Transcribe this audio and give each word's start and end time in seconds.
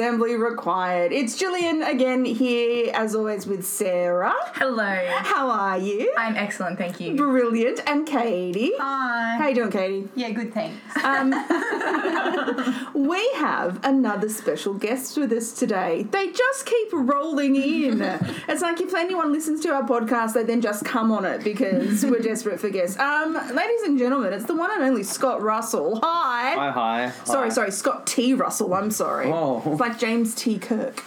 back 0.00 0.10
to 0.12 0.16
Reassembly 0.18 0.38
Required. 0.38 1.12
It's 1.12 1.36
Gillian 1.36 1.82
again 1.82 2.24
here, 2.24 2.90
as 2.94 3.14
always, 3.14 3.46
with 3.46 3.66
Sarah. 3.66 4.34
Hello. 4.54 5.06
How 5.22 5.50
are 5.50 5.78
you? 5.78 6.12
I'm 6.16 6.36
excellent, 6.36 6.78
thank 6.78 7.00
you. 7.00 7.16
Brilliant. 7.16 7.80
And 7.86 8.06
Katie. 8.06 8.72
Hi. 8.78 9.36
How 9.38 9.48
you 9.48 9.54
doing, 9.54 9.70
Katie? 9.70 10.08
Yeah, 10.14 10.30
good, 10.30 10.52
thanks. 10.54 10.76
Um, 11.04 11.30
we 12.94 13.30
have 13.36 13.80
another 13.84 14.28
special 14.28 14.74
guest 14.74 15.16
with 15.16 15.32
us 15.32 15.52
today. 15.52 16.04
They 16.10 16.30
just 16.32 16.66
keep 16.66 16.88
rolling 16.92 17.56
in. 17.56 18.00
it's 18.48 18.62
like 18.62 18.80
if 18.80 18.94
anyone 18.94 19.32
listens 19.32 19.60
to 19.62 19.70
our 19.70 19.82
podcast, 19.86 20.34
they 20.34 20.44
then 20.44 20.60
just 20.60 20.84
come 20.84 21.12
on 21.12 21.24
it 21.24 21.44
because 21.44 22.04
we're 22.04 22.20
desperate 22.20 22.60
for 22.60 22.70
guests. 22.70 22.98
Um, 22.98 23.34
ladies 23.34 23.82
and 23.82 23.98
gentlemen, 23.98 24.32
it's 24.32 24.44
the 24.44 24.54
one 24.56 24.70
and 24.70 24.82
only 24.82 25.02
Scott 25.02 25.42
Russell. 25.42 26.00
Hi. 26.02 26.54
Hi, 26.54 26.70
hi. 26.70 27.12
Sorry, 27.24 27.48
Hi. 27.48 27.54
sorry, 27.54 27.70
Scott 27.70 28.06
T. 28.06 28.34
Russell. 28.34 28.74
I'm 28.74 28.90
sorry. 28.90 29.30
Oh. 29.30 29.62
It's 29.66 29.80
like 29.80 29.89
James 29.98 30.34
T. 30.34 30.58
Kirk. 30.58 31.02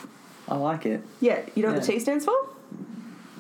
I 0.48 0.56
like 0.56 0.86
it. 0.86 1.02
Yeah, 1.22 1.42
you 1.56 1.64
know 1.64 1.74
what 1.74 1.82
the 1.82 1.88
T 1.88 2.00
stands 2.00 2.26
for? 2.26 2.36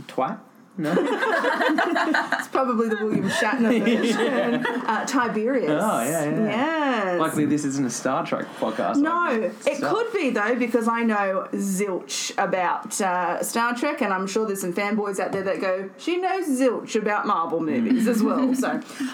Twat? 0.08 0.40
No? 0.78 0.92
It's 2.34 2.48
probably 2.50 2.90
the 2.90 2.96
William 2.96 3.30
Shatner 3.30 3.84
version. 3.86 4.66
uh, 4.66 5.06
Tiberius. 5.06 5.70
Oh, 5.72 6.04
yeah, 6.04 6.26
yeah. 6.26 6.46
Yes. 6.46 7.20
Luckily, 7.20 7.46
this 7.46 7.64
isn't 7.66 7.86
a 7.86 7.90
Star 7.90 8.26
Trek 8.26 8.46
podcast. 8.60 8.98
No, 8.98 9.30
it 9.66 9.82
could 9.82 10.14
be 10.14 10.30
though 10.32 10.56
because 10.56 10.88
I 10.88 11.04
know 11.04 11.48
zilch 11.54 12.32
about 12.38 13.00
uh, 13.02 13.42
Star 13.44 13.76
Trek, 13.76 14.02
and 14.02 14.12
I'm 14.14 14.28
sure 14.28 14.46
there's 14.46 14.62
some 14.62 14.74
fanboys 14.74 15.20
out 15.20 15.32
there 15.32 15.44
that 15.44 15.62
go, 15.62 15.90
"She 15.98 16.18
knows 16.18 16.48
zilch 16.48 16.96
about 16.96 17.26
Marvel 17.26 17.60
movies 17.62 18.08
as 18.08 18.22
well." 18.22 18.54
So, 18.64 18.70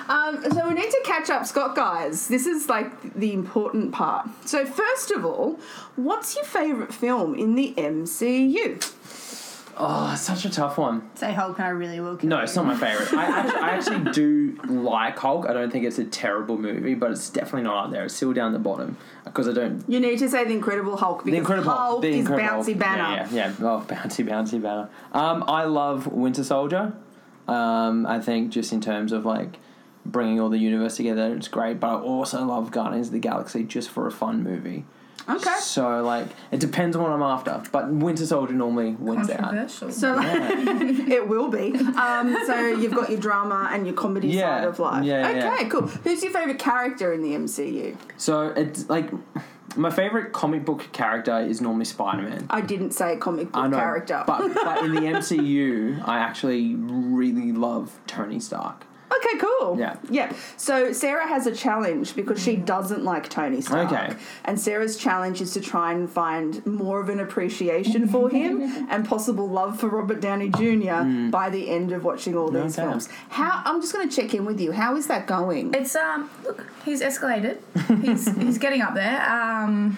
um, 0.10 0.44
so 0.52 0.68
we 0.68 0.74
need 0.74 0.92
to 0.92 1.02
catch 1.06 1.30
up, 1.30 1.46
Scott, 1.46 1.76
guys. 1.76 2.28
This 2.28 2.46
is 2.46 2.68
like 2.70 3.16
the 3.16 3.34
important 3.34 3.92
part. 3.92 4.28
So, 4.46 4.66
first 4.66 5.12
of 5.12 5.26
all, 5.26 5.60
what's 5.96 6.36
your 6.36 6.46
favorite 6.46 6.94
film 6.94 7.36
in 7.36 7.56
the 7.56 7.74
MCU? 7.78 8.84
Oh, 9.82 10.12
it's 10.12 10.22
such 10.24 10.44
a 10.44 10.50
tough 10.50 10.78
one. 10.78 11.10
Say 11.16 11.32
Hulk 11.32 11.58
and 11.58 11.66
I 11.66 11.70
really 11.70 12.02
will. 12.02 12.18
kill 12.18 12.30
No, 12.30 12.38
you. 12.38 12.44
it's 12.44 12.56
not 12.56 12.66
my 12.66 12.76
favorite. 12.76 13.14
I 13.14 13.24
actually, 13.40 13.60
I 13.62 13.70
actually 13.70 14.12
do 14.12 14.58
like 14.68 15.18
Hulk. 15.18 15.46
I 15.48 15.54
don't 15.54 15.72
think 15.72 15.86
it's 15.86 15.98
a 16.00 16.04
terrible 16.04 16.58
movie, 16.58 16.96
but 16.96 17.12
it's 17.12 17.30
definitely 17.30 17.62
not 17.64 17.86
up 17.86 17.92
there. 17.92 18.04
It's 18.04 18.14
still 18.14 18.34
down 18.34 18.52
the 18.52 18.60
bottom 18.60 18.98
because 19.24 19.48
I 19.48 19.54
don't. 19.54 19.84
You 19.88 20.02
need 20.02 20.20
to 20.20 20.28
say 20.30 20.44
the 20.44 20.52
Incredible 20.54 20.98
Hulk 20.98 21.20
because 21.20 21.32
The 21.32 21.38
Incredible 21.38 21.72
Hulk 21.72 22.02
the 22.02 22.10
is 22.10 22.28
bouncy 22.28 22.42
Hulk. 22.74 22.78
banner. 22.80 23.04
Yeah, 23.04 23.28
yeah, 23.32 23.54
yeah. 23.60 23.66
Oh, 23.68 23.86
bouncy, 23.88 24.26
bouncy 24.28 24.62
banner. 24.62 24.90
Um, 25.14 25.46
I 25.48 25.64
love 25.64 26.08
Winter 26.08 26.44
Soldier. 26.44 26.94
Um, 27.48 28.06
I 28.06 28.20
think 28.20 28.52
just 28.52 28.74
in 28.74 28.82
terms 28.82 29.12
of 29.14 29.26
like 29.26 29.60
bringing 30.06 30.42
all 30.42 30.50
the 30.50 30.58
universe 30.60 30.98
together, 30.98 31.34
it's 31.36 31.48
great. 31.48 31.80
But 31.80 31.88
I 31.96 32.00
also 32.02 32.44
love 32.44 32.72
Guardians 32.72 33.08
of 33.08 33.14
the 33.14 33.20
Galaxy 33.20 33.64
just 33.64 33.90
for 33.90 34.06
a 34.08 34.12
fun 34.12 34.44
movie. 34.44 34.86
Okay. 35.28 35.56
So 35.60 36.02
like, 36.04 36.28
it 36.52 36.60
depends 36.60 36.96
on 36.96 37.04
what 37.04 37.12
I'm 37.12 37.22
after. 37.22 37.62
But 37.72 37.90
Winter 37.92 38.26
Soldier 38.26 38.54
normally 38.54 38.92
wins 38.92 39.30
out. 39.30 39.40
Controversial. 39.40 39.92
So 39.92 40.16
it 40.22 41.28
will 41.28 41.50
be. 41.50 41.74
Um, 41.76 42.38
so 42.46 42.68
you've 42.68 42.94
got 42.96 43.10
your 43.10 43.20
drama 43.20 43.70
and 43.72 43.86
your 43.86 43.96
comedy 43.96 44.30
Yeah. 44.30 44.60
side 44.60 44.68
of 44.68 44.80
life. 44.80 45.04
Yeah, 45.04 45.28
okay, 45.30 45.38
yeah. 45.64 45.70
cool. 45.70 45.82
Who's 45.88 46.24
your 46.24 46.32
favorite 46.32 46.60
character 46.60 47.14
in 47.14 47.22
the 47.22 47.32
MCU? 47.34 47.96
So 48.18 48.48
it's 48.50 48.90
like 48.90 49.10
my 49.76 49.92
favorite 49.92 50.34
comic 50.34 50.66
book 50.66 50.88
character 50.92 51.40
is 51.40 51.62
normally 51.62 51.86
Spider 51.86 52.24
Man. 52.24 52.48
I 52.50 52.62
didn't 52.62 52.92
say 52.92 53.16
comic 53.18 53.52
book 53.52 53.64
I 53.64 53.68
know, 53.68 53.78
character. 53.78 54.24
but 54.26 54.54
but 54.54 54.84
in 54.84 54.96
the 54.96 55.02
MCU, 55.18 56.02
I 56.08 56.20
actually 56.20 56.74
really 56.76 57.52
love 57.52 58.00
Tony 58.08 58.40
Stark. 58.40 58.86
Okay, 59.12 59.38
cool. 59.40 59.78
Yeah. 59.80 59.98
Yeah. 60.10 60.34
So 60.58 60.92
Sarah 60.94 61.28
has 61.28 61.48
a 61.48 61.56
challenge 61.56 62.16
because 62.16 62.42
she 62.42 62.56
doesn't 62.56 63.04
like 63.04 63.30
Tony 63.30 63.62
Stark. 63.62 63.92
Okay. 63.92 64.16
And 64.46 64.60
Sarah's 64.60 64.98
challenge 64.98 65.42
is 65.42 65.52
to 65.54 65.62
try 65.62 65.94
and 65.94 66.10
find 66.10 66.66
more 66.66 67.00
of 67.02 67.10
an 67.10 67.20
appreciation 67.20 68.08
for 68.08 68.30
him 68.30 68.62
and 68.90 69.08
possible 69.08 69.48
love 69.50 69.80
for 69.80 69.88
Robert 69.90 70.22
Downey 70.22 70.50
Jr. 70.50 71.30
by 71.32 71.50
the 71.50 71.70
end 71.70 71.92
of 71.92 72.04
watching 72.04 72.36
all 72.36 72.50
these 72.50 72.78
Okay. 72.78 72.88
films. 72.88 73.10
How 73.30 73.62
I'm 73.66 73.82
just 73.82 73.94
going 73.94 74.08
to 74.10 74.16
check 74.16 74.34
in 74.34 74.46
with 74.46 74.60
you. 74.60 74.72
How 74.72 74.96
is 74.96 75.08
that 75.08 75.28
going? 75.28 75.74
it's 75.74 75.96
um 75.96 76.30
look, 76.44 76.66
he's 76.86 77.02
escalated. 77.02 77.58
He's 78.02 78.28
he's 78.42 78.58
getting 78.58 78.82
up 78.82 78.94
there. 78.94 79.22
Um 79.30 79.98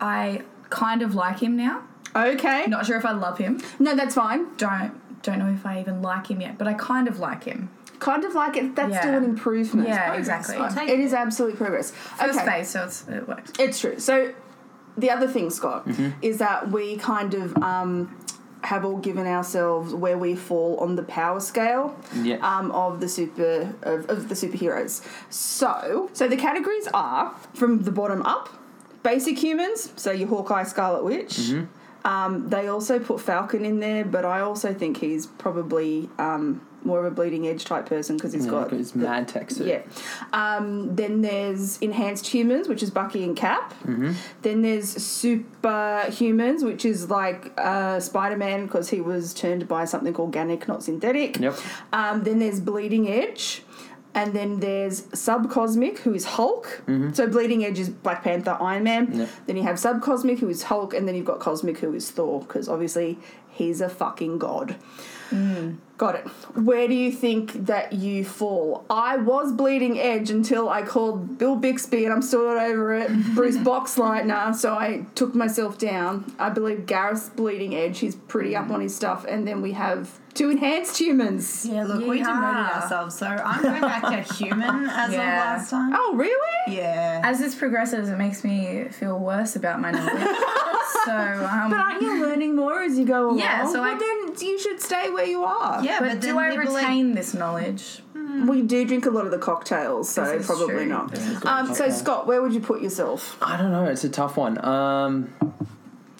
I 0.00 0.42
kind 0.70 1.02
of 1.02 1.14
like 1.14 1.38
him 1.40 1.56
now. 1.56 1.82
Okay. 2.16 2.66
Not 2.66 2.86
sure 2.86 2.96
if 2.96 3.04
I 3.04 3.12
love 3.12 3.38
him. 3.38 3.60
No, 3.78 3.94
that's 3.94 4.14
fine. 4.14 4.46
Don't 4.56 4.92
don't 5.22 5.38
know 5.38 5.48
if 5.52 5.64
I 5.64 5.80
even 5.80 6.02
like 6.02 6.26
him 6.30 6.40
yet, 6.40 6.58
but 6.58 6.66
I 6.68 6.74
kind 6.74 7.08
of 7.08 7.18
like 7.18 7.44
him. 7.44 7.70
Kind 8.10 8.24
of 8.24 8.34
like 8.34 8.54
it. 8.60 8.76
That's 8.76 8.92
Yeah. 8.92 9.00
still 9.00 9.14
an 9.14 9.24
improvement. 9.24 9.88
Yeah, 9.88 10.04
progress. 10.10 10.18
exactly. 10.18 10.56
I'll 10.56 10.88
It 10.94 11.00
is 11.00 11.12
absolute 11.14 11.56
progress. 11.56 11.90
First 11.90 12.38
okay, 12.38 12.46
phase, 12.50 12.68
so 12.74 12.84
it's, 12.84 12.98
it 13.08 13.26
worked. 13.26 13.58
it's 13.58 13.78
true. 13.80 13.98
So 13.98 14.14
the 15.02 15.10
other 15.10 15.26
thing, 15.34 15.50
Scott, 15.50 15.86
Mm-hmm. 15.88 16.10
is 16.22 16.36
that 16.38 16.70
we 16.70 16.96
kind 17.12 17.32
of 17.34 17.56
um, 17.72 17.94
have 18.62 18.84
all 18.84 18.98
given 19.08 19.26
ourselves 19.26 19.92
where 20.04 20.18
we 20.18 20.34
fall 20.34 20.76
on 20.84 20.96
the 20.96 21.02
power 21.20 21.40
scale 21.40 21.96
Yeah. 22.22 22.36
um, 22.50 22.70
of 22.72 23.00
the 23.00 23.08
super 23.08 23.74
of, 23.82 23.98
of 24.14 24.28
the 24.30 24.34
superheroes. 24.42 25.02
So, 25.30 26.10
so 26.12 26.28
the 26.28 26.36
categories 26.48 26.88
are 26.94 27.34
from 27.54 27.82
the 27.88 27.90
bottom 28.00 28.20
up: 28.22 28.48
basic 29.02 29.36
humans, 29.46 29.92
so 29.96 30.10
your 30.20 30.28
Hawkeye, 30.28 30.64
Scarlet 30.64 31.04
Witch. 31.04 31.36
Mm-hmm. 31.38 31.64
Um, 32.06 32.32
they 32.50 32.68
also 32.68 32.98
put 32.98 33.18
Falcon 33.20 33.64
in 33.64 33.80
there, 33.80 34.04
but 34.04 34.24
I 34.26 34.40
also 34.40 34.74
think 34.74 34.98
he's 34.98 35.24
probably 35.26 36.10
um, 36.18 36.60
more 36.84 36.98
of 37.00 37.04
a 37.06 37.10
bleeding 37.10 37.46
edge 37.46 37.64
type 37.64 37.86
person 37.86 38.16
because 38.16 38.32
he's 38.32 38.44
Yeah, 38.44 38.50
got 38.50 38.70
his 38.70 38.94
mad 38.94 39.28
tech 39.28 39.50
suit. 39.50 39.66
yeah. 39.66 39.82
Um, 40.32 40.94
then 40.94 41.22
there's 41.22 41.78
enhanced 41.78 42.26
humans, 42.26 42.68
which 42.68 42.82
is 42.82 42.90
Bucky 42.90 43.24
and 43.24 43.36
Cap. 43.36 43.72
Mm-hmm. 43.84 44.12
Then 44.42 44.62
there's 44.62 44.94
superhumans, 44.94 46.64
which 46.64 46.84
is 46.84 47.10
like 47.10 47.52
uh, 47.58 48.00
Spider 48.00 48.36
Man 48.36 48.66
because 48.66 48.90
he 48.90 49.00
was 49.00 49.34
turned 49.34 49.66
by 49.68 49.84
something 49.84 50.14
organic, 50.16 50.68
not 50.68 50.82
synthetic. 50.82 51.38
Yep. 51.38 51.54
Um, 51.92 52.22
then 52.24 52.38
there's 52.38 52.60
Bleeding 52.60 53.08
Edge. 53.08 53.62
And 54.16 54.32
then 54.32 54.60
there's 54.60 55.02
Subcosmic, 55.08 55.98
who 55.98 56.14
is 56.14 56.24
Hulk. 56.24 56.84
So 57.14 57.26
Bleeding 57.26 57.64
Edge 57.64 57.80
is 57.80 57.88
Black 57.88 58.22
Panther, 58.22 58.56
Iron 58.60 58.84
Man. 58.84 59.08
Mm-hmm. 59.08 59.18
Yep. 59.18 59.28
Then 59.46 59.56
you 59.56 59.64
have 59.64 59.74
Subcosmic, 59.74 60.38
who 60.38 60.48
is 60.48 60.62
Hulk, 60.62 60.94
and 60.94 61.08
then 61.08 61.16
you've 61.16 61.24
got 61.24 61.40
Cosmic, 61.40 61.78
who 61.78 61.92
is 61.94 62.08
Thor, 62.12 62.38
because 62.38 62.68
obviously 62.68 63.18
he's 63.50 63.80
a 63.80 63.88
fucking 63.88 64.38
god. 64.38 64.76
Got 65.96 66.16
it. 66.16 66.26
Where 66.56 66.88
do 66.88 66.94
you 66.94 67.12
think 67.12 67.66
that 67.66 67.92
you 67.92 68.24
fall? 68.24 68.84
I 68.90 69.16
was 69.16 69.52
bleeding 69.52 69.98
edge 69.98 70.28
until 70.28 70.68
I 70.68 70.82
called 70.82 71.38
Bill 71.38 71.54
Bixby, 71.54 72.04
and 72.04 72.12
I'm 72.12 72.22
still 72.22 72.44
not 72.44 72.60
over 72.62 72.94
it. 72.94 73.12
Bruce 73.34 73.56
Boxleitner, 73.56 74.54
so 74.56 74.74
I 74.74 75.06
took 75.14 75.36
myself 75.36 75.78
down. 75.78 76.34
I 76.38 76.50
believe 76.50 76.86
Gareth's 76.86 77.28
bleeding 77.28 77.76
edge. 77.76 78.00
He's 78.00 78.16
pretty 78.16 78.56
up 78.56 78.70
on 78.70 78.80
his 78.80 78.94
stuff, 78.94 79.24
and 79.24 79.46
then 79.46 79.62
we 79.62 79.72
have 79.72 80.18
two 80.34 80.50
enhanced 80.50 80.98
humans. 80.98 81.64
Yeah, 81.64 81.84
look, 81.84 82.00
we 82.06 82.18
demoted 82.18 82.26
ourselves, 82.72 83.16
so 83.16 83.26
I'm 83.26 83.62
going 83.62 83.80
back 83.80 84.02
to 84.26 84.34
human 84.34 84.86
as 84.88 85.12
Yeah. 85.12 85.54
of 85.54 85.58
last 85.60 85.70
time. 85.70 85.92
Oh, 85.94 86.14
really? 86.16 86.76
Yeah. 86.76 87.20
As 87.24 87.38
this 87.38 87.54
progresses, 87.54 88.08
it 88.08 88.16
makes 88.18 88.44
me 88.44 88.84
feel 88.90 89.18
worse 89.18 89.56
about 89.56 89.80
my 89.80 89.90
knowledge. 89.92 90.12
so 91.04 91.12
um, 91.50 91.70
But 91.70 91.78
aren't 91.80 92.02
you 92.02 92.20
learning 92.22 92.56
more 92.56 92.82
as 92.82 92.98
you 92.98 93.04
go 93.04 93.26
along? 93.28 93.38
Yeah, 93.38 93.66
so 93.66 93.80
well, 93.80 93.94
I- 93.94 93.98
then 93.98 94.34
you 94.48 94.58
should 94.58 94.80
stay 94.80 95.10
where 95.10 95.24
you 95.26 95.44
are. 95.44 95.82
yeah, 95.84 96.00
but, 96.00 96.08
but, 96.08 96.20
do 96.20 96.26
then 96.28 96.38
I 96.38 96.50
people 96.56 96.72
like- 96.72 96.82
retain 96.82 97.14
this 97.14 97.34
knowledge? 97.34 98.00
We 98.48 98.62
do 98.62 98.84
drink 98.84 99.06
a 99.06 99.10
lot 99.10 99.26
of 99.26 99.30
the 99.30 99.38
cocktails, 99.38 100.08
so 100.08 100.24
This 100.24 100.40
is 100.40 100.46
probably 100.46 100.66
true. 100.74 100.86
not. 100.86 101.10
This 101.12 101.24
is 101.26 101.44
Um, 101.44 101.72
so, 101.74 101.88
Scott, 101.90 102.26
where 102.26 102.42
would 102.42 102.52
you 102.52 102.60
put 102.60 102.82
yourself? 102.82 103.36
I 103.40 103.56
don't 103.56 103.70
know. 103.70 103.84
It's 103.84 104.02
a 104.02 104.08
tough 104.08 104.36
one. 104.36 104.62
Um, 104.64 105.32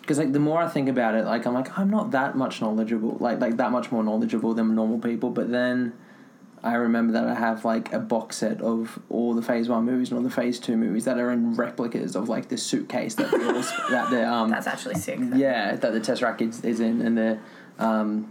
because 0.04 0.18
like 0.18 0.32
the 0.32 0.38
more 0.38 0.60
I 0.60 0.68
think 0.68 0.90
about 0.90 1.14
it, 1.14 1.24
like 1.24 1.46
I'm 1.46 1.54
like 1.54 1.78
I'm 1.78 1.88
not 1.88 2.10
that 2.10 2.36
much 2.36 2.60
knowledgeable, 2.60 3.16
like 3.20 3.40
like 3.40 3.56
that 3.56 3.72
much 3.72 3.90
more 3.90 4.04
knowledgeable 4.04 4.52
than 4.52 4.74
normal 4.74 4.98
people. 4.98 5.30
But 5.30 5.50
then 5.50 5.94
I 6.62 6.74
remember 6.74 7.14
that 7.14 7.24
I 7.26 7.34
have 7.34 7.64
like 7.64 7.90
a 7.94 7.98
box 7.98 8.36
set 8.36 8.60
of 8.60 8.98
all 9.08 9.32
the 9.32 9.40
Phase 9.40 9.66
One 9.70 9.86
movies 9.86 10.10
and 10.10 10.18
all 10.18 10.22
the 10.22 10.28
Phase 10.28 10.60
Two 10.60 10.76
movies 10.76 11.06
that 11.06 11.18
are 11.18 11.30
in 11.30 11.54
replicas 11.54 12.16
of 12.16 12.28
like 12.28 12.48
the 12.48 12.58
suitcase 12.58 13.14
that 13.14 13.32
all, 13.32 13.40
that 13.90 14.10
the 14.10 14.28
um 14.30 14.50
That's 14.50 14.66
actually 14.66 14.96
sick. 14.96 15.20
yeah 15.34 15.74
that 15.74 15.92
the 15.94 16.00
Tesseract 16.00 16.42
is, 16.42 16.62
is 16.62 16.80
in 16.80 17.00
and 17.00 17.16
the 17.16 17.38
um 17.78 18.30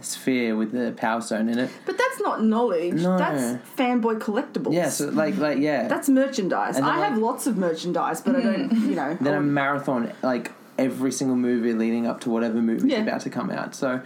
sphere 0.00 0.54
with 0.54 0.70
the 0.70 0.92
Power 0.96 1.20
Stone 1.20 1.48
in 1.48 1.58
it. 1.58 1.70
But 1.86 1.98
that's 1.98 2.20
not 2.20 2.44
knowledge. 2.44 2.94
No. 2.94 3.18
That's 3.18 3.58
fanboy 3.76 4.20
collectibles. 4.20 4.74
Yeah, 4.74 4.90
so 4.90 5.08
like 5.08 5.38
like 5.38 5.58
yeah. 5.58 5.88
That's 5.88 6.08
merchandise. 6.08 6.78
I 6.78 6.98
have 6.98 7.18
lots 7.18 7.48
of 7.48 7.56
merchandise, 7.56 8.20
but 8.20 8.36
I 8.36 8.42
don't, 8.42 8.72
you 8.88 8.94
know. 8.94 9.18
then 9.20 9.34
a 9.34 9.40
marathon 9.40 10.12
like 10.22 10.52
every 10.80 11.12
single 11.12 11.36
movie 11.36 11.72
leading 11.72 12.06
up 12.06 12.20
to 12.22 12.30
whatever 12.30 12.60
movie's 12.60 12.84
Yeah. 12.90 12.98
about 13.02 13.20
to 13.22 13.30
come 13.30 13.50
out. 13.50 13.74
So 13.74 14.00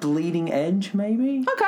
Bleeding 0.00 0.52
Edge 0.52 0.94
maybe. 0.94 1.44
okay. 1.52 1.64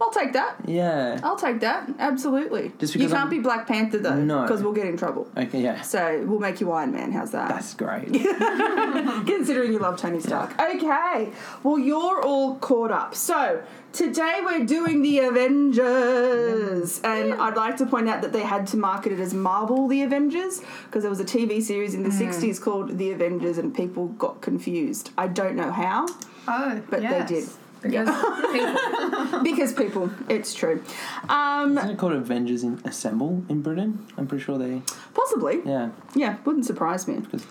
I'll 0.00 0.12
take 0.12 0.32
that. 0.34 0.54
Yeah. 0.64 1.18
I'll 1.24 1.34
take 1.36 1.58
that. 1.60 1.90
Absolutely. 1.98 2.70
Just 2.78 2.94
you 2.94 3.00
because 3.00 3.10
can't 3.12 3.22
I'm- 3.24 3.30
be 3.30 3.40
Black 3.40 3.66
Panther 3.66 3.98
though, 3.98 4.14
No. 4.14 4.42
because 4.42 4.62
we'll 4.62 4.72
get 4.72 4.86
in 4.86 4.96
trouble. 4.96 5.26
Okay. 5.36 5.60
Yeah. 5.60 5.80
So 5.82 6.22
we'll 6.24 6.38
make 6.38 6.60
you 6.60 6.70
Iron 6.70 6.92
Man. 6.92 7.10
How's 7.10 7.32
that? 7.32 7.48
That's 7.48 7.74
great. 7.74 8.12
Considering 9.26 9.72
you 9.72 9.80
love 9.80 9.96
Tony 9.96 10.20
Stark. 10.20 10.52
Okay. 10.60 11.30
Well, 11.64 11.78
you're 11.80 12.22
all 12.22 12.56
caught 12.56 12.90
up. 12.92 13.14
So 13.16 13.60
today 13.92 14.40
we're 14.44 14.64
doing 14.66 15.02
the 15.02 15.20
Avengers, 15.20 17.00
and 17.02 17.34
I'd 17.34 17.56
like 17.56 17.76
to 17.78 17.86
point 17.86 18.08
out 18.08 18.22
that 18.22 18.32
they 18.32 18.42
had 18.42 18.66
to 18.68 18.76
market 18.76 19.12
it 19.12 19.20
as 19.20 19.34
Marvel 19.34 19.88
the 19.88 20.02
Avengers 20.02 20.60
because 20.86 21.02
there 21.02 21.10
was 21.10 21.20
a 21.20 21.24
TV 21.24 21.62
series 21.62 21.94
in 21.94 22.02
the 22.02 22.10
'60s 22.10 22.60
called 22.60 22.98
The 22.98 23.10
Avengers, 23.12 23.58
and 23.58 23.74
people 23.74 24.08
got 24.08 24.40
confused. 24.40 25.10
I 25.18 25.26
don't 25.28 25.56
know 25.56 25.70
how, 25.72 26.06
Oh, 26.46 26.80
but 26.90 27.02
yes. 27.02 27.28
they 27.28 27.34
did. 27.40 27.48
Because 27.80 28.08
people, 28.52 29.42
Because 29.44 29.72
people, 29.72 30.10
it's 30.28 30.52
true. 30.52 30.82
Um, 31.28 31.78
Isn't 31.78 31.90
it 31.90 31.96
called 31.98 32.12
Avengers 32.14 32.64
in 32.64 32.80
Assemble 32.84 33.44
in 33.48 33.62
Britain? 33.62 34.04
I'm 34.16 34.26
pretty 34.26 34.42
sure 34.42 34.58
they. 34.58 34.82
possibly. 35.14 35.60
Yeah. 35.64 35.90
Yeah, 36.14 36.38
wouldn't 36.44 36.66
surprise 36.66 37.06
me. 37.06 37.20
'Cause- 37.30 37.46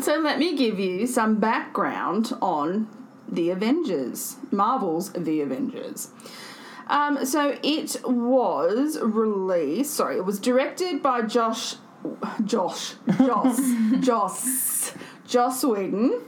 So 0.00 0.16
let 0.18 0.38
me 0.38 0.56
give 0.56 0.78
you 0.80 1.06
some 1.06 1.34
background 1.36 2.32
on 2.40 2.88
the 3.32 3.50
Avengers, 3.50 4.36
Marvel's 4.50 5.10
The 5.12 5.40
Avengers. 5.40 6.10
Um, 6.86 7.24
so 7.24 7.56
it 7.62 7.96
was 8.04 8.98
released. 9.00 9.94
Sorry, 9.94 10.16
it 10.16 10.24
was 10.24 10.38
directed 10.38 11.02
by 11.02 11.22
Josh, 11.22 11.76
Josh, 12.44 12.94
Joss, 13.18 13.60
Joss, 14.00 14.92
Joss 15.26 15.64
Whedon, 15.64 16.20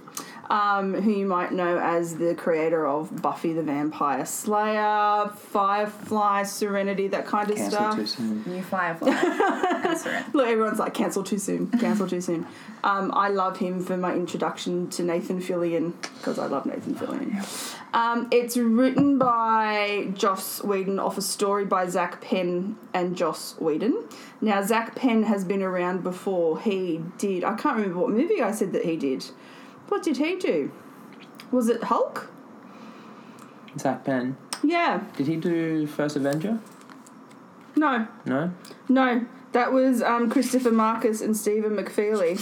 um, 0.54 0.94
who 0.94 1.10
you 1.10 1.26
might 1.26 1.50
know 1.50 1.78
as 1.78 2.16
the 2.16 2.32
creator 2.36 2.86
of 2.86 3.20
Buffy 3.20 3.52
the 3.52 3.62
Vampire 3.64 4.24
Slayer, 4.24 5.28
Firefly, 5.34 6.44
Serenity, 6.44 7.08
that 7.08 7.26
kind 7.26 7.50
of 7.50 7.56
Cancel 7.56 7.76
stuff. 7.76 7.96
too 7.96 8.06
soon. 8.06 8.44
new 8.46 8.62
Firefly. 8.62 9.08
Look, 10.32 10.46
everyone's 10.46 10.78
like, 10.78 10.94
cancel 10.94 11.24
too 11.24 11.38
soon, 11.38 11.72
cancel 11.72 12.06
too 12.06 12.20
soon. 12.20 12.46
Um, 12.84 13.10
I 13.14 13.30
love 13.30 13.56
him 13.56 13.84
for 13.84 13.96
my 13.96 14.14
introduction 14.14 14.88
to 14.90 15.02
Nathan 15.02 15.40
Fillion 15.40 16.00
because 16.18 16.38
I 16.38 16.46
love 16.46 16.66
Nathan 16.66 16.94
Fillion. 16.94 17.76
Um, 17.92 18.28
it's 18.30 18.56
written 18.56 19.18
by 19.18 20.08
Joss 20.14 20.62
Whedon 20.62 21.00
off 21.00 21.18
a 21.18 21.22
story 21.22 21.64
by 21.64 21.88
Zak 21.88 22.20
Penn 22.20 22.76
and 22.92 23.16
Joss 23.16 23.58
Whedon. 23.58 24.04
Now, 24.40 24.62
Zak 24.62 24.94
Penn 24.94 25.24
has 25.24 25.44
been 25.44 25.62
around 25.62 26.04
before. 26.04 26.60
He 26.60 27.02
did, 27.18 27.42
I 27.42 27.56
can't 27.56 27.76
remember 27.76 27.98
what 27.98 28.10
movie 28.10 28.40
I 28.40 28.52
said 28.52 28.72
that 28.74 28.84
he 28.84 28.96
did. 28.96 29.24
What 29.88 30.02
did 30.02 30.16
he 30.16 30.36
do? 30.36 30.72
Was 31.50 31.69
it 31.69 31.84
Hulk? 31.84 32.31
Zak 33.78 34.04
Penn. 34.04 34.36
Yeah. 34.62 35.02
Did 35.16 35.26
he 35.26 35.36
do 35.36 35.86
First 35.86 36.16
Avenger? 36.16 36.58
No. 37.76 38.06
No. 38.25 38.52
No. 38.88 39.26
That 39.52 39.72
was 39.72 40.02
um, 40.02 40.31
Christopher 40.31 40.72
Markus 40.72 41.20
and 41.20 41.36
Stephen 41.36 41.76
McFeely. 41.76 42.38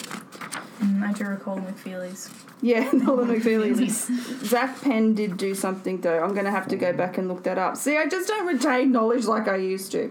Mm, 0.81 1.03
I 1.03 1.13
do 1.13 1.25
recall 1.27 1.59
McFeely's. 1.59 2.31
Yeah, 2.63 2.89
Nolan 2.93 3.29
McFeely's. 3.29 4.09
Zak 4.49 4.81
Penn 4.81 5.15
did 5.15 5.37
do 5.37 5.55
something 5.55 6.01
though. 6.01 6.23
I'm 6.23 6.33
going 6.33 6.45
to 6.45 6.51
have 6.51 6.69
to 6.69 6.77
go 6.77 6.93
back 6.93 7.19
and 7.19 7.29
look 7.29 7.43
that 7.45 7.59
up. 7.59 7.77
See, 7.77 7.97
I 7.97 8.07
just 8.07 8.29
don't 8.29 8.47
retain 8.47 8.93
knowledge 8.93 9.27
like 9.27 9.49
I 9.49 9.57
used 9.57 9.93
to. 9.93 10.11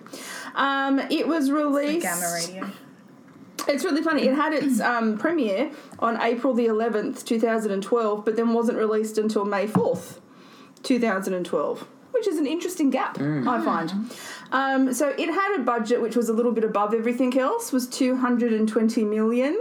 Um, 0.54 1.00
it 1.00 1.28
was 1.28 1.50
released. 1.50 2.04
Gamma 2.04 2.34
radio. 2.34 2.70
It's 3.68 3.84
really 3.84 4.02
funny. 4.02 4.24
It 4.28 4.34
had 4.36 4.54
its 4.54 4.80
um, 4.80 5.18
premiere 5.18 5.72
on 6.00 6.22
April 6.22 6.54
the 6.54 6.66
11th, 6.68 7.24
2012, 7.26 8.26
but 8.26 8.36
then 8.36 8.54
wasn't 8.54 8.78
released 8.78 9.18
until 9.18 9.46
May 9.46 9.68
4th, 9.68 10.18
2012, 10.84 11.88
which 12.12 12.28
is 12.28 12.38
an 12.38 12.48
interesting 12.48 12.90
gap, 12.90 13.20
I 13.20 13.64
find. 13.64 14.12
Um, 14.52 14.94
so 14.94 15.10
it 15.10 15.30
had 15.30 15.56
a 15.60 15.64
budget 15.64 16.02
which 16.02 16.16
was 16.16 16.28
a 16.30 16.34
little 16.34 16.52
bit 16.52 16.64
above 16.64 16.94
everything 16.94 17.38
else, 17.38 17.72
was 17.72 17.88
220 17.88 19.04
million. 19.06 19.58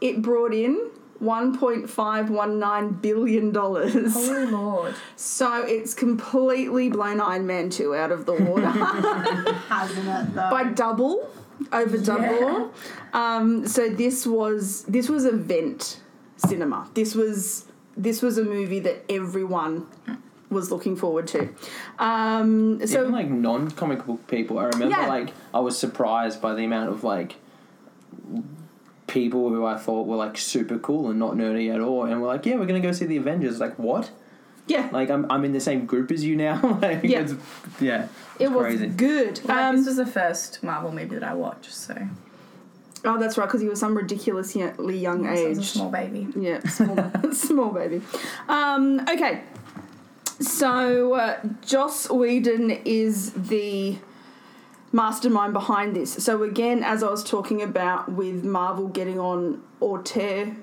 It 0.00 0.20
brought 0.22 0.52
in 0.52 0.90
1.519 1.22 3.00
billion 3.00 3.52
dollars. 3.52 4.12
Holy 4.14 4.46
Lord. 4.46 4.94
So 5.16 5.62
it's 5.64 5.94
completely 5.94 6.88
blown 6.90 7.20
Iron 7.20 7.46
Man 7.46 7.70
2 7.70 7.94
out 7.94 8.10
of 8.10 8.26
the 8.26 8.32
water 8.34 8.66
Hasn't 9.68 10.08
it 10.08 10.34
though? 10.34 10.50
by 10.50 10.64
double 10.64 11.30
over 11.72 11.98
double. 11.98 12.72
Um, 13.12 13.66
so 13.66 13.88
this 13.88 14.26
was 14.26 14.82
this 14.84 15.08
was 15.08 15.24
event 15.24 16.00
cinema. 16.36 16.88
This 16.94 17.14
was 17.14 17.66
this 17.96 18.22
was 18.22 18.38
a 18.38 18.44
movie 18.44 18.80
that 18.80 19.04
everyone 19.10 19.86
was 20.50 20.70
looking 20.70 20.96
forward 20.96 21.26
to. 21.28 21.48
Um, 21.98 22.86
so 22.86 23.00
Even 23.02 23.12
like 23.12 23.28
non-comic 23.30 24.04
book 24.06 24.26
people, 24.26 24.58
I 24.58 24.64
remember 24.64 24.96
Yeah. 24.96 25.06
like 25.06 25.30
I 25.54 25.60
was 25.60 25.78
surprised 25.78 26.40
by 26.42 26.54
the 26.54 26.64
amount 26.64 26.90
of 26.90 27.04
like 27.04 27.36
people 29.06 29.48
who 29.50 29.64
I 29.64 29.76
thought 29.76 30.06
were 30.06 30.16
like 30.16 30.36
super 30.38 30.78
cool 30.78 31.10
and 31.10 31.18
not 31.18 31.34
nerdy 31.34 31.72
at 31.74 31.80
all, 31.80 32.04
and 32.04 32.20
were 32.20 32.28
like, 32.28 32.46
"Yeah, 32.46 32.56
we're 32.56 32.66
gonna 32.66 32.80
go 32.80 32.92
see 32.92 33.04
the 33.04 33.16
Avengers." 33.18 33.60
Like, 33.60 33.78
what? 33.78 34.10
Yeah, 34.66 34.88
Like, 34.92 35.10
I'm 35.10 35.26
I'm 35.30 35.44
in 35.44 35.52
the 35.52 35.60
same 35.60 35.86
group 35.86 36.10
as 36.12 36.24
you 36.24 36.36
now. 36.36 36.60
like, 36.82 37.02
Yeah. 37.02 37.20
it's, 37.20 37.34
yeah, 37.80 38.08
it 38.38 38.50
was 38.50 38.62
crazy. 38.62 38.86
good. 38.88 39.44
Like, 39.44 39.56
Um, 39.58 39.76
this 39.76 39.86
was 39.86 39.96
the 39.96 40.06
first 40.06 40.62
Marvel 40.62 40.92
movie 40.92 41.14
that 41.16 41.24
I 41.24 41.34
watched, 41.34 41.72
so 41.72 41.96
oh, 43.04 43.18
that's 43.18 43.36
right, 43.36 43.46
because 43.46 43.60
he 43.60 43.68
was 43.68 43.80
some 43.80 43.96
ridiculously 43.96 44.96
young 44.98 45.26
I 45.26 45.32
was 45.32 45.40
a 45.40 45.48
age. 45.60 45.66
small 45.70 45.90
baby. 45.90 46.28
Yeah, 46.36 46.60
small, 46.68 47.10
small 47.32 47.70
baby. 47.70 48.00
Um, 48.48 49.00
okay, 49.08 49.42
so 50.40 51.14
uh, 51.14 51.40
Joss 51.64 52.08
Whedon 52.10 52.70
is 52.84 53.32
the 53.32 53.96
mastermind 54.92 55.52
behind 55.52 55.96
this. 55.96 56.12
So 56.12 56.42
again, 56.42 56.82
as 56.84 57.02
I 57.02 57.10
was 57.10 57.24
talking 57.24 57.62
about 57.62 58.10
with 58.12 58.44
Marvel 58.44 58.88
getting 58.88 59.18
on 59.18 59.62
auteur 59.80 60.54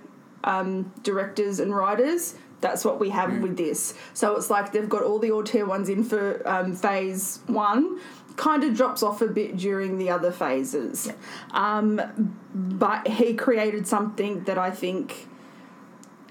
um, 0.43 0.91
directors 1.03 1.59
and 1.59 1.75
writers, 1.75 2.35
that's 2.61 2.83
what 2.83 2.99
we 2.99 3.09
have 3.09 3.39
with 3.39 3.57
this. 3.57 3.93
So 4.13 4.35
it's 4.35 4.49
like 4.49 4.71
they've 4.71 4.89
got 4.89 5.03
all 5.03 5.19
the 5.19 5.31
auteur 5.31 5.65
ones 5.65 5.89
in 5.89 6.03
for 6.03 6.41
um, 6.47 6.75
phase 6.75 7.39
one. 7.47 7.99
Kind 8.35 8.63
of 8.63 8.75
drops 8.75 9.03
off 9.03 9.21
a 9.21 9.27
bit 9.27 9.57
during 9.57 9.97
the 9.97 10.09
other 10.09 10.31
phases, 10.31 11.11
um, 11.51 12.01
but 12.53 13.05
he 13.05 13.33
created 13.33 13.85
something 13.85 14.43
that 14.45 14.57
I 14.57 14.71
think 14.71 15.27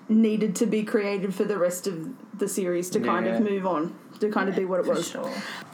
needed 0.09 0.57
to 0.57 0.67
be 0.67 0.83
created 0.83 1.35
for 1.35 1.45
the 1.45 1.59
rest 1.59 1.87
of 1.87 2.09
the 2.39 2.49
series 2.49 2.91
to 2.91 3.01
kind 3.01 3.27
of 3.27 3.41
move 3.41 3.67
on 3.67 3.95
to 4.21 4.31
kind 4.31 4.49
of 4.49 4.57
be 4.57 4.65
what 4.65 4.81
it 4.81 4.87
was. 4.87 5.11
sure. 5.11 5.31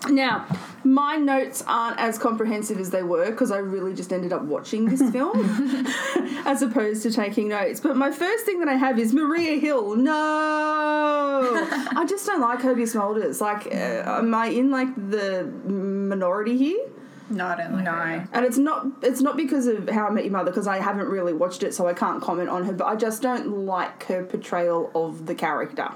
Now, 0.08 0.46
my 0.82 1.16
notes 1.16 1.62
aren't 1.66 1.98
as 1.98 2.18
comprehensive 2.18 2.78
as 2.78 2.90
they 2.90 3.02
were 3.02 3.30
because 3.30 3.50
I 3.50 3.58
really 3.58 3.94
just 3.94 4.12
ended 4.12 4.32
up 4.32 4.42
watching 4.42 4.84
this 4.86 5.00
film 5.12 5.38
as 6.44 6.62
opposed 6.62 7.02
to 7.04 7.12
taking 7.12 7.48
notes. 7.48 7.80
But 7.80 7.96
my 7.96 8.10
first 8.10 8.44
thing 8.44 8.58
that 8.60 8.68
I 8.68 8.74
have 8.74 8.98
is 8.98 9.12
Maria 9.14 9.58
Hill. 9.58 9.96
No, 9.96 10.12
I 11.96 12.04
just 12.08 12.26
don't 12.26 12.40
like 12.40 12.60
Cobie 12.60 12.82
Smulders. 12.82 13.40
Like, 13.40 13.66
uh, 13.66 14.18
am 14.18 14.34
I 14.34 14.48
in 14.48 14.70
like 14.70 14.94
the 14.94 15.44
minority 15.44 16.56
here? 16.56 16.86
No, 17.30 17.46
I 17.46 17.56
don't 17.56 17.72
like 17.74 17.84
No. 17.84 17.90
her. 17.92 18.28
And 18.32 18.44
it's 18.44 18.58
not 18.58 18.86
it's 19.02 19.20
not 19.20 19.36
because 19.36 19.66
of 19.66 19.88
How 19.88 20.06
I 20.06 20.10
Met 20.10 20.24
Your 20.24 20.32
Mother 20.32 20.50
because 20.50 20.66
I 20.66 20.78
haven't 20.80 21.08
really 21.08 21.32
watched 21.32 21.62
it, 21.62 21.74
so 21.74 21.86
I 21.86 21.94
can't 21.94 22.22
comment 22.22 22.48
on 22.48 22.64
her. 22.64 22.72
But 22.72 22.86
I 22.86 22.96
just 22.96 23.22
don't 23.22 23.64
like 23.66 24.04
her 24.04 24.24
portrayal 24.24 24.90
of 24.94 25.26
the 25.26 25.34
character. 25.34 25.88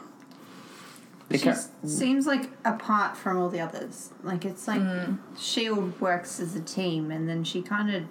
The 1.30 1.36
She 1.36 1.44
ca- 1.44 1.60
seems 1.84 2.26
like 2.26 2.48
apart 2.64 3.14
from 3.14 3.36
all 3.36 3.50
the 3.50 3.60
others. 3.60 4.10
Like 4.22 4.46
it's 4.46 4.66
like 4.66 4.80
mm. 4.80 5.18
Shield 5.38 6.00
works 6.00 6.40
as 6.40 6.56
a 6.56 6.60
team, 6.62 7.10
and 7.10 7.28
then 7.28 7.44
she 7.44 7.60
kind 7.60 7.94
of 7.94 8.04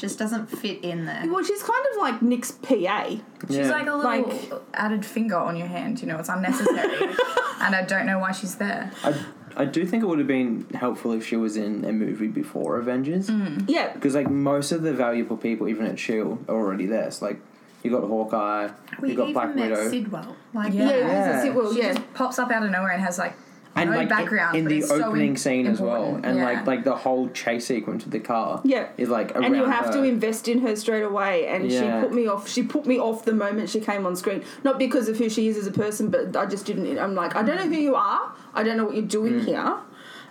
just 0.00 0.18
doesn't 0.18 0.46
fit 0.46 0.82
in 0.82 1.06
there. 1.06 1.22
Well, 1.28 1.44
she's 1.44 1.62
kind 1.62 1.86
of 1.92 2.00
like 2.00 2.20
Nick's 2.20 2.50
PA. 2.50 3.10
She's 3.46 3.56
Yeah. 3.58 3.70
like 3.70 3.86
a 3.86 3.94
little 3.94 4.26
Like- 4.28 4.52
added 4.74 5.06
finger 5.06 5.36
on 5.36 5.54
your 5.54 5.68
hand, 5.68 6.00
you 6.00 6.08
know, 6.08 6.18
it's 6.18 6.28
unnecessary. 6.28 7.10
and 7.60 7.76
I 7.76 7.84
don't 7.86 8.06
know 8.06 8.18
why 8.18 8.32
she's 8.32 8.56
there. 8.56 8.90
I, 9.04 9.14
I 9.56 9.64
do 9.64 9.84
think 9.86 10.02
it 10.02 10.06
would 10.06 10.18
have 10.18 10.28
been 10.28 10.66
helpful 10.74 11.12
if 11.12 11.26
she 11.26 11.36
was 11.36 11.56
in 11.56 11.84
a 11.84 11.92
movie 11.92 12.28
before 12.28 12.78
Avengers. 12.78 13.28
Mm. 13.30 13.64
Yeah, 13.68 13.92
Because 13.92 14.14
like 14.14 14.30
most 14.30 14.72
of 14.72 14.82
the 14.82 14.92
valuable 14.92 15.36
people, 15.36 15.68
even 15.68 15.86
at 15.86 15.98
Shield, 15.98 16.44
are 16.48 16.54
already 16.56 16.86
there. 16.86 17.10
So 17.10 17.26
like 17.26 17.40
you 17.82 17.90
got 17.90 18.02
Hawkeye, 18.02 18.70
We 19.00 19.10
you 19.10 19.16
got 19.16 19.22
even 19.30 19.32
Black 19.34 19.54
met 19.54 19.70
Widow, 19.70 19.90
Sitwell. 19.90 20.34
Like 20.54 20.72
Yeah. 20.72 20.88
yeah, 20.88 20.96
Yeah. 20.96 21.32
that's 21.32 21.44
it. 21.46 21.72
She 21.74 21.78
yeah. 21.80 21.92
just 21.94 22.14
pops 22.14 22.38
up 22.38 22.50
out 22.50 22.62
of 22.64 22.70
nowhere 22.70 22.92
and 22.92 23.02
has 23.02 23.18
like 23.18 23.34
and 23.76 23.90
no 23.90 23.96
like 23.96 24.08
background. 24.08 24.56
in 24.56 24.62
but 24.64 24.68
the 24.70 24.78
it's 24.78 24.88
so 24.88 25.02
opening 25.02 25.30
im- 25.30 25.36
scene 25.36 25.66
as 25.66 25.80
well, 25.80 26.20
and 26.22 26.38
Yeah. 26.38 26.44
like 26.44 26.64
like 26.66 26.84
the 26.84 26.94
whole 26.94 27.28
chase 27.30 27.66
sequence 27.66 28.04
with 28.04 28.12
the 28.12 28.20
car. 28.20 28.60
Yeah. 28.64 28.86
is 28.96 29.08
like 29.08 29.32
around 29.34 29.46
and 29.46 29.56
you 29.56 29.64
have 29.64 29.90
to 29.92 30.04
invest 30.04 30.46
in 30.46 30.60
her 30.60 30.76
straight 30.76 31.02
away 31.02 31.48
and 31.48 31.68
Yeah. 31.70 32.00
she 32.00 32.06
put 32.06 32.14
me 32.14 32.28
off 32.28 32.48
she 32.48 32.62
put 32.62 32.86
me 32.86 33.00
off 33.00 33.24
the 33.24 33.34
moment 33.34 33.68
she 33.68 33.80
came 33.80 34.06
on 34.06 34.14
screen 34.14 34.44
not 34.62 34.78
because 34.78 35.08
of 35.08 35.16
who 35.18 35.28
she 35.28 35.48
is 35.48 35.56
as 35.58 35.66
a 35.66 35.72
person 35.72 36.08
but 36.08 36.36
i 36.36 36.46
just 36.46 36.64
didn't 36.66 36.96
i'm 37.00 37.16
like 37.16 37.34
i 37.34 37.42
don't 37.42 37.56
know 37.56 37.66
who 37.68 37.80
you 37.88 37.96
are 37.96 38.32
i 38.54 38.62
don't 38.62 38.76
know 38.76 38.84
what 38.86 38.94
you're 38.94 39.04
doing 39.20 39.34
Mm. 39.40 39.44
here 39.44 39.74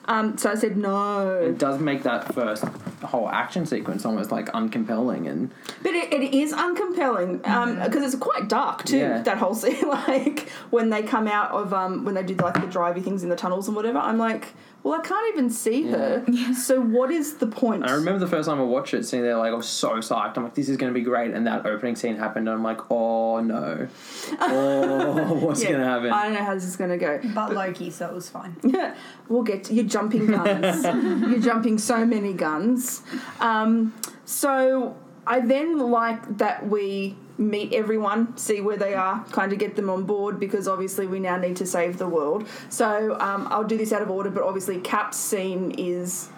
Um, 0.05 0.37
so 0.37 0.51
I 0.51 0.55
said 0.55 0.75
no. 0.75 1.39
It 1.39 1.57
does 1.57 1.79
make 1.79 2.03
that 2.03 2.33
first 2.33 2.65
whole 3.11 3.29
action 3.29 3.65
sequence 3.65 4.03
almost 4.05 4.31
like 4.33 4.47
uncompelling 4.51 5.29
and 5.31 5.49
But 5.81 5.93
it, 5.93 6.11
it 6.11 6.33
is 6.35 6.51
uncompelling 6.51 7.37
because 7.85 8.03
it's 8.13 8.21
quite 8.21 8.49
dark 8.49 8.83
too. 8.83 8.97
Yeah. 8.97 9.21
That 9.21 9.37
whole 9.37 9.55
scene, 9.55 9.87
like 10.09 10.49
when 10.71 10.89
they 10.89 11.03
come 11.03 11.29
out 11.29 11.51
of 11.51 11.73
um, 11.73 12.03
when 12.03 12.15
they 12.15 12.23
do 12.23 12.35
like 12.35 12.55
the 12.55 12.67
drivey 12.67 13.01
things 13.01 13.23
in 13.23 13.29
the 13.29 13.37
tunnels 13.37 13.67
and 13.69 13.77
whatever. 13.77 13.97
I'm 13.99 14.17
like, 14.17 14.47
well, 14.83 14.99
I 14.99 15.03
can't 15.03 15.33
even 15.33 15.49
see 15.49 15.83
her. 15.83 16.25
So 16.53 16.79
what 16.81 17.09
is 17.09 17.35
the 17.37 17.47
point? 17.47 17.85
I 17.85 17.93
remember 17.93 18.19
the 18.19 18.27
first 18.27 18.47
time 18.47 18.59
I 18.59 18.63
watched 18.63 18.93
it, 18.93 19.05
sitting 19.05 19.23
there 19.23 19.37
like 19.37 19.51
I 19.51 19.55
was 19.55 19.67
so 19.67 19.91
psyched. 19.95 20.37
I'm 20.37 20.43
like, 20.43 20.53
this 20.55 20.69
is 20.69 20.77
going 20.77 20.93
to 20.93 20.97
be 20.97 21.03
great. 21.03 21.31
And 21.33 21.47
that 21.47 21.65
opening 21.65 21.95
scene 21.95 22.15
happened, 22.15 22.47
and 22.47 22.57
I'm 22.57 22.63
like, 22.63 22.91
oh 22.91 23.39
no, 23.39 23.87
oh 24.39 25.33
what's 25.35 25.61
Yeah, 25.63 25.69
going 25.69 25.81
to 25.81 25.87
happen? 25.87 26.11
I 26.11 26.23
don't 26.25 26.33
know 26.33 26.43
how 26.43 26.53
this 26.53 26.65
is 26.65 26.75
going 26.75 26.91
to 26.91 26.97
go. 26.97 27.19
But 27.33 27.53
Loki, 27.53 27.89
so 27.89 28.07
it 28.07 28.13
was 28.13 28.29
fine. 28.29 28.55
Yeah, 28.63 28.95
we'll 29.29 29.43
get 29.43 29.65
to, 29.65 29.73
you're 29.73 29.85
jumping 29.85 30.27
guns. 30.27 30.83
you're 30.83 31.39
jumping 31.39 31.77
so 31.77 32.05
many 32.05 32.33
guns. 32.33 33.03
Um, 33.39 33.93
so 34.25 34.95
I 35.27 35.39
then 35.41 35.79
like 35.79 36.37
that 36.37 36.67
we 36.67 37.15
meet 37.37 37.73
everyone, 37.73 38.35
see 38.37 38.61
where 38.61 38.77
they 38.77 38.93
are, 38.93 39.23
kind 39.31 39.53
of 39.53 39.59
get 39.59 39.75
them 39.75 39.89
on 39.89 40.03
board 40.03 40.39
because 40.39 40.67
obviously 40.67 41.07
we 41.07 41.19
now 41.19 41.37
need 41.37 41.55
to 41.57 41.65
save 41.65 41.97
the 41.97 42.07
world. 42.07 42.47
So 42.69 43.17
um, 43.19 43.47
I'll 43.49 43.63
do 43.63 43.77
this 43.77 43.91
out 43.91 44.01
of 44.01 44.09
order, 44.09 44.29
but 44.29 44.43
obviously 44.43 44.79
Cap's 44.79 45.17
scene 45.17 45.71
is 45.71 46.29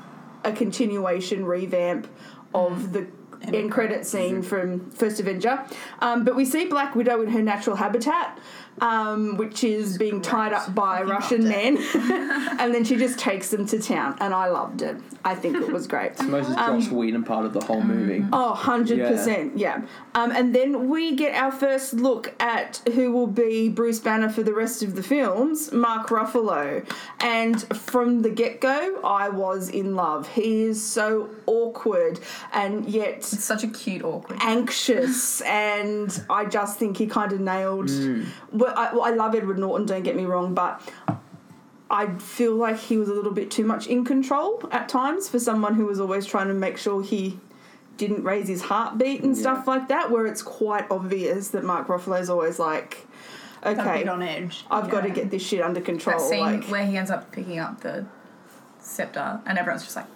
a 0.44 0.52
continuation 0.52 1.46
revamp 1.46 2.08
of 2.54 2.94
the 2.94 3.08
end 3.54 3.72
credit 3.72 4.06
scene 4.06 4.42
from 4.42 4.90
First 4.92 5.20
Avenger. 5.20 5.64
Um, 6.00 6.24
but 6.24 6.36
we 6.36 6.46
see 6.46 6.66
Black 6.66 6.96
Widow 6.96 7.22
in 7.22 7.30
her 7.30 7.42
natural 7.42 7.76
habitat, 7.76 8.40
um, 8.82 9.38
which 9.38 9.64
is 9.64 9.98
being 9.98 10.22
tied 10.22 10.54
up 10.54 10.74
by 10.76 11.02
Russian 11.02 11.48
men, 11.48 11.78
and 11.96 12.74
then 12.74 12.84
she 12.84 12.96
just 12.98 13.18
takes 13.20 13.50
them 13.50 13.66
to 13.68 13.82
town, 13.82 14.18
and 14.20 14.34
I 14.34 14.50
loved 14.50 14.82
it. 14.82 14.98
I 15.24 15.34
think 15.34 15.56
it 15.58 15.72
was 15.72 15.88
great. 15.88 16.16
the 16.18 16.24
most 16.24 16.50
Joss 16.56 16.90
Whedon 16.90 17.24
part 17.24 17.46
of 17.46 17.54
the 17.54 17.62
whole 17.62 17.82
movie. 17.82 18.24
Oh, 18.32 18.54
100%, 18.62 19.54
yeah. 19.56 19.82
Um, 20.14 20.32
and 20.32 20.54
then 20.54 20.88
we 20.88 21.16
get 21.16 21.34
our 21.34 21.52
first 21.52 21.94
look 21.96 22.34
at 22.40 22.82
who 22.94 23.12
will 23.12 23.26
be 23.28 23.68
Bruce 23.70 24.00
Banner 24.00 24.30
for 24.30 24.44
the 24.44 24.54
rest 24.54 24.84
of 24.84 24.96
the 24.96 25.02
films, 25.04 25.72
Mark 25.72 26.10
Ruffalo. 26.10 26.88
And 27.22 27.62
from 27.76 28.22
the 28.22 28.30
get 28.30 28.62
go, 28.62 29.00
I 29.04 29.30
was 29.30 29.70
in 29.70 29.96
love. 29.96 30.28
He 30.30 30.64
is 30.64 30.82
so 30.84 31.30
awkward 31.48 32.20
and 32.54 32.88
yet 32.88 33.16
It's 33.18 33.44
such 33.44 33.64
a 33.64 33.68
cute 33.68 34.04
awkward. 34.04 34.38
anxious, 34.42 35.42
and 35.42 36.24
I 36.30 36.46
just 36.46 36.78
think 36.78 36.98
he 36.98 37.08
kind 37.08 37.32
of 37.34 37.40
nailed. 37.40 37.90
Well, 38.66 38.74
I, 38.76 38.94
well, 38.94 39.04
I 39.04 39.12
love 39.12 39.36
Edward 39.36 39.60
Norton, 39.60 39.86
don't 39.86 40.02
get 40.02 40.16
me 40.16 40.26
wrong, 40.26 40.56
but 40.56 40.82
I 41.88 42.16
feel 42.16 42.56
like 42.56 42.80
he 42.80 42.98
was 42.98 43.10
a 43.10 43.14
little 43.14 43.32
bit 43.32 43.52
too 43.52 43.64
much 43.64 43.86
in 43.86 44.04
control 44.04 44.68
at 44.72 44.90
times 44.90 45.30
for 45.30 45.40
someone 45.40 45.76
who 45.76 45.86
was 45.86 46.00
always 46.00 46.26
trying 46.26 46.48
to 46.48 46.56
make 46.56 46.78
sure 46.78 47.04
he 47.04 47.40
didn't 47.98 48.24
raise 48.24 48.48
his 48.48 48.64
heartbeat 48.64 49.22
and 49.22 49.38
stuff 49.38 49.68
like 49.68 49.88
that. 49.90 50.10
Where 50.10 50.26
it's 50.26 50.42
quite 50.42 50.90
obvious 50.90 51.50
that 51.50 51.64
Mark 51.64 51.88
Ruffalo's 51.88 52.28
always 52.28 52.58
like, 52.58 53.06
okay, 53.64 54.04
on 54.08 54.24
edge. 54.24 54.66
I've 54.72 54.90
got 54.90 55.02
to 55.02 55.12
get 55.12 55.30
this 55.30 55.46
shit 55.46 55.62
under 55.62 55.80
control. 55.80 56.18
That 56.18 56.28
scene 56.28 56.40
like, 56.40 56.66
where 56.66 56.88
he 56.88 56.98
ends 56.98 57.12
up 57.12 57.32
picking 57.32 57.60
up 57.60 57.82
the 57.82 58.08
scepter 58.80 59.42
and 59.46 59.60
everyone's 59.60 59.84
just 59.84 59.96
like, 59.96 60.08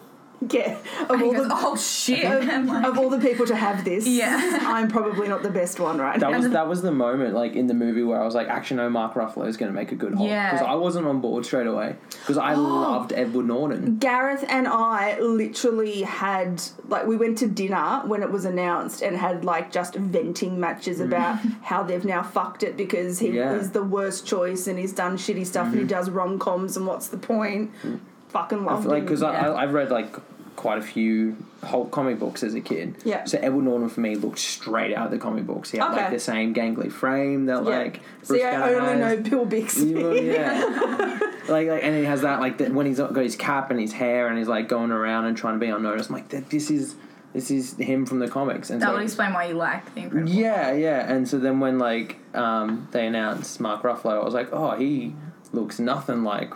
yeah, 0.49 0.77
of 1.09 1.21
all, 1.21 1.33
goes, 1.33 1.47
the, 1.47 1.53
oh 1.57 1.75
shit. 1.75 2.23
of, 2.23 2.45
like, 2.65 2.85
of 2.85 2.97
all 2.97 3.09
the 3.09 3.19
people 3.19 3.45
to 3.45 3.55
have 3.55 3.83
this, 3.83 4.07
Yeah. 4.07 4.59
I'm 4.61 4.87
probably 4.87 5.27
not 5.27 5.43
the 5.43 5.49
best 5.49 5.79
one, 5.79 5.97
right? 5.97 6.19
That 6.19 6.31
was 6.31 6.49
that 6.49 6.67
was 6.67 6.81
the 6.81 6.91
moment, 6.91 7.33
like 7.35 7.55
in 7.55 7.67
the 7.67 7.73
movie, 7.73 8.03
where 8.03 8.21
I 8.21 8.25
was 8.25 8.35
like, 8.35 8.47
actually, 8.47 8.77
no, 8.77 8.89
Mark 8.89 9.15
Ruffalo 9.15 9.47
is 9.47 9.57
going 9.57 9.71
to 9.71 9.75
make 9.75 9.91
a 9.91 9.95
good 9.95 10.13
Hulk 10.13 10.29
Yeah. 10.29 10.51
because 10.51 10.65
I 10.65 10.75
wasn't 10.75 11.07
on 11.07 11.19
board 11.19 11.45
straight 11.45 11.67
away 11.67 11.95
because 12.21 12.37
I 12.37 12.53
loved 12.55 13.11
Edward 13.13 13.47
Norton. 13.47 13.97
Gareth 13.97 14.45
and 14.47 14.67
I 14.67 15.19
literally 15.19 16.03
had 16.03 16.61
like 16.87 17.05
we 17.05 17.17
went 17.17 17.37
to 17.39 17.47
dinner 17.47 18.01
when 18.05 18.23
it 18.23 18.31
was 18.31 18.45
announced 18.45 19.01
and 19.01 19.17
had 19.17 19.43
like 19.43 19.71
just 19.71 19.95
venting 19.95 20.59
matches 20.59 20.99
mm. 20.99 21.05
about 21.05 21.39
how 21.63 21.83
they've 21.83 22.05
now 22.05 22.23
fucked 22.23 22.63
it 22.63 22.77
because 22.77 23.19
he 23.19 23.29
Yeah. 23.29 23.53
is 23.55 23.71
the 23.71 23.83
worst 23.83 24.25
choice 24.25 24.67
and 24.67 24.79
he's 24.79 24.93
done 24.93 25.17
shitty 25.17 25.45
stuff 25.45 25.65
and 25.67 25.75
he 25.75 25.79
mm-hmm. 25.81 25.87
does 25.87 26.09
rom 26.09 26.39
coms 26.39 26.77
and 26.77 26.87
what's 26.87 27.07
the 27.07 27.17
point? 27.17 27.71
Mm. 27.83 27.99
Fucking 28.29 28.63
love 28.63 28.85
like 28.85 28.99
him. 28.99 29.05
because 29.05 29.21
Yeah. 29.21 29.29
I 29.29 29.63
I've 29.63 29.73
read 29.73 29.89
like 29.89 30.15
quite 30.59 30.77
a 30.77 30.81
few 30.81 31.37
Hulk 31.63 31.89
comic 31.89 32.19
books 32.19 32.43
as 32.43 32.53
a 32.53 32.59
kid. 32.59 32.95
Yeah. 33.05 33.23
So 33.23 33.39
Edward 33.41 33.63
Norton 33.63 33.87
for 33.87 34.01
me 34.01 34.15
looked 34.15 34.39
straight 34.39 34.93
out 34.93 35.05
of 35.05 35.11
the 35.11 35.17
comic 35.17 35.45
books. 35.47 35.71
He 35.71 35.77
had 35.77 35.91
Okay. 35.91 36.01
like 36.01 36.11
the 36.11 36.19
same 36.19 36.53
gangly 36.53 36.91
frame 36.91 37.45
that 37.45 37.63
yeah. 37.63 37.69
like 37.69 38.01
See, 38.23 38.43
I 38.43 38.51
Banner 38.51 38.79
only 38.81 39.01
has. 39.01 39.19
know 39.23 39.29
Bill 39.29 39.45
Bixby. 39.45 39.87
You 39.87 39.99
know, 39.99 40.11
yeah. 40.11 41.19
like, 41.47 41.69
like, 41.69 41.81
and 41.81 41.95
he 41.95 42.03
has 42.03 42.23
that 42.23 42.41
like 42.41 42.57
the, 42.57 42.65
when 42.71 42.85
he's 42.85 42.97
got 42.97 43.15
his 43.15 43.37
cap 43.37 43.71
and 43.71 43.79
his 43.79 43.93
hair 43.93 44.27
and 44.27 44.37
he's 44.37 44.49
like 44.49 44.67
going 44.67 44.91
around 44.91 45.25
and 45.25 45.37
trying 45.37 45.53
to 45.53 45.59
be 45.65 45.71
unnoticed. 45.71 46.09
I'm 46.09 46.15
like, 46.17 46.27
this 46.49 46.69
is 46.69 46.95
this 47.31 47.49
is 47.51 47.77
him 47.77 48.05
from 48.05 48.19
the 48.19 48.27
comics. 48.27 48.69
And 48.69 48.81
that 48.81 48.87
so, 48.87 48.93
would 48.95 49.03
explain 49.03 49.31
why 49.33 49.45
you 49.45 49.53
like 49.53 49.93
the 49.95 50.01
Incredible. 50.01 50.29
yeah, 50.29 50.73
yeah. 50.73 51.09
And 51.09 51.25
so 51.25 51.39
then 51.39 51.61
when 51.61 51.79
like 51.79 52.17
um, 52.35 52.89
they 52.91 53.07
announced 53.07 53.61
Mark 53.61 53.83
Ruffalo, 53.83 54.21
I 54.21 54.25
was 54.25 54.33
like, 54.33 54.49
oh, 54.51 54.71
he 54.71 55.15
looks 55.53 55.79
nothing 55.79 56.25
like. 56.25 56.51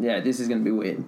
Yeah, 0.00 0.20
this 0.20 0.40
is 0.40 0.48
gonna 0.48 0.62
be 0.62 0.70
weird. 0.70 1.04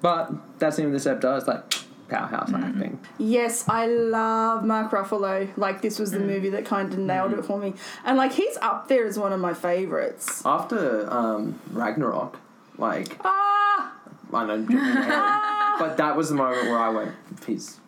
But 0.00 0.58
that 0.58 0.74
scene 0.74 0.86
with 0.86 0.94
the 0.94 1.00
scepter 1.00 1.36
is 1.36 1.46
like 1.46 1.62
powerhouse 2.08 2.52
acting. 2.52 2.98
Yes, 3.18 3.68
I 3.68 3.86
love 3.86 4.64
Mark 4.64 4.90
Ruffalo. 4.90 5.48
Like 5.56 5.82
this 5.82 5.98
was 5.98 6.10
the 6.10 6.20
movie 6.20 6.50
that 6.50 6.64
kind 6.64 6.92
of 6.92 6.98
nailed 6.98 7.32
it 7.32 7.44
for 7.44 7.58
me, 7.58 7.74
and 8.04 8.16
like 8.16 8.32
he's 8.32 8.56
up 8.62 8.88
there 8.88 9.06
as 9.06 9.18
one 9.18 9.32
of 9.32 9.40
my 9.40 9.54
favorites. 9.54 10.42
After 10.44 11.08
um, 11.12 11.60
Ragnarok, 11.70 12.38
like 12.78 13.16
Ah, 13.24 13.94
I 14.32 14.46
know, 14.46 14.54
ahead, 14.78 15.78
but 15.78 15.96
that 15.96 16.16
was 16.16 16.28
the 16.30 16.34
moment 16.34 16.66
where 16.68 16.78
I 16.78 16.88
went, 16.88 17.12
he's 17.46 17.76
ah. 17.78 17.79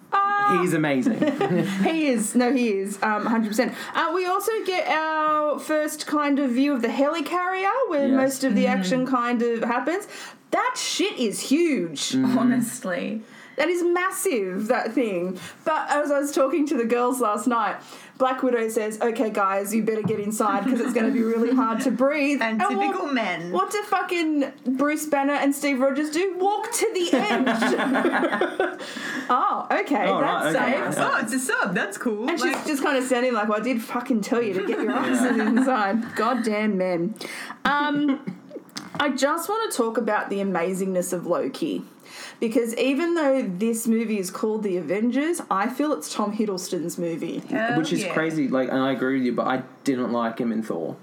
He's 0.61 0.75
amazing. 0.75 1.19
he 1.85 2.09
is. 2.09 2.35
No, 2.35 2.53
he 2.53 2.69
is. 2.71 2.99
Um, 3.03 3.27
100%. 3.27 3.75
Uh, 3.95 4.13
we 4.15 4.27
also 4.27 4.53
get 4.65 4.87
our 4.89 5.59
first 5.59 6.07
kind 6.07 6.39
of 6.39 6.51
view 6.51 6.75
of 6.75 6.83
the 6.83 6.89
helicarrier 6.89 7.73
where 7.89 8.09
Yes. 8.09 8.17
most 8.17 8.45
of 8.45 8.55
the 8.55 8.67
action 8.67 9.07
kind 9.07 9.41
of 9.43 9.65
happens. 9.65 10.07
That 10.51 10.75
shit 10.77 11.19
is 11.19 11.41
huge. 11.41 12.15
Honestly. 12.15 13.23
That 13.57 13.69
is 13.69 13.83
massive, 13.83 14.69
that 14.69 14.93
thing. 14.93 15.39
But 15.65 15.91
as 15.91 16.11
I 16.11 16.19
was 16.21 16.33
talking 16.33 16.67
to 16.69 16.77
the 16.77 16.85
girls 16.87 17.21
last 17.21 17.47
night, 17.47 17.77
Black 18.19 18.43
Widow 18.43 18.69
says, 18.69 19.01
okay, 19.01 19.31
guys, 19.31 19.75
you 19.75 19.83
better 19.83 20.03
get 20.03 20.21
inside 20.21 20.65
because 20.65 20.81
it's 20.81 20.93
going 20.95 21.07
to 21.07 21.13
be 21.13 21.23
really 21.23 21.55
hard 21.63 21.81
to 21.83 21.91
breathe. 21.91 22.41
And 22.41 22.61
what- 22.61 22.71
typical 22.71 23.07
men. 23.07 23.53
What 23.53 23.71
do 23.71 23.83
fucking 23.83 24.53
Bruce 24.77 25.07
Banner 25.07 25.35
and 25.35 25.55
Steve 25.55 25.81
Rogers 25.81 26.11
do? 26.11 26.35
Walk 26.39 26.71
to 26.73 26.91
the 26.95 27.17
edge. 27.17 28.79
oh, 29.31 29.67
okay, 29.71 30.07
Oh, 30.09 30.21
that's 30.21 30.55
right, 30.57 30.75
okay. 30.77 30.91
safe. 30.93 31.05
Oh, 31.05 31.19
it's 31.21 31.33
a 31.35 31.39
sub. 31.39 31.75
That's 31.75 31.99
cool. 31.99 32.29
And 32.29 32.41
Like, 32.41 32.57
she's 32.57 32.67
just 32.67 32.83
kind 32.83 32.97
of 32.97 33.05
standing 33.05 33.33
like, 33.35 33.49
well, 33.49 33.61
I 33.61 33.63
did 33.63 33.83
fucking 33.83 34.21
tell 34.23 34.43
you 34.43 34.55
to 34.55 34.67
get 34.67 34.79
your 34.81 34.91
asses 34.93 35.39
inside. 35.39 36.15
Goddamn 36.17 36.79
men. 36.79 37.15
Um, 37.65 38.39
I 38.99 39.11
just 39.11 39.49
want 39.49 39.71
to 39.71 39.77
talk 39.77 39.99
about 39.99 40.31
the 40.31 40.37
amazingness 40.39 41.13
of 41.13 41.27
Loki. 41.27 41.83
Because 42.43 42.77
even 42.77 43.15
though 43.15 43.41
this 43.41 43.87
movie 43.87 44.19
is 44.19 44.29
called 44.29 44.65
The 44.65 44.77
Avengers, 44.77 45.41
I 45.49 45.69
feel 45.69 45.93
it's 45.93 46.13
Tom 46.13 46.37
Hiddleston's 46.37 46.99
movie. 46.99 47.39
hell 47.39 47.79
Which 47.79 47.93
is 47.93 48.03
oh, 48.03 48.09
yeah. 48.09 48.15
crazy. 48.15 48.49
Like, 48.49 48.69
and 48.69 48.79
I 48.79 48.91
agree 48.91 49.19
with 49.19 49.27
you, 49.27 49.33
but 49.33 49.47
I 49.47 49.63
didn't 49.85 50.11
like 50.11 50.41
him 50.41 50.51
in 50.51 50.61
Thor 50.61 50.97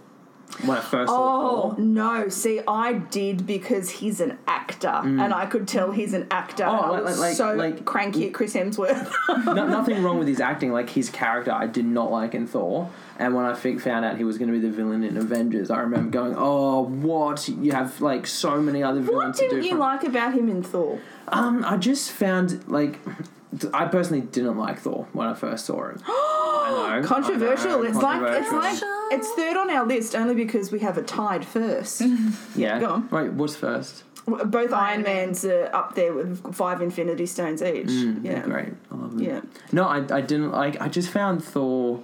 when 0.66 0.78
I 0.78 0.82
first 0.82 1.10
saw 1.10 1.16
Oh, 1.18 1.70
Thor. 1.72 1.80
no. 1.80 2.30
See, 2.30 2.62
I 2.68 2.94
did 2.94 3.46
because 3.48 3.90
he's 3.90 4.20
an 4.20 4.38
actor. 4.48 4.88
And 5.04 5.34
I 5.34 5.46
could 5.46 5.68
tell 5.68 5.92
he's 5.92 6.14
an 6.14 6.28
actor. 6.32 6.64
Mm. 6.64 6.68
Oh, 6.70 6.76
and 6.78 6.86
I 6.86 6.90
like- 6.90 7.04
was 7.04 7.20
like- 7.20 7.36
so 7.36 7.54
like- 7.54 7.86
cranky 7.86 8.28
at 8.28 8.34
Chris 8.34 8.54
Hemsworth. 8.56 9.12
no, 9.46 9.68
nothing 9.68 10.04
wrong 10.04 10.20
with 10.20 10.28
his 10.28 10.40
acting. 10.40 10.72
Like 10.72 10.90
his 10.90 11.10
character, 11.10 11.52
I 11.52 11.68
did 11.68 11.86
not 11.86 12.12
like 12.12 12.34
in 12.36 12.48
Thor. 12.48 12.90
And 13.18 13.36
when 13.36 13.46
I 13.46 13.54
fi- 13.54 13.78
found 13.78 14.06
out 14.06 14.18
he 14.18 14.24
was 14.24 14.38
going 14.38 14.52
to 14.52 14.58
be 14.58 14.66
the 14.66 14.72
villain 14.74 15.04
in 15.04 15.18
Avengers, 15.18 15.70
I 15.70 15.80
remember 15.80 16.10
going, 16.10 16.36
"Oh, 16.38 16.84
what? 16.84 17.50
You 17.50 17.74
have 17.74 18.00
like 18.00 18.26
so 18.26 18.62
many 18.62 18.82
other 18.82 19.02
what 19.02 19.08
villains 19.12 19.38
to 19.40 19.44
do." 19.44 19.50
didn't 19.50 19.64
you 19.66 19.72
from- 19.72 19.80
like 19.80 20.04
about 20.06 20.34
him 20.34 20.48
in 20.50 20.64
Thor? 20.64 21.00
Um, 21.28 21.64
I 21.66 21.76
just 21.78 22.12
found 22.12 22.68
like 22.70 22.98
I 23.74 23.86
personally 23.86 24.22
didn't 24.22 24.58
like 24.58 24.80
Thor 24.80 25.08
when 25.14 25.28
I 25.28 25.34
first 25.34 25.66
saw 25.66 25.90
him. 25.90 26.02
I 26.08 27.00
know 27.02 27.08
Controversial. 27.08 27.72
I 27.72 27.76
know, 27.76 27.84
it's 27.84 27.98
like 27.98 28.22
it's 28.42 28.52
like 28.54 28.80
it's 29.12 29.30
third 29.32 29.58
on 29.58 29.70
our 29.70 29.86
list 29.86 30.16
only 30.16 30.36
because 30.36 30.72
we 30.72 30.80
have 30.80 30.98
a 30.98 31.04
tied 31.04 31.46
first. 31.46 32.02
yeah. 32.56 32.80
Go 32.80 32.90
on. 32.90 33.10
Wait, 33.10 33.34
what's 33.34 33.56
first? 33.56 34.04
Both 34.26 34.74
Iron 34.74 34.74
Iron 34.74 35.02
Man. 35.02 35.16
Mans 35.28 35.46
are 35.46 35.70
up 35.74 35.96
there 35.96 36.14
with 36.14 36.54
five 36.54 36.82
Infinity 36.82 37.26
Stones 37.26 37.62
each. 37.64 37.88
Mm, 37.88 38.24
yeah. 38.24 38.42
great. 38.42 38.74
I 38.92 38.96
love 38.96 39.18
them. 39.18 39.24
Yeah. 39.24 39.42
No, 39.72 39.86
I, 39.86 39.98
I 39.98 40.22
didn't 40.22 40.52
like. 40.52 40.80
I 40.80 40.88
just 40.88 41.10
found 41.10 41.44
Thor. 41.44 42.04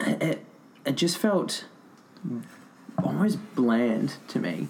It, 0.00 0.44
it 0.84 0.96
just 0.96 1.18
felt 1.18 1.64
almost 3.02 3.38
bland 3.54 4.14
to 4.28 4.38
me. 4.38 4.68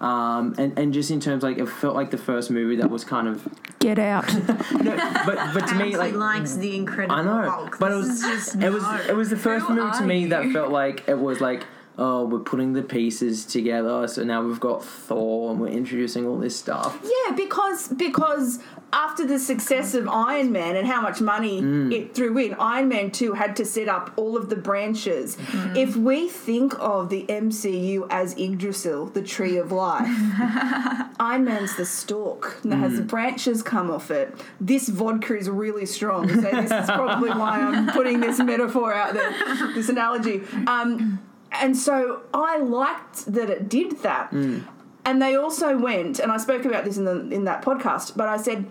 Um, 0.00 0.54
and, 0.58 0.78
and 0.78 0.92
just 0.94 1.10
in 1.10 1.18
terms 1.18 1.42
like 1.42 1.58
it 1.58 1.66
felt 1.68 1.96
like 1.96 2.10
the 2.12 2.18
first 2.18 2.50
movie 2.52 2.76
that 2.76 2.88
was 2.88 3.04
kind 3.04 3.26
of 3.26 3.46
Get 3.80 3.98
out. 3.98 4.32
no, 4.72 4.96
but 5.26 5.54
but 5.54 5.66
to 5.66 5.74
me 5.74 5.90
He 5.90 5.96
like 5.96 6.14
likes 6.14 6.54
the 6.54 6.76
Incredible 6.76 7.16
I 7.16 7.22
know, 7.22 7.50
Hulk. 7.50 7.76
but 7.80 7.90
it 7.92 7.96
was 7.96 8.20
just 8.20 8.54
it 8.56 8.70
was 8.70 8.82
no. 8.82 9.00
it 9.08 9.16
was 9.16 9.30
the 9.30 9.36
first 9.36 9.66
Who 9.66 9.74
movie 9.74 9.96
to 9.98 10.04
me 10.04 10.20
you? 10.20 10.28
that 10.28 10.50
felt 10.52 10.70
like 10.70 11.08
it 11.08 11.18
was 11.18 11.40
like 11.40 11.64
oh, 11.98 12.24
we're 12.24 12.38
putting 12.38 12.72
the 12.74 12.82
pieces 12.82 13.44
together, 13.44 14.06
so 14.06 14.22
now 14.24 14.40
we've 14.42 14.60
got 14.60 14.84
Thor 14.84 15.50
and 15.50 15.60
we're 15.60 15.68
introducing 15.68 16.26
all 16.26 16.38
this 16.38 16.56
stuff. 16.56 16.96
Yeah, 17.02 17.34
because 17.34 17.88
because 17.88 18.60
after 18.92 19.26
the 19.26 19.38
success 19.38 19.92
of 19.94 20.08
Iron 20.08 20.50
Man 20.52 20.76
and 20.76 20.86
how 20.86 21.00
much 21.02 21.20
money 21.20 21.60
Mm. 21.60 21.92
it 21.92 22.14
threw 22.14 22.38
in, 22.38 22.54
Iron 22.54 22.88
Man 22.88 23.10
2 23.10 23.32
had 23.34 23.56
to 23.56 23.64
set 23.64 23.88
up 23.88 24.12
all 24.16 24.36
of 24.36 24.48
the 24.48 24.56
branches. 24.56 25.36
If 25.74 25.96
we 25.96 26.28
think 26.28 26.74
of 26.78 27.10
the 27.10 27.26
MCU 27.28 28.06
as 28.10 28.34
Yggdrasil, 28.38 29.06
the 29.06 29.22
tree 29.22 29.56
of 29.58 29.72
life, 29.72 30.08
Iron 31.20 31.44
Man's 31.44 31.76
the 31.76 31.84
stalk 31.84 32.60
that 32.62 32.72
it 32.72 32.76
has 32.76 33.00
Mm. 33.00 33.06
branches 33.08 33.62
come 33.62 33.90
off 33.90 34.10
it. 34.10 34.34
This 34.60 34.88
vodka 34.88 35.36
is 35.36 35.50
really 35.50 35.84
strong, 35.84 36.28
so 36.28 36.40
this 36.40 36.70
is 36.70 36.86
probably 36.86 37.30
why 37.30 37.58
I'm 37.60 37.88
putting 37.92 38.20
this 38.20 38.38
metaphor 38.38 38.94
out 38.94 39.14
there, 39.14 39.32
this 39.74 39.88
analogy. 39.88 40.42
Um, 40.66 41.18
and 41.52 41.76
so 41.76 42.22
I 42.34 42.58
liked 42.58 43.26
that 43.26 43.50
it 43.50 43.68
did 43.68 44.02
that. 44.02 44.32
And 44.32 45.22
they 45.22 45.36
also 45.36 45.78
went, 45.78 46.18
and 46.18 46.30
I 46.30 46.36
spoke 46.36 46.64
about 46.66 46.84
this 46.84 46.98
in 46.98 47.04
the 47.04 47.30
in 47.30 47.44
that 47.44 47.64
podcast, 47.64 48.16
but 48.16 48.28
I 48.28 48.36
said 48.36 48.66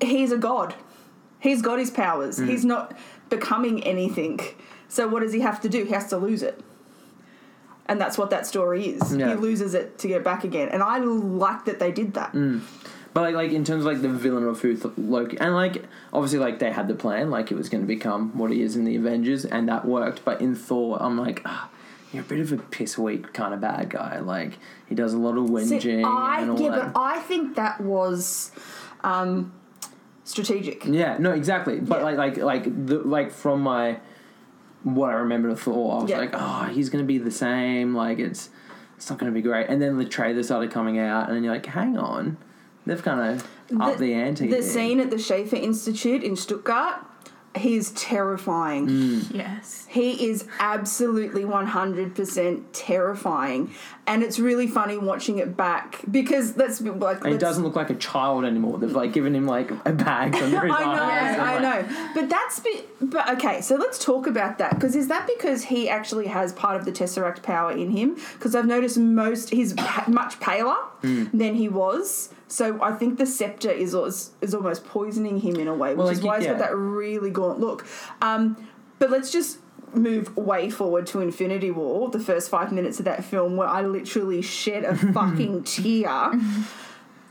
he's 0.00 0.32
a 0.32 0.38
god. 0.38 0.74
He's 1.38 1.62
got 1.62 1.78
his 1.78 1.90
powers. 1.90 2.38
Mm. 2.38 2.48
He's 2.48 2.64
not 2.64 2.96
becoming 3.30 3.82
anything. 3.84 4.40
So 4.88 5.08
what 5.08 5.20
does 5.20 5.32
he 5.32 5.40
have 5.40 5.60
to 5.62 5.68
do? 5.68 5.84
He 5.84 5.92
has 5.92 6.08
to 6.08 6.18
lose 6.18 6.42
it. 6.42 6.60
And 7.86 8.00
that's 8.00 8.18
what 8.18 8.30
that 8.30 8.46
story 8.46 8.86
is. 8.88 9.14
Yeah. 9.14 9.30
He 9.30 9.34
loses 9.36 9.74
it 9.74 9.98
to 9.98 10.08
get 10.08 10.24
back 10.24 10.44
again. 10.44 10.68
And 10.68 10.82
I 10.82 10.98
like 10.98 11.64
that 11.66 11.78
they 11.78 11.92
did 11.92 12.14
that. 12.14 12.34
But 13.16 13.22
like, 13.22 13.34
like 13.34 13.52
in 13.52 13.64
terms 13.64 13.86
of 13.86 13.90
like 13.90 14.02
the 14.02 14.10
villain 14.10 14.44
of 14.44 14.60
who 14.60 14.76
Th- 14.76 14.92
Loki, 14.98 15.38
and 15.38 15.54
like 15.54 15.82
obviously 16.12 16.38
like 16.38 16.58
they 16.58 16.70
had 16.70 16.86
the 16.86 16.94
plan, 16.94 17.30
like 17.30 17.50
it 17.50 17.54
was 17.54 17.70
going 17.70 17.82
to 17.82 17.88
become 17.88 18.36
what 18.36 18.50
he 18.50 18.60
is 18.60 18.76
in 18.76 18.84
the 18.84 18.94
Avengers, 18.94 19.46
and 19.46 19.66
that 19.70 19.86
worked. 19.86 20.22
But 20.22 20.42
in 20.42 20.54
Thor, 20.54 20.98
I'm 21.00 21.16
like, 21.16 21.40
ah, 21.46 21.70
you're 22.12 22.22
a 22.22 22.26
bit 22.26 22.40
of 22.40 22.52
a 22.52 22.58
piss 22.58 22.98
weak 22.98 23.32
kind 23.32 23.54
of 23.54 23.60
bad 23.62 23.88
guy. 23.88 24.18
Like 24.18 24.58
he 24.86 24.94
does 24.94 25.14
a 25.14 25.16
lot 25.16 25.38
of 25.38 25.46
whinging 25.48 25.80
See, 25.80 26.02
I, 26.02 26.42
and 26.42 26.50
all 26.50 26.60
yeah, 26.60 26.68
that. 26.72 26.92
but 26.92 27.00
I 27.00 27.20
think 27.20 27.56
that 27.56 27.80
was 27.80 28.50
um, 29.02 29.50
strategic. 30.24 30.84
Yeah, 30.84 31.16
no, 31.18 31.32
exactly. 31.32 31.80
But 31.80 32.00
Yeah. 32.00 32.04
like, 32.04 32.16
like, 32.18 32.36
like, 32.36 32.86
the, 32.86 32.98
like 32.98 33.30
from 33.32 33.62
my 33.62 33.98
what 34.82 35.08
I 35.08 35.14
remember 35.14 35.48
of 35.48 35.58
Thor, 35.62 36.00
I 36.00 36.02
was 36.02 36.10
Yeah. 36.10 36.18
like, 36.18 36.34
oh, 36.34 36.64
he's 36.64 36.90
gonna 36.90 37.04
be 37.04 37.16
the 37.16 37.30
same. 37.30 37.94
Like, 37.94 38.18
it's 38.18 38.50
it's 38.98 39.08
not 39.08 39.18
gonna 39.18 39.32
be 39.32 39.40
great. 39.40 39.68
And 39.70 39.80
then 39.80 39.96
the 39.96 40.04
trailer 40.04 40.42
started 40.42 40.70
coming 40.70 40.98
out, 40.98 41.28
and 41.28 41.34
then 41.36 41.44
you're 41.44 41.54
like, 41.54 41.64
hang 41.64 41.96
on, 41.96 42.36
they've 42.86 43.02
kind 43.02 43.34
of 43.34 43.80
upped 43.80 43.98
the 43.98 44.14
ante. 44.14 44.46
The 44.48 44.56
here. 44.56 44.62
scene 44.62 45.00
at 45.00 45.10
the 45.10 45.18
Schaefer 45.18 45.56
Institute 45.56 46.22
in 46.22 46.36
Stuttgart, 46.36 47.04
he's 47.56 47.90
terrifying. 47.90 48.88
Mm. 48.88 49.34
Yes. 49.34 49.86
He 49.88 50.28
is 50.28 50.46
absolutely 50.58 51.42
100% 51.42 52.64
terrifying. 52.72 53.74
And 54.08 54.22
it's 54.22 54.38
really 54.38 54.68
funny 54.68 54.96
watching 54.96 55.38
it 55.38 55.56
back 55.56 56.00
because 56.08 56.56
let's 56.56 56.80
like. 56.80 57.24
And 57.24 57.32
he 57.32 57.38
doesn't 57.38 57.64
look 57.64 57.74
like 57.74 57.90
a 57.90 57.94
child 57.96 58.44
anymore. 58.44 58.78
They've 58.78 58.92
like 58.92 59.12
given 59.12 59.34
him 59.34 59.46
like 59.46 59.70
a 59.84 59.92
bag 59.92 60.34
under 60.36 60.60
his 60.66 60.72
I 60.72 60.84
know, 60.84 61.02
eyes. 61.02 61.38
I 61.40 61.58
like- 61.58 61.88
know. 61.90 62.10
But 62.14 62.28
that's 62.30 62.60
be, 62.60 62.82
but 63.00 63.28
okay, 63.30 63.60
so 63.60 63.74
let's 63.74 63.98
talk 64.02 64.28
about 64.28 64.58
that 64.58 64.74
because 64.76 64.94
is 64.94 65.08
that 65.08 65.26
because 65.26 65.64
he 65.64 65.88
actually 65.88 66.28
has 66.28 66.52
part 66.52 66.76
of 66.76 66.84
the 66.84 66.92
Tesseract 66.92 67.42
power 67.42 67.72
in 67.72 67.90
him? 67.90 68.14
Because 68.34 68.54
I've 68.54 68.66
noticed 68.66 68.96
most 68.96 69.50
he's 69.50 69.74
much 70.06 70.38
paler 70.38 70.76
Hmm. 71.02 71.24
than 71.34 71.56
he 71.56 71.68
was. 71.68 72.30
So 72.48 72.80
I 72.80 72.92
think 72.92 73.18
the 73.18 73.26
scepter 73.26 73.70
is 73.70 73.92
is, 74.40 74.54
almost 74.54 74.84
poisoning 74.86 75.40
him 75.40 75.56
in 75.56 75.66
a 75.66 75.74
way, 75.74 75.90
which 75.90 75.98
Well, 75.98 76.08
is 76.08 76.22
why 76.22 76.38
he's 76.38 76.46
got 76.46 76.58
that 76.58 76.76
really 76.76 77.30
gaunt 77.30 77.58
look. 77.58 77.84
Um, 78.22 78.56
but 79.00 79.10
let's 79.10 79.32
just 79.32 79.58
move 79.96 80.36
way 80.36 80.70
forward 80.70 81.06
to 81.08 81.20
Infinity 81.20 81.70
War, 81.70 82.08
the 82.10 82.20
first 82.20 82.50
five 82.50 82.72
minutes 82.72 82.98
of 82.98 83.04
that 83.06 83.24
film, 83.24 83.56
where 83.56 83.68
I 83.68 83.82
literally 83.82 84.42
shed 84.42 84.84
a 84.84 84.94
fucking 85.12 85.64
tear. 85.64 86.32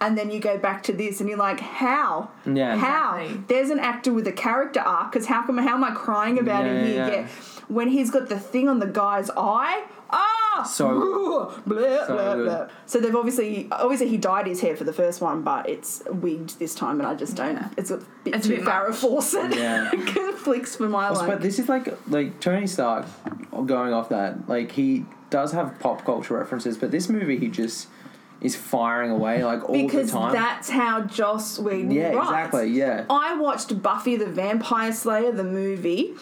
And 0.02 0.18
then 0.18 0.30
you 0.30 0.40
go 0.40 0.58
back 0.58 0.84
to 0.84 0.94
this, 0.94 1.22
and 1.22 1.30
you're 1.30 1.38
like, 1.38 1.62
"How? 1.62 2.30
Yeah. 2.46 2.76
How? 2.76 3.18
Exactly. 3.18 3.44
There's 3.48 3.70
an 3.70 3.80
actor 3.80 4.12
with 4.14 4.28
a 4.28 4.32
character 4.34 4.82
arc. 4.82 5.12
Because 5.14 5.26
how 5.28 5.46
come? 5.46 5.58
How 5.58 5.76
am 5.76 5.84
I 5.86 5.92
crying 5.92 6.38
about 6.38 6.66
Yeah, 6.66 6.72
him 6.74 6.86
here? 6.86 6.96
yeah. 6.96 7.08
Yeah. 7.12 7.28
When 7.70 7.88
he's 7.88 8.12
got 8.12 8.28
the 8.30 8.40
thing 8.40 8.68
on 8.68 8.80
the 8.80 8.88
guy's 8.88 9.30
eye. 9.38 9.86
Ah, 10.12 10.35
So- 10.64 11.54
blah, 11.68 12.06
so 12.06 12.14
blah, 12.14 12.36
good. 12.36 12.46
blah. 12.46 12.68
So 12.86 13.00
they've 13.00 13.16
obviously, 13.16 13.68
obviously 13.72 14.08
he 14.10 14.18
dyed 14.18 14.48
his 14.48 14.62
hair 14.62 14.76
for 14.76 14.84
the 14.84 14.94
first 14.94 15.22
one, 15.22 15.42
but 15.44 15.68
it's 15.70 16.02
wigged 16.10 16.52
this 16.60 16.74
time, 16.76 17.00
and 17.00 17.08
I 17.08 17.16
just 17.16 17.36
don't. 17.36 17.56
Yeah. 17.56 17.70
It's 17.78 17.92
a 17.92 17.98
bit 18.24 18.36
It's 18.36 18.46
a 18.46 18.50
too 18.50 18.56
bit 18.58 18.66
Farrah. 18.66 18.94
Fawcett. 18.96 19.56
Yeah. 19.56 19.90
conflicts 19.92 20.75
for 20.75 20.88
my 20.90 21.10
life. 21.10 21.27
But 21.27 21.42
this 21.42 21.60
is 21.60 21.68
like 21.70 21.88
like 22.10 22.40
Tony 22.40 22.68
Stark 22.68 23.06
going 23.51 23.94
off 23.94 24.10
that. 24.10 24.48
Like 24.50 24.72
he 24.72 25.06
does 25.29 25.51
have 25.53 25.79
pop 25.79 26.06
culture 26.06 26.36
references, 26.38 26.77
but 26.77 26.92
this 26.92 27.10
movie 27.10 27.38
he 27.38 27.48
just 27.48 27.88
is 28.42 28.56
firing 28.56 29.10
away 29.12 29.44
like 29.44 29.68
all 29.68 29.74
because 29.74 30.12
the 30.12 30.18
time. 30.20 30.34
that's 30.34 30.70
how 30.70 31.01
Joss 31.01 31.58
Whedon 31.58 31.90
yeah, 31.92 32.10
writes. 32.12 32.29
exactly. 32.29 32.68
Yeah. 32.72 33.06
I 33.10 33.36
watched 33.38 33.82
Buffy 33.82 34.18
the 34.18 34.25
Vampire 34.27 34.92
Slayer, 34.92 35.32
the 35.32 35.44
movie, 35.44 36.14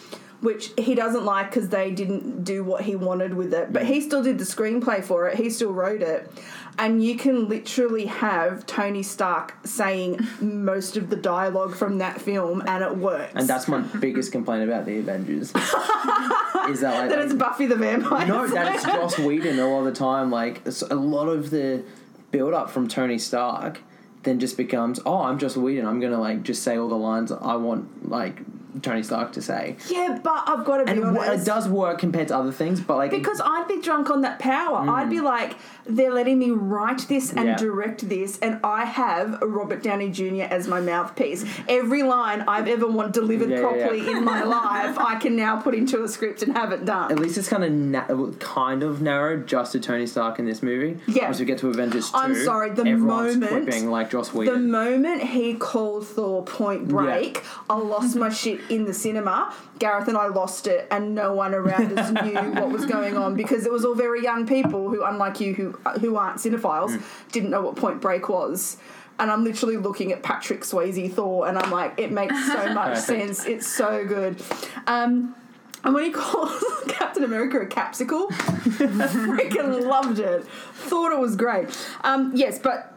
which 0.44 0.72
he 0.78 0.94
doesn't 0.94 1.24
like 1.24 1.50
because 1.50 1.70
they 1.70 1.90
didn't 1.90 2.44
do 2.44 2.64
what 2.66 2.84
he 2.84 2.98
wanted 2.98 3.34
with 3.34 3.54
it. 3.54 3.72
But 3.72 3.86
he 3.86 4.00
mm. 4.00 4.04
still 4.04 4.22
did 4.22 4.38
the 4.38 4.44
screenplay 4.44 5.04
for 5.04 5.28
it, 5.28 5.38
he 5.38 5.50
still 5.50 5.72
wrote 5.72 6.02
it. 6.02 6.30
And 6.78 7.04
you 7.04 7.16
can 7.16 7.48
literally 7.48 8.08
have 8.08 8.66
Tony 8.66 9.04
Stark 9.04 9.56
saying 9.64 10.20
most 10.42 10.98
of 10.98 11.10
the 11.10 11.16
dialogue 11.16 11.76
from 11.76 12.00
that 12.00 12.20
film, 12.20 12.62
and 12.68 12.84
it 12.84 12.98
works. 12.98 13.32
And 13.36 13.48
that's 13.48 13.68
my 13.68 13.82
biggest 13.82 14.32
complaint 14.32 14.68
about 14.68 14.86
the 14.86 14.98
Avengers. 14.98 15.54
is 16.70 16.82
that 16.82 16.96
like 16.98 17.10
that 17.10 17.20
it's 17.20 17.34
Buffy 17.34 17.66
the 17.66 17.76
Vampire 17.76 18.28
no, 18.28 18.48
that 18.48 18.76
it's 18.76 18.86
Joss 18.86 19.18
Whedon 19.20 19.60
a 19.60 19.68
lot 19.68 19.80
of 19.80 19.86
the 19.86 19.92
time. 19.92 20.30
Like 20.30 20.62
a 20.90 20.96
lot 20.96 21.28
of 21.28 21.52
the 21.52 21.84
build 22.32 22.54
up 22.54 22.70
from 22.70 22.88
Tony 22.88 23.18
Stark 23.18 23.80
then 24.24 24.40
just 24.40 24.58
becomes, 24.58 25.00
oh, 25.06 25.22
I'm 25.24 25.38
Joss 25.38 25.56
Whedon. 25.56 25.86
I'm 25.86 26.00
gonna 26.00 26.20
like 26.20 26.44
just 26.44 26.64
say 26.64 26.78
all 26.78 26.90
the 26.90 26.96
lines 26.96 27.32
I 27.32 27.56
want 27.56 28.10
like 28.10 28.42
Tony 28.82 29.04
Stark 29.04 29.32
to 29.34 29.42
say, 29.42 29.76
Yeah, 29.90 30.20
but 30.24 30.44
I've 30.48 30.66
got 30.66 30.78
to 30.78 30.86
be 30.86 30.92
and 30.92 31.04
honest. 31.18 31.44
it 31.44 31.46
does 31.46 31.68
work 31.68 32.00
compared 32.00 32.30
to 32.30 32.38
other 32.38 32.52
things. 32.52 32.82
But 32.82 32.98
like 32.98 33.12
Because 33.12 33.40
I'd 33.44 33.68
be 33.68 33.82
drunk 33.82 34.10
on 34.10 34.22
that 34.22 34.40
power. 34.40 34.78
I'd 34.90 35.10
be 35.10 35.20
like, 35.22 35.56
they're 35.86 36.14
letting 36.14 36.40
me 36.40 36.52
write 36.52 37.08
this 37.10 37.32
and 37.32 37.40
Mm. 37.44 37.46
Yeah. 37.46 37.58
direct 37.58 38.08
this, 38.10 38.40
and 38.40 38.60
I 38.64 38.86
have 38.86 39.42
Robert 39.42 39.84
Downey 39.84 40.10
Jr. 40.10 40.44
as 40.44 40.68
my 40.68 40.80
mouthpiece. 40.80 41.44
Every 41.68 42.04
line 42.04 42.42
I've 42.48 42.68
ever 42.70 42.88
want 42.88 43.12
delivered 43.14 43.50
Yeah, 43.50 43.60
properly 43.62 44.02
yeah. 44.06 44.18
in 44.18 44.24
my 44.24 44.44
life, 44.60 44.98
I 44.98 45.16
can 45.20 45.36
now 45.36 45.58
put 45.60 45.76
into 45.76 46.02
a 46.04 46.08
script 46.08 46.42
and 46.42 46.56
have 46.56 46.72
it 46.72 46.86
done. 46.86 47.12
At 47.12 47.20
least 47.20 47.38
it's 47.38 47.50
kind 47.50 47.64
of 47.66 47.72
na- 47.72 48.32
kind 48.40 48.82
of 48.82 49.02
narrowed 49.02 49.46
just 49.46 49.74
to 49.74 49.80
Tony 49.80 50.08
Stark 50.08 50.40
in 50.40 50.46
this 50.46 50.64
movie. 50.64 51.00
Yeah. 51.08 51.26
Once 51.26 51.40
we 51.40 51.46
get 51.46 51.58
to 51.60 51.68
Avengers 51.70 52.10
2, 52.12 52.18
I'm 52.18 52.36
sorry, 52.36 52.70
the 52.72 52.86
moment- 52.86 53.48
quipping 53.52 53.90
like 53.90 54.10
Joss 54.12 54.34
Whedon. 54.34 54.54
The 54.54 54.60
moment 54.68 55.22
he 55.24 55.54
called 55.56 56.08
Thor 56.08 56.44
Point 56.44 56.88
Break, 56.88 57.44
I 57.70 57.76
lost 57.78 58.16
my 58.16 58.30
shit 58.30 58.62
in 58.70 58.86
the 58.86 58.94
cinema. 58.94 59.54
Gareth 59.80 60.08
and 60.08 60.18
I 60.18 60.28
lost 60.28 60.68
it, 60.68 60.88
and 60.92 61.16
no 61.16 61.34
one 61.34 61.54
around 61.54 61.98
us 61.98 62.12
knew 62.24 62.52
what 62.54 62.70
was 62.70 62.86
going 62.86 63.18
on 63.18 63.36
because 63.36 63.66
it 63.66 63.72
was 63.72 63.86
all 63.86 63.96
very 63.96 64.24
young 64.24 64.46
people 64.48 64.90
who, 64.90 65.04
unlike 65.04 65.40
you, 65.40 65.54
who 65.54 65.72
who 66.00 66.16
aren't 66.16 66.38
cinephiles, 66.38 67.02
didn't 67.32 67.50
know 67.50 67.62
what 67.62 67.76
Point 67.76 68.02
Break 68.02 68.30
was. 68.30 68.78
And 69.20 69.30
I'm 69.30 69.44
literally 69.44 69.78
looking 69.78 70.12
at 70.12 70.24
Patrick 70.24 70.62
Swayze 70.62 71.14
Thor, 71.14 71.48
and 71.48 71.58
I'm 71.58 71.72
like, 71.72 71.94
it 71.98 72.12
makes 72.12 72.48
so 72.48 72.74
much 72.74 72.98
sense. 72.98 73.46
It's 73.46 73.68
so 73.68 74.06
good. 74.06 74.42
Um, 74.88 75.36
and 75.84 75.94
when 75.94 76.06
he 76.06 76.12
calls 76.12 76.64
Captain 76.88 77.24
America 77.24 77.60
a 77.60 77.66
capsicle, 77.66 78.32
I 78.32 79.08
freaking 79.08 79.86
loved 79.86 80.20
it. 80.20 80.46
Thought 80.74 81.12
it 81.12 81.20
was 81.20 81.36
great. 81.36 81.78
Um, 82.04 82.32
yes, 82.36 82.58
but 82.58 82.94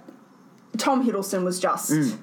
Tom 0.78 1.06
Hiddleston 1.06 1.44
was 1.44 1.58
just 1.58 2.16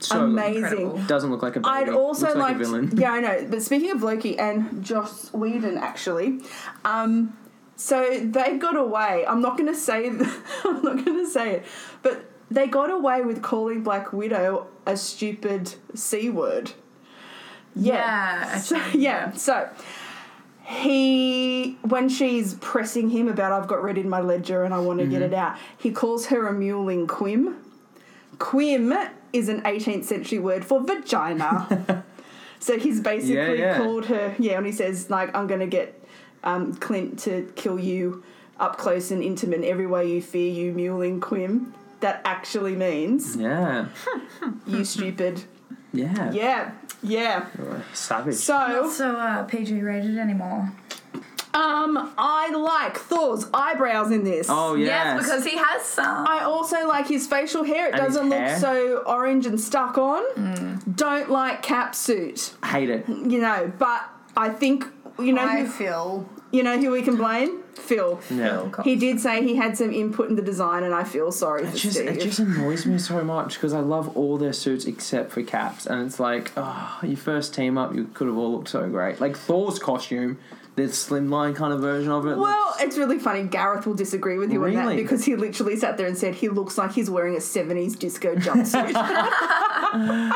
so 0.00 0.24
amazing. 0.24 0.56
Incredible. 0.64 0.98
Doesn't 1.06 1.30
look 1.30 1.42
like 1.42 1.56
a 1.56 1.60
baby. 1.60 1.68
I'd 1.70 1.88
also 1.88 2.26
Looks 2.26 2.36
like 2.36 2.52
like, 2.52 2.56
a 2.56 2.58
villain. 2.58 2.92
yeah, 2.96 3.12
I 3.12 3.20
know. 3.20 3.46
But 3.50 3.62
speaking 3.62 3.90
of 3.90 4.02
Loki 4.02 4.38
and 4.38 4.82
Joss 4.84 5.32
Whedon, 5.32 5.78
actually, 5.78 6.40
um, 6.84 7.36
so 7.76 8.18
they 8.20 8.56
got 8.58 8.76
away. 8.76 9.24
I'm 9.26 9.40
not 9.40 9.56
going 9.56 9.72
to 9.72 9.78
say. 9.78 10.08
I'm 10.64 10.82
not 10.82 11.04
going 11.04 11.24
to 11.24 11.26
say 11.26 11.52
it, 11.56 11.66
but 12.02 12.24
they 12.50 12.66
got 12.66 12.90
away 12.90 13.22
with 13.22 13.42
calling 13.42 13.82
Black 13.82 14.12
Widow 14.12 14.66
a 14.86 14.96
stupid 14.96 15.74
c 15.94 16.30
word. 16.30 16.72
Yeah, 17.76 18.58
So, 18.58 18.76
yeah. 18.76 18.90
yeah. 18.94 19.32
So 19.32 19.68
he, 20.66 21.78
when 21.82 22.08
she's 22.08 22.54
pressing 22.54 23.10
him 23.10 23.28
about 23.28 23.52
I've 23.52 23.68
got 23.68 23.82
red 23.82 23.98
in 23.98 24.08
my 24.08 24.20
ledger 24.20 24.64
and 24.64 24.74
I 24.74 24.80
want 24.80 24.98
to 25.00 25.06
get 25.06 25.22
Mm-hmm. 25.22 25.32
it 25.32 25.36
out, 25.36 25.56
he 25.76 25.90
calls 25.92 26.26
her 26.26 26.46
a 26.48 26.52
mewling 26.52 27.06
quim. 27.06 27.56
Quim 28.38 29.10
is 29.32 29.48
an 29.48 29.62
18th 29.62 30.04
century 30.04 30.38
word 30.38 30.64
for 30.64 30.80
vagina. 30.82 32.04
so 32.60 32.78
he's 32.78 33.00
basically 33.00 33.34
Yeah, 33.36 33.52
yeah. 33.52 33.76
called 33.76 34.06
her, 34.06 34.34
yeah, 34.38 34.56
and 34.58 34.66
he 34.66 34.72
says, 34.72 35.10
like, 35.10 35.34
I'm 35.36 35.46
going 35.46 35.60
to 35.60 35.66
get 35.66 36.02
um, 36.44 36.74
Clint 36.74 37.18
to 37.20 37.50
kill 37.56 37.78
you 37.78 38.22
up 38.58 38.76
close 38.78 39.10
and 39.10 39.22
intimate 39.22 39.62
every 39.64 39.86
way 39.86 40.10
you 40.10 40.20
fear 40.22 40.50
you, 40.50 40.72
mewling 40.72 41.20
quim. 41.20 41.72
That 42.00 42.20
actually 42.24 42.74
means 42.76 43.36
Yeah. 43.36 43.86
you 44.66 44.84
stupid. 44.84 45.42
Yeah. 45.92 46.30
Yeah, 46.32 46.72
yeah. 47.02 47.46
Savage. 47.92 48.34
So, 48.36 48.52
Not 48.56 48.92
so 48.92 49.16
uh, 49.16 49.44
PG 49.44 49.80
rated 49.82 50.18
anymore. 50.18 50.70
I 52.18 52.50
like 52.50 52.96
Thor's 52.96 53.46
eyebrows 53.54 54.10
in 54.10 54.24
this. 54.24 54.46
Oh 54.50 54.74
yes. 54.74 54.88
Yes, 54.88 55.22
because 55.22 55.44
he 55.44 55.56
has 55.56 55.82
some. 55.82 56.26
I 56.26 56.44
also 56.44 56.86
like 56.86 57.08
his 57.08 57.26
facial 57.26 57.64
hair. 57.64 57.88
It 57.88 57.94
And 57.94 58.02
his 58.04 58.14
doesn't 58.14 58.30
look 58.30 58.38
hair. 58.38 58.58
so 58.58 58.98
orange 59.06 59.46
and 59.46 59.60
stuck 59.60 59.98
on. 59.98 60.80
Don't 60.94 61.30
like 61.30 61.62
cap 61.62 61.94
suit, 61.94 62.54
hate 62.64 62.90
it. 62.90 63.08
you 63.08 63.40
know. 63.40 63.72
But 63.78 64.04
I 64.36 64.48
think 64.50 64.84
you 65.18 65.32
know 65.32 65.42
I 65.42 65.60
who, 65.64 65.66
feel 65.66 66.28
you 66.50 66.62
know 66.62 66.78
who 66.78 66.90
we 66.90 67.02
can 67.02 67.16
blame. 67.16 67.62
Phil. 67.74 68.20
Yeah. 68.28 68.70
He 68.82 68.96
did 68.96 69.20
say 69.20 69.42
he 69.42 69.54
had 69.54 69.78
some 69.78 69.92
input 69.92 70.28
in 70.28 70.34
the 70.36 70.42
design, 70.42 70.82
and 70.82 70.92
I 70.92 71.04
feel 71.04 71.30
sorry 71.30 71.62
for 71.64 71.68
It 71.68 71.76
just, 71.76 71.94
Steve. 71.96 72.08
it 72.08 72.20
just 72.20 72.38
annoys 72.40 72.84
me 72.84 72.98
so 72.98 73.22
much 73.22 73.54
because 73.54 73.72
I 73.72 73.78
love 73.80 74.14
all 74.16 74.36
their 74.36 74.52
suits 74.52 74.84
except 74.84 75.30
for 75.30 75.42
Caps, 75.44 75.86
and 75.86 76.04
it's 76.04 76.18
like, 76.18 76.50
oh, 76.56 76.98
your 77.04 77.16
first 77.16 77.54
team 77.54 77.78
up, 77.78 77.94
you 77.94 78.10
could 78.14 78.26
have 78.26 78.36
all 78.36 78.52
looked 78.56 78.68
so 78.68 78.88
great. 78.88 79.20
Like 79.20 79.36
Thor's 79.36 79.78
costume, 79.78 80.38
the 80.78 80.92
slimline 80.92 81.54
kind 81.54 81.72
of 81.72 81.80
version 81.80 82.10
of 82.10 82.26
it. 82.26 82.36
well, 82.38 82.74
it's 82.80 82.96
really 82.96 83.18
funny. 83.18 83.42
Gareth 83.42 83.86
will 83.86 83.94
disagree 83.94 84.38
with 84.38 84.52
you 84.52 84.64
on 84.64 84.74
that 84.74 84.96
because 84.96 85.24
he 85.24 85.36
literally 85.36 85.76
sat 85.76 85.96
there 85.96 86.06
and 86.06 86.16
said 86.16 86.34
he 86.34 86.48
looks 86.48 86.78
like 86.78 86.92
he's 86.92 87.10
wearing 87.10 87.34
a 87.34 87.38
70s 87.40 87.98
disco 87.98 88.34
jumpsuit. 88.36 88.92
and 89.92 90.32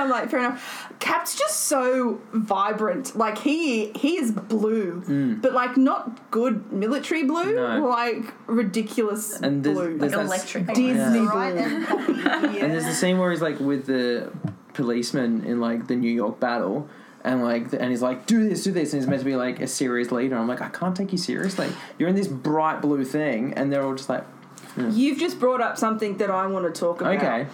I'm 0.00 0.10
like, 0.10 0.30
fair 0.30 0.40
enough. 0.40 0.92
Cap's 0.98 1.38
just 1.38 1.60
so 1.64 2.20
vibrant. 2.32 3.16
Like 3.16 3.38
he 3.38 3.92
he 3.92 4.16
is 4.16 4.32
blue, 4.32 5.36
but 5.40 5.52
like 5.52 5.76
not 5.76 6.30
good 6.30 6.72
military 6.72 7.24
blue, 7.24 7.36
Mm. 7.56 7.80
No. 7.80 7.88
like 7.88 8.32
ridiculous 8.46 9.40
and 9.40 9.62
there's, 9.62 9.76
blue. 9.76 9.98
there's 9.98 10.12
Like 10.14 10.26
electric. 10.26 10.66
Disney 10.68 11.18
Yeah. 11.20 11.26
right 11.28 11.54
blue. 11.54 11.62
and 11.64 11.86
poppy. 11.86 12.60
And 12.60 12.72
there's 12.72 12.84
the 12.84 12.94
scene 12.94 13.18
where 13.18 13.30
he's 13.30 13.42
like 13.42 13.60
with 13.60 13.86
the 13.86 14.32
policeman 14.74 15.44
in 15.44 15.60
like 15.60 15.86
the 15.86 15.96
New 15.96 16.10
York 16.12 16.40
battle, 16.40 16.88
and 17.26 17.42
like, 17.42 17.72
and 17.72 17.90
he's 17.90 18.02
like, 18.02 18.26
"Do 18.26 18.48
this, 18.48 18.62
do 18.62 18.70
this," 18.70 18.92
and 18.92 19.02
he's 19.02 19.08
meant 19.08 19.20
to 19.20 19.24
be 19.24 19.34
like 19.34 19.60
a 19.60 19.66
serious 19.66 20.12
leader. 20.12 20.36
I'm 20.36 20.46
like, 20.46 20.62
I 20.62 20.68
can't 20.68 20.96
take 20.96 21.10
you 21.10 21.18
seriously. 21.18 21.68
You're 21.98 22.08
in 22.08 22.14
this 22.14 22.28
bright 22.28 22.80
blue 22.80 23.04
thing, 23.04 23.52
and 23.54 23.72
they're 23.72 23.82
all 23.82 23.96
just 23.96 24.08
like, 24.08 24.24
hmm. 24.74 24.90
You've 24.92 25.18
just 25.18 25.40
brought 25.40 25.60
up 25.60 25.76
something 25.76 26.18
that 26.18 26.30
I 26.30 26.46
want 26.46 26.72
to 26.72 26.80
talk 26.80 27.00
about. 27.00 27.16
okay, 27.16 27.48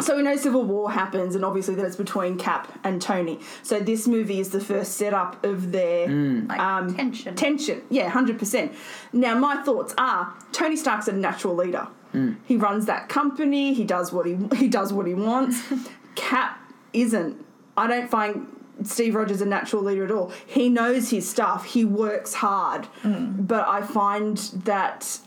So 0.00 0.16
we 0.16 0.22
know 0.22 0.36
Civil 0.36 0.64
War 0.64 0.90
happens, 0.92 1.34
and 1.34 1.46
obviously 1.46 1.74
that 1.76 1.86
it's 1.86 1.96
between 1.96 2.36
Cap 2.36 2.78
and 2.84 3.00
Tony. 3.00 3.40
So 3.62 3.80
this 3.80 4.06
movie 4.06 4.38
is 4.38 4.50
the 4.50 4.60
first 4.60 4.98
setup 4.98 5.42
of 5.42 5.72
their 5.72 6.08
hmm. 6.08 6.46
Like 6.48 6.60
um, 6.60 6.94
tension. 6.94 7.34
Tension, 7.34 7.82
yeah, 7.88 8.10
hundred 8.10 8.38
percent. 8.38 8.74
Now 9.14 9.34
my 9.38 9.62
thoughts 9.62 9.94
are 9.96 10.34
Tony 10.52 10.76
Stark's 10.76 11.08
a 11.08 11.12
natural 11.12 11.54
leader. 11.54 11.88
Hmm. 12.12 12.34
He 12.44 12.56
runs 12.58 12.84
that 12.84 13.08
company. 13.08 13.72
He 13.72 13.84
does 13.84 14.12
what 14.12 14.26
he 14.26 14.36
he 14.56 14.68
does 14.68 14.92
what 14.92 15.06
he 15.06 15.14
wants. 15.14 15.62
Cap 16.16 16.60
isn't. 16.92 17.44
I 17.78 17.86
don't 17.86 18.10
find 18.10 18.46
Steve 18.82 19.14
Rogers 19.14 19.40
a 19.40 19.46
natural 19.46 19.82
leader 19.82 20.04
at 20.04 20.10
all. 20.10 20.32
He 20.46 20.68
knows 20.68 21.10
his 21.10 21.28
stuff. 21.28 21.64
He 21.64 21.84
works 21.84 22.34
hard, 22.34 22.88
mm. 23.02 23.46
but 23.46 23.66
I 23.66 23.82
find 23.82 24.36
that 24.64 25.18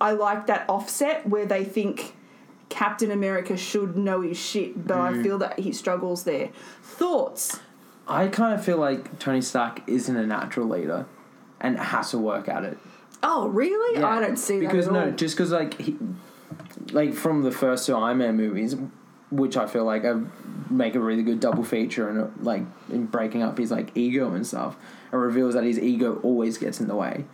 I 0.00 0.12
like 0.12 0.46
that 0.46 0.64
offset 0.68 1.28
where 1.28 1.46
they 1.46 1.64
think 1.64 2.14
Captain 2.68 3.10
America 3.10 3.56
should 3.56 3.96
know 3.96 4.20
his 4.20 4.38
shit, 4.38 4.86
but 4.86 4.96
I 4.96 5.12
mm. 5.12 5.22
feel 5.22 5.38
that 5.38 5.58
he 5.58 5.72
struggles 5.72 6.24
there. 6.24 6.50
Thoughts? 6.82 7.60
I 8.06 8.28
kind 8.28 8.54
of 8.54 8.64
feel 8.64 8.78
like 8.78 9.18
Tony 9.18 9.40
Stark 9.40 9.82
isn't 9.86 10.16
a 10.16 10.26
natural 10.26 10.68
leader, 10.68 11.06
and 11.60 11.78
has 11.78 12.10
to 12.10 12.18
work 12.18 12.48
at 12.48 12.64
it. 12.64 12.78
Oh, 13.22 13.48
really? 13.48 14.00
Yeah. 14.00 14.08
I 14.08 14.20
don't 14.20 14.36
see 14.36 14.58
because 14.58 14.86
that 14.86 14.94
at 14.94 15.04
no, 15.04 15.10
all. 15.10 15.16
just 15.16 15.36
because 15.36 15.52
like 15.52 15.80
he, 15.80 15.96
like 16.90 17.14
from 17.14 17.42
the 17.42 17.52
first 17.52 17.86
two 17.86 17.94
Iron 17.94 18.18
Man 18.18 18.36
movies, 18.36 18.74
which 19.32 19.56
I 19.56 19.66
feel 19.66 19.84
like 19.84 20.04
make 20.70 20.94
a 20.94 21.00
really 21.00 21.22
good 21.22 21.40
double 21.40 21.64
feature 21.64 22.08
and 22.08 22.44
like 22.44 22.62
in 22.90 23.06
breaking 23.06 23.42
up 23.42 23.58
his 23.58 23.70
like 23.70 23.90
ego 23.96 24.32
and 24.34 24.46
stuff, 24.46 24.76
it 25.12 25.16
reveals 25.16 25.54
that 25.54 25.64
his 25.64 25.78
ego 25.78 26.20
always 26.22 26.58
gets 26.58 26.80
in 26.80 26.86
the 26.86 26.94
way, 26.94 27.24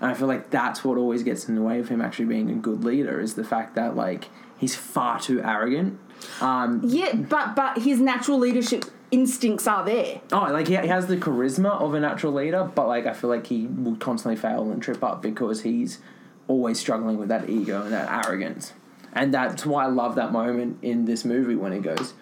and 0.00 0.10
I 0.10 0.14
feel 0.14 0.26
like 0.28 0.50
that's 0.50 0.82
what 0.82 0.98
always 0.98 1.22
gets 1.22 1.48
in 1.48 1.54
the 1.54 1.62
way 1.62 1.78
of 1.78 1.88
him 1.88 2.00
actually 2.00 2.24
being 2.24 2.50
a 2.50 2.54
good 2.54 2.82
leader 2.84 3.20
is 3.20 3.34
the 3.34 3.44
fact 3.44 3.74
that 3.74 3.94
like 3.94 4.28
he's 4.58 4.74
far 4.74 5.20
too 5.20 5.42
arrogant. 5.42 5.98
Um, 6.40 6.80
Yeah, 6.84 7.14
but 7.14 7.54
but 7.54 7.78
his 7.78 8.00
natural 8.00 8.38
leadership 8.38 8.84
instincts 9.10 9.66
are 9.66 9.84
there. 9.84 10.20
Oh, 10.32 10.48
like 10.50 10.68
he, 10.68 10.76
he 10.76 10.86
has 10.88 11.06
the 11.06 11.16
charisma 11.18 11.80
of 11.80 11.94
a 11.94 12.00
natural 12.00 12.32
leader, 12.32 12.64
but 12.74 12.88
like 12.88 13.06
I 13.06 13.12
feel 13.12 13.28
like 13.28 13.46
he 13.46 13.66
will 13.66 13.96
constantly 13.96 14.40
fail 14.40 14.70
and 14.70 14.82
trip 14.82 15.04
up 15.04 15.20
because 15.20 15.62
he's 15.62 15.98
always 16.48 16.80
struggling 16.80 17.18
with 17.18 17.28
that 17.28 17.48
ego 17.48 17.82
and 17.82 17.92
that 17.92 18.26
arrogance. 18.26 18.72
And 19.12 19.32
that's 19.34 19.66
why 19.66 19.84
I 19.84 19.88
love 19.88 20.14
that 20.14 20.32
moment 20.32 20.78
in 20.82 21.04
this 21.04 21.24
movie 21.24 21.54
when 21.54 21.72
he 21.72 21.78
goes, 21.80 22.14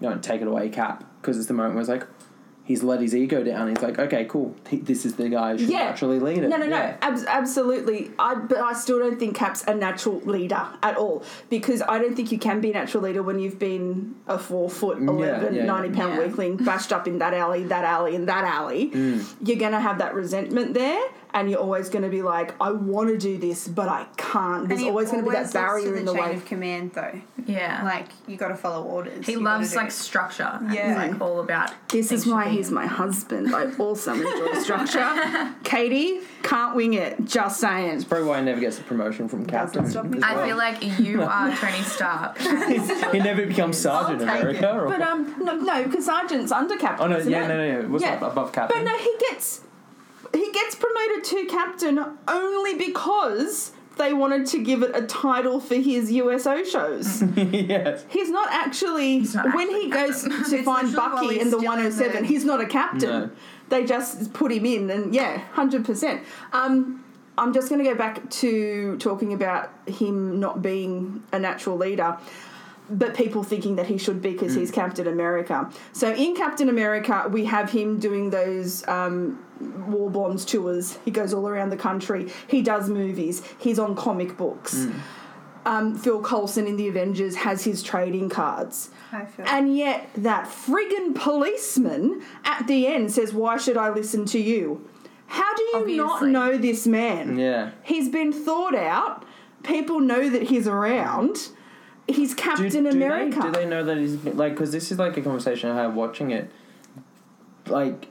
"You 0.00 0.08
know, 0.10 0.18
take 0.18 0.40
it 0.40 0.46
away, 0.48 0.68
Cap," 0.70 1.04
because 1.20 1.36
it's 1.38 1.46
the 1.46 1.54
moment 1.54 1.74
where 1.74 1.80
it's 1.82 1.90
like 1.90 2.06
he's 2.64 2.82
let 2.82 3.00
his 3.00 3.14
ego 3.14 3.42
down. 3.42 3.68
He's 3.68 3.82
like, 3.82 3.98
"Okay, 3.98 4.24
cool. 4.26 4.54
He, 4.68 4.76
this 4.78 5.04
is 5.04 5.16
the 5.16 5.28
guy 5.28 5.52
who 5.52 5.58
should 5.58 5.68
Yeah. 5.68 5.86
naturally 5.86 6.20
lead 6.20 6.38
it." 6.38 6.48
No, 6.48 6.56
no, 6.56 6.66
no. 6.66 6.76
Yeah. 6.76 6.96
Abs- 7.02 7.26
absolutely. 7.26 8.12
I, 8.18 8.36
but 8.36 8.58
I 8.58 8.72
still 8.72 8.98
don't 9.00 9.18
think 9.18 9.36
Cap's 9.36 9.64
a 9.66 9.74
natural 9.74 10.20
leader 10.20 10.64
at 10.82 10.96
all 10.96 11.24
because 11.50 11.82
I 11.82 11.98
don't 11.98 12.14
think 12.14 12.30
you 12.32 12.38
can 12.38 12.60
be 12.60 12.70
a 12.70 12.74
natural 12.74 13.02
leader 13.02 13.22
when 13.22 13.38
you've 13.40 13.58
been 13.58 14.14
a 14.28 14.38
four 14.38 14.70
foot, 14.70 14.98
11, 14.98 15.54
yeah, 15.54 15.64
90 15.64 15.90
pound 15.90 16.14
yeah. 16.14 16.26
weakling 16.26 16.56
bashed 16.56 16.92
up 16.92 17.06
in 17.08 17.18
that 17.18 17.34
alley, 17.34 17.64
that 17.64 17.84
alley, 17.84 18.14
and 18.14 18.28
that 18.28 18.44
alley. 18.44 18.90
Mm. 18.90 19.34
You're 19.46 19.58
going 19.58 19.72
to 19.72 19.80
have 19.80 19.98
that 19.98 20.14
resentment 20.14 20.72
there 20.72 21.02
and 21.34 21.50
you're 21.50 21.58
always 21.60 21.88
going 21.88 22.02
to 22.04 22.10
be 22.10 22.22
like, 22.22 22.54
I 22.60 22.70
want 22.72 23.08
to 23.08 23.18
do 23.18 23.38
this, 23.38 23.66
but 23.68 23.88
I 23.88 24.06
can't. 24.16 24.68
There's 24.68 24.80
And 24.80 24.90
always 24.90 25.10
going 25.10 25.24
to 25.24 25.30
be 25.30 25.34
that 25.36 25.52
barrier 25.52 25.92
to 25.92 25.94
in 25.96 26.04
the 26.04 26.12
the 26.12 26.18
chain 26.18 26.28
way. 26.30 26.34
of 26.36 26.44
command, 26.44 26.92
though. 26.92 27.20
Yeah. 27.46 27.82
Like 27.84 28.06
you 28.28 28.36
got 28.36 28.48
to 28.48 28.54
follow 28.54 28.84
orders. 28.84 29.26
he 29.26 29.32
You 29.32 29.40
loves 29.40 29.74
like 29.74 29.88
it. 29.88 29.92
structure. 29.92 30.60
Yeah. 30.70 30.88
He's 30.88 31.12
like 31.12 31.20
all 31.20 31.40
about. 31.40 31.72
This 31.88 32.12
is 32.12 32.26
why 32.26 32.48
he's 32.48 32.70
my 32.70 32.86
husband. 32.86 33.54
I 33.54 33.72
also 33.76 34.12
enjoy 34.14 34.52
structure. 34.60 35.54
Katie 35.64 36.20
can't 36.42 36.76
wing 36.76 36.94
it. 36.94 37.24
Just 37.24 37.60
saying. 37.60 38.02
Probably 38.04 38.26
why 38.28 38.38
he 38.38 38.44
never 38.44 38.60
gets 38.60 38.76
the 38.78 38.84
promotion 38.84 39.28
from 39.28 39.46
captain. 39.46 39.88
stop 39.88 40.04
me. 40.06 40.20
I 40.22 40.34
well. 40.36 40.46
feel 40.46 40.56
like 40.56 40.98
you 41.00 41.22
are 41.22 41.50
Tony 41.56 41.82
Stark. 41.82 42.38
he 42.38 43.18
never 43.18 43.46
becomes 43.46 43.78
sergeant 43.78 44.22
in 44.22 44.28
America. 44.28 44.68
it. 44.68 44.76
Or, 44.76 44.88
But 44.88 45.00
um, 45.02 45.34
no, 45.42 45.56
no, 45.56 45.84
because 45.84 46.06
sergeant's 46.06 46.52
under 46.52 46.76
captain. 46.76 47.06
oh 47.06 47.08
no, 47.08 47.18
isn't 47.18 47.30
yeah, 47.32 47.44
it? 47.44 47.48
no, 47.48 47.56
no, 47.56 47.82
no. 47.82 47.88
What's 47.88 48.04
Yeah. 48.04 48.14
up 48.14 48.22
above 48.32 48.52
captain? 48.52 48.84
But 48.84 48.90
no, 48.90 48.96
he 48.98 49.14
gets 49.30 49.62
he 50.32 50.52
gets 50.52 50.74
promoted 50.74 51.24
to 51.24 51.46
captain 51.46 51.98
only 52.28 52.74
because 52.76 53.72
they 53.98 54.12
wanted 54.12 54.46
to 54.46 54.62
give 54.62 54.82
it 54.82 54.90
a 54.94 55.02
title 55.02 55.60
for 55.60 55.74
his 55.74 56.10
USO 56.10 56.64
shows. 56.64 57.22
yes. 57.36 58.04
he's 58.08 58.30
not 58.30 58.48
actually 58.50 59.20
not 59.20 59.54
when 59.54 59.68
actually 59.68 59.82
he 59.82 59.90
goes 59.90 60.22
to 60.50 60.62
find 60.62 60.94
Bucky 60.94 61.38
in 61.38 61.50
the 61.50 61.58
still 61.58 61.60
in 61.60 61.66
107, 61.66 62.22
the- 62.22 62.28
he's 62.28 62.44
not 62.44 62.60
a 62.60 62.66
captain. 62.66 63.08
No. 63.08 63.30
They 63.68 63.86
just 63.86 64.34
put 64.34 64.52
him 64.52 64.66
in, 64.66 64.90
and 64.90 65.14
yeah, 65.14 65.38
hundred 65.52 65.86
percent. 65.86 66.22
Um, 66.52 67.02
I'm 67.38 67.54
just 67.54 67.70
going 67.70 67.82
to 67.82 67.88
go 67.90 67.96
back 67.96 68.28
to 68.28 68.98
talking 68.98 69.32
about 69.32 69.70
him 69.86 70.38
not 70.38 70.60
being 70.60 71.22
a 71.32 71.38
natural 71.38 71.78
leader 71.78 72.18
but 72.92 73.14
people 73.14 73.42
thinking 73.42 73.76
that 73.76 73.86
he 73.86 73.98
should 73.98 74.20
be 74.20 74.32
because 74.32 74.54
he's 74.54 74.70
Captain 74.70 75.06
America. 75.06 75.70
So 75.92 76.12
in 76.12 76.36
Captain 76.36 76.68
America, 76.68 77.28
we 77.30 77.44
have 77.46 77.70
him 77.70 77.98
doing 77.98 78.30
those 78.30 78.86
um, 78.86 79.42
war 79.86 80.10
bonds 80.10 80.44
tours. 80.44 80.98
He 81.04 81.10
goes 81.10 81.32
all 81.32 81.48
around 81.48 81.70
the 81.70 81.76
country. 81.76 82.30
He 82.46 82.62
does 82.62 82.88
movies. 82.88 83.42
He's 83.58 83.78
on 83.78 83.94
comic 83.96 84.36
books. 84.36 84.86
Um, 85.64 85.96
Phil 85.96 86.20
Coulson 86.22 86.66
in 86.66 86.76
the 86.76 86.88
Avengers 86.88 87.36
has 87.36 87.64
his 87.64 87.82
trading 87.82 88.28
cards. 88.28 88.90
I 89.12 89.24
feel. 89.24 89.46
And 89.48 89.76
yet, 89.76 90.10
that 90.16 90.48
friggin' 90.48 91.14
policeman 91.14 92.22
at 92.44 92.66
the 92.66 92.88
end 92.88 93.12
says, 93.12 93.32
Why 93.32 93.58
should 93.58 93.76
I 93.76 93.90
listen 93.90 94.24
to 94.26 94.40
you? 94.40 94.88
How 95.26 95.54
do 95.54 95.62
you 95.62 95.96
not 95.96 96.26
know 96.26 96.58
this 96.58 96.86
man? 96.86 97.38
Yeah. 97.38 97.70
He's 97.84 98.08
been 98.08 98.32
thought 98.32 98.74
out. 98.74 99.24
People 99.62 100.00
know 100.00 100.28
that 100.28 100.42
he's 100.42 100.66
around. 100.66 101.48
He's 102.08 102.34
Captain 102.34 102.68
do, 102.68 102.82
do 102.82 102.88
America. 102.90 103.38
They, 103.40 103.46
do 103.46 103.52
they 103.52 103.66
know 103.66 103.84
that 103.84 103.96
he's 103.96 104.22
like? 104.24 104.52
Because 104.54 104.72
this 104.72 104.90
is 104.92 104.98
like 104.98 105.16
a 105.16 105.22
conversation 105.22 105.70
I 105.70 105.82
had 105.82 105.94
watching 105.94 106.30
it. 106.30 106.50
Like, 107.66 108.08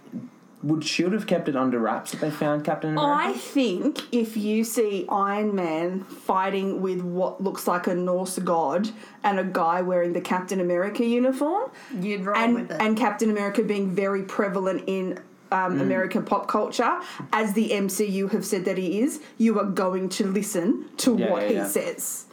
would 0.63 0.83
Shield 0.85 1.13
have 1.13 1.27
kept 1.27 1.49
it 1.49 1.55
under 1.55 1.77
wraps 1.79 2.13
if 2.13 2.21
they 2.21 2.31
found 2.31 2.63
Captain 2.63 2.91
America? 2.91 3.29
I 3.29 3.33
think 3.37 3.99
if 4.13 4.37
you 4.37 4.63
see 4.63 5.05
Iron 5.09 5.53
Man 5.55 6.03
fighting 6.05 6.81
with 6.81 7.01
what 7.01 7.43
looks 7.43 7.67
like 7.67 7.87
a 7.87 7.95
Norse 7.95 8.39
god 8.39 8.89
and 9.23 9.39
a 9.39 9.43
guy 9.43 9.81
wearing 9.81 10.13
the 10.13 10.21
Captain 10.21 10.59
America 10.61 11.03
uniform, 11.05 11.69
You'd 11.99 12.25
roll 12.25 12.37
and 12.37 12.55
with 12.55 12.71
it. 12.71 12.77
and 12.81 12.95
Captain 12.95 13.29
America 13.29 13.61
being 13.63 13.91
very 13.91 14.23
prevalent 14.23 14.83
in 14.87 15.19
um, 15.51 15.81
American 15.81 16.23
pop 16.23 16.47
culture, 16.47 16.99
as 17.33 17.51
the 17.53 17.69
MCU 17.71 18.31
have 18.31 18.45
said 18.45 18.63
that 18.63 18.77
he 18.77 19.01
is, 19.01 19.19
you 19.37 19.59
are 19.59 19.65
going 19.65 20.07
to 20.09 20.25
listen 20.25 20.87
to 20.97 21.17
Yeah, 21.17 21.29
what 21.29 21.41
yeah, 21.43 21.47
he 21.49 21.53
yeah. 21.55 21.67
says. 21.67 22.25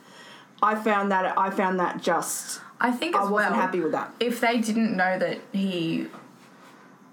I 0.63 0.75
found 0.75 1.13
that 1.13 1.39
I 1.39 1.51
found 1.51 1.79
that 1.81 2.03
just 2.03 2.61
I 2.81 2.91
think 2.91 3.15
I 3.17 3.21
wasn't 3.21 3.35
well, 3.35 3.55
happy 3.55 3.81
with 3.81 3.93
that. 3.93 4.13
If 4.21 4.41
they 4.41 4.59
didn't 4.61 4.97
know 4.97 5.19
that 5.19 5.39
he 5.53 6.09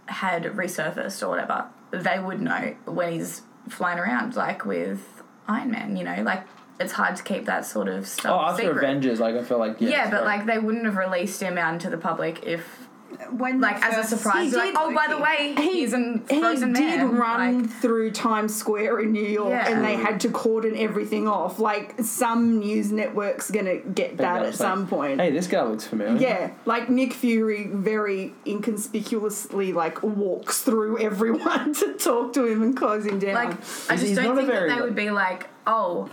had 0.08 0.44
resurfaced 0.44 1.24
or 1.24 1.30
whatever, 1.30 1.66
they 1.92 2.20
would 2.20 2.42
know 2.42 2.76
when 2.86 3.14
he's 3.14 3.42
flying 3.70 4.00
around, 4.00 4.36
like 4.36 4.66
with 4.66 5.24
Iron 5.48 5.72
Man. 5.72 5.96
You 5.98 6.04
know, 6.04 6.22
like 6.24 6.44
it's 6.80 6.94
hard 6.94 7.16
to 7.16 7.24
keep 7.24 7.46
that 7.46 7.66
sort 7.66 7.88
of 7.88 8.02
oh, 8.02 8.04
stuff 8.04 8.32
Oh, 8.32 8.40
after 8.40 8.64
secret. 8.64 8.78
Avengers, 8.78 9.20
like 9.20 9.36
I 9.36 9.44
feel 9.44 9.58
like 9.60 9.78
yeah, 9.80 9.90
Yeah, 9.90 10.04
but 10.06 10.24
very- 10.24 10.26
like 10.26 10.46
they 10.46 10.60
wouldn't 10.60 10.86
have 10.86 10.98
released 10.98 11.42
him 11.42 11.58
out 11.58 11.74
into 11.74 11.90
the 11.90 11.98
public 11.98 12.44
if 12.44 12.85
when 13.32 13.62
like 13.62 13.80
they 13.82 13.88
as 13.88 14.12
a 14.12 14.18
surprise. 14.18 14.52
He 14.52 14.58
Like, 14.58 14.74
oh, 14.78 14.94
by 14.94 15.08
the 15.08 15.18
way, 15.18 15.56
he's 15.58 15.94
a 15.94 16.20
frozen 16.28 16.76
he 16.76 16.82
man. 16.82 17.00
did 17.00 17.18
run 17.18 17.64
Like, 17.64 17.72
through 17.72 18.12
Times 18.12 18.56
Square 18.56 19.00
in 19.02 19.12
New 19.12 19.24
York, 19.26 19.50
Yeah. 19.50 19.70
and 19.70 19.84
they 19.84 19.96
had 19.96 20.20
to 20.22 20.30
cordon 20.30 20.76
everything 20.78 21.28
off. 21.28 21.60
Like 21.60 21.96
some 22.02 22.60
news 22.60 22.92
network's 22.92 23.50
gonna 23.52 23.78
get 23.78 24.18
that 24.18 24.42
at 24.42 24.46
It's 24.48 24.60
like, 24.60 24.70
some 24.70 24.88
point. 24.88 25.20
Hey, 25.22 25.32
this 25.32 25.48
guy 25.48 25.64
looks 25.64 25.86
familiar. 25.86 26.22
Yeah, 26.22 26.52
like 26.66 26.90
Nick 26.90 27.14
Fury 27.14 27.68
very 27.68 28.34
inconspicuously 28.46 29.74
like 29.74 30.02
walks 30.04 30.62
through 30.62 31.00
everyone 31.02 31.74
to 31.76 31.94
talk 31.94 32.34
to 32.34 32.46
him 32.46 32.62
and 32.62 32.78
close 32.78 33.06
him 33.06 33.20
down. 33.20 33.34
like 33.36 33.52
I 33.90 33.96
just 33.96 34.04
he's 34.08 34.18
don't 34.18 34.36
think 34.36 34.50
that 34.50 34.68
they 34.70 34.82
would 34.82 34.96
be 34.96 35.12
like, 35.12 35.50
oh, 35.68 36.10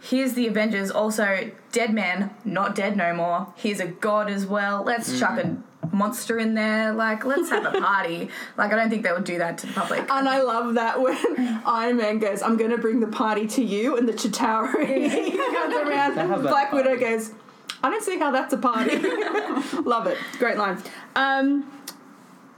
here's 0.00 0.32
the 0.34 0.46
Avengers. 0.46 0.90
Also, 0.90 1.50
dead 1.72 1.92
man, 1.92 2.30
not 2.44 2.74
dead 2.74 2.96
no 2.96 3.14
more. 3.14 3.52
He's 3.56 3.80
a 3.80 3.86
god 3.86 4.30
as 4.30 4.46
well. 4.46 4.82
Let's 4.84 5.18
chuck 5.18 5.38
mm. 5.38 5.58
a 5.58 5.69
monster 5.92 6.38
in 6.38 6.54
there. 6.54 6.92
Like, 6.92 7.24
let's 7.24 7.50
have 7.50 7.66
a 7.74 7.80
party. 7.80 8.28
like, 8.56 8.72
I 8.72 8.76
don't 8.76 8.90
think 8.90 9.02
they 9.02 9.12
would 9.12 9.24
do 9.24 9.38
that 9.38 9.58
to 9.58 9.66
the 9.66 9.72
public. 9.72 10.00
and 10.10 10.28
I 10.28 10.42
love 10.42 10.74
that 10.74 11.00
when 11.00 11.16
Iron 11.66 11.96
Man 11.96 12.18
goes, 12.18 12.42
"I'm 12.42 12.56
going 12.56 12.70
to 12.70 12.78
bring 12.78 13.00
the 13.00 13.06
party 13.08 13.46
to 13.48 13.64
you," 13.64 13.96
and 13.96 14.08
the 14.08 14.12
Chitauri 14.12 15.36
comes 15.36 15.74
around, 15.74 16.14
They 16.14 16.20
have 16.20 16.30
and 16.38 16.44
that 16.44 16.50
Black 16.50 16.72
Widow 16.72 16.96
goes, 16.96 17.32
"I 17.82 17.90
don't 17.90 18.02
see 18.02 18.18
how 18.18 18.30
that's 18.30 18.52
a 18.52 18.58
party." 18.58 18.96
love 19.84 20.06
it, 20.06 20.18
great 20.38 20.56
line. 20.56 20.82
Um, 21.16 21.70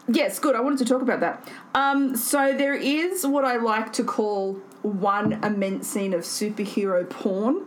yes, 0.08 0.38
good. 0.38 0.54
I 0.56 0.60
wanted 0.60 0.78
to 0.80 0.84
talk 0.84 1.02
about 1.02 1.20
that. 1.20 1.48
Um, 1.74 2.16
so 2.16 2.52
there 2.52 2.74
is 2.74 3.26
what 3.26 3.44
I 3.44 3.56
like 3.56 3.92
to 3.94 4.04
call 4.04 4.54
one 4.82 5.32
immense 5.44 5.88
scene 5.88 6.12
of 6.12 6.22
superhero 6.22 7.08
porn 7.08 7.66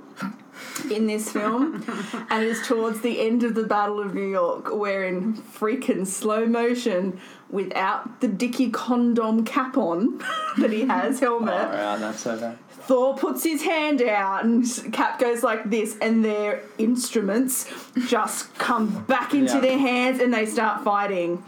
in 0.92 1.08
this 1.08 1.32
film, 1.32 1.84
and 2.30 2.44
it 2.44 2.50
is 2.50 2.66
towards 2.68 3.02
the 3.02 3.20
end 3.22 3.44
of 3.44 3.56
the 3.56 3.64
Battle 3.64 4.00
of 4.00 4.14
New 4.14 4.28
York, 4.28 4.74
where 4.74 5.04
in 5.06 5.34
freaking 5.36 6.06
slow 6.08 6.46
motion, 6.46 7.20
without 7.50 8.22
the 8.22 8.28
Dicky 8.28 8.70
condom 8.72 9.46
cap 9.46 9.78
on 9.78 10.18
that 10.58 10.72
he 10.72 10.82
has 10.86 11.20
helmet, 11.20 11.54
Oh, 11.54 11.72
right, 11.72 11.98
that's 12.00 12.20
so 12.22 12.38
bad. 12.38 12.58
Thor 12.88 13.16
puts 13.18 13.44
his 13.44 13.64
hand 13.64 14.02
out 14.04 14.46
and 14.46 14.64
Cap 14.94 15.18
goes 15.20 15.42
like 15.42 15.70
this, 15.72 15.98
and 16.02 16.24
their 16.24 16.62
instruments 16.78 17.72
just 18.08 18.54
come 18.58 19.04
back 19.06 19.34
into 19.34 19.56
Yeah. 19.56 19.60
their 19.62 19.78
hands 19.80 20.20
and 20.22 20.34
they 20.34 20.46
start 20.46 20.84
fighting. 20.84 21.44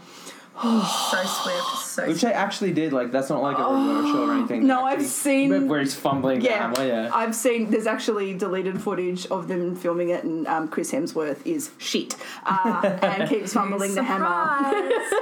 So 0.62 1.24
swift, 1.24 1.78
so 1.86 2.06
Which 2.06 2.18
swift. 2.18 2.24
I 2.34 2.38
actually 2.38 2.72
did. 2.72 2.92
Like, 2.92 3.12
that's 3.12 3.30
not 3.30 3.42
like 3.42 3.58
a 3.58 3.62
reverse 3.62 4.06
shot 4.06 4.28
or 4.28 4.32
anything. 4.34 4.66
No, 4.66 4.84
I've 4.84 5.04
seen- 5.04 5.68
where 5.68 5.80
he's 5.80 5.94
fumbling. 5.94 6.40
the 6.40 6.46
Yeah, 6.46 6.72
hammer, 6.74 6.86
yeah. 6.86 7.10
I've 7.14 7.34
seen. 7.34 7.70
There's 7.70 7.86
actually 7.86 8.34
deleted 8.34 8.80
footage 8.80 9.26
of 9.26 9.48
them 9.48 9.76
filming 9.76 10.10
it, 10.10 10.24
and 10.24 10.46
um, 10.46 10.68
Chris 10.68 10.92
Hemsworth 10.92 11.44
is 11.46 11.70
shit 11.78 12.16
uh, 12.46 12.80
and 13.02 13.28
keeps 13.28 13.52
fumbling 13.52 13.94
the 13.94 14.02
hammer. 14.02 14.26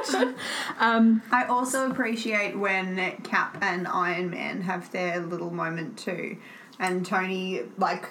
Surprise. 0.04 0.34
I 1.32 1.44
also 1.48 1.90
appreciate 1.90 2.58
when 2.58 2.96
Cap 3.22 3.58
and 3.60 3.86
Iron 3.88 4.30
Man 4.30 4.62
have 4.62 4.90
their 4.92 5.20
little 5.20 5.50
moment 5.50 5.98
too, 5.98 6.36
and 6.78 7.04
Tony 7.04 7.62
like 7.78 8.08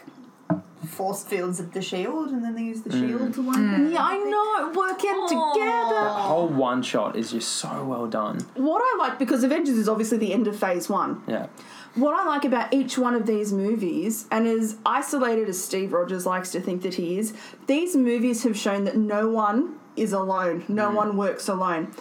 force 0.86 1.24
fields 1.24 1.60
of 1.60 1.74
the 1.74 1.82
shield, 1.82 2.30
and 2.30 2.44
then 2.44 2.56
they 2.56 2.64
use 2.64 2.82
the 2.82 2.90
mm. 2.90 3.08
shield 3.08 3.34
to 3.34 3.42
one. 3.42 3.68
hand. 3.68 3.88
Mm. 3.88 3.94
Yeah, 3.94 4.04
I 4.04 4.18
know. 4.18 4.72
Working 4.76 5.12
Aw. 5.12 5.54
together. 5.54 6.06
The 6.06 6.14
whole 6.14 6.48
one 6.48 6.82
shot 6.82 7.16
is 7.16 7.32
just 7.32 7.50
so 7.54 7.84
well 7.84 8.08
done. 8.08 8.40
What 8.56 8.82
I 8.84 8.98
like 9.00 9.20
because 9.20 9.44
Avengers 9.44 9.78
is 9.78 9.90
obviously 9.90 10.18
the 10.18 10.34
end 10.34 10.48
of 10.48 10.58
Phase 10.58 10.90
One. 10.90 11.24
Yeah. 11.28 11.48
What 11.96 12.14
I 12.14 12.26
like 12.26 12.44
about 12.44 12.74
each 12.74 12.98
one 12.98 13.16
of 13.16 13.26
these 13.26 13.54
movies, 13.54 14.28
and 14.30 14.48
as 14.48 14.78
isolated 14.86 15.48
as 15.48 15.64
Steve 15.64 15.94
Rogers 15.94 16.26
likes 16.26 16.52
to 16.52 16.60
think 16.60 16.82
that 16.82 16.96
he 16.96 17.18
is, 17.18 17.34
these 17.68 17.96
movies 17.96 18.44
have 18.44 18.58
shown 18.58 18.84
that 18.84 18.98
no 18.98 19.30
one 19.30 19.80
is 19.96 20.12
alone. 20.12 20.66
No 20.68 20.90
mm. 20.90 20.96
one 20.96 21.18
works 21.18 21.48
alone. 21.48 21.94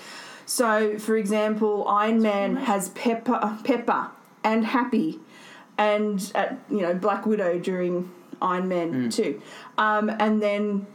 So, 0.46 0.98
for 0.98 1.16
example, 1.16 1.86
Iron 1.88 2.20
Man 2.20 2.56
has 2.56 2.90
Pepper, 2.90 3.58
Pepper, 3.64 4.10
and 4.42 4.66
Happy, 4.66 5.20
and 5.78 6.30
at 6.34 6.58
you 6.70 6.80
know 6.80 6.94
Black 6.94 7.26
Widow 7.26 7.58
during 7.58 8.10
Iron 8.44 8.68
Man 8.68 9.10
Two, 9.10 9.40
um, 9.78 10.10
and 10.10 10.40
then 10.42 10.86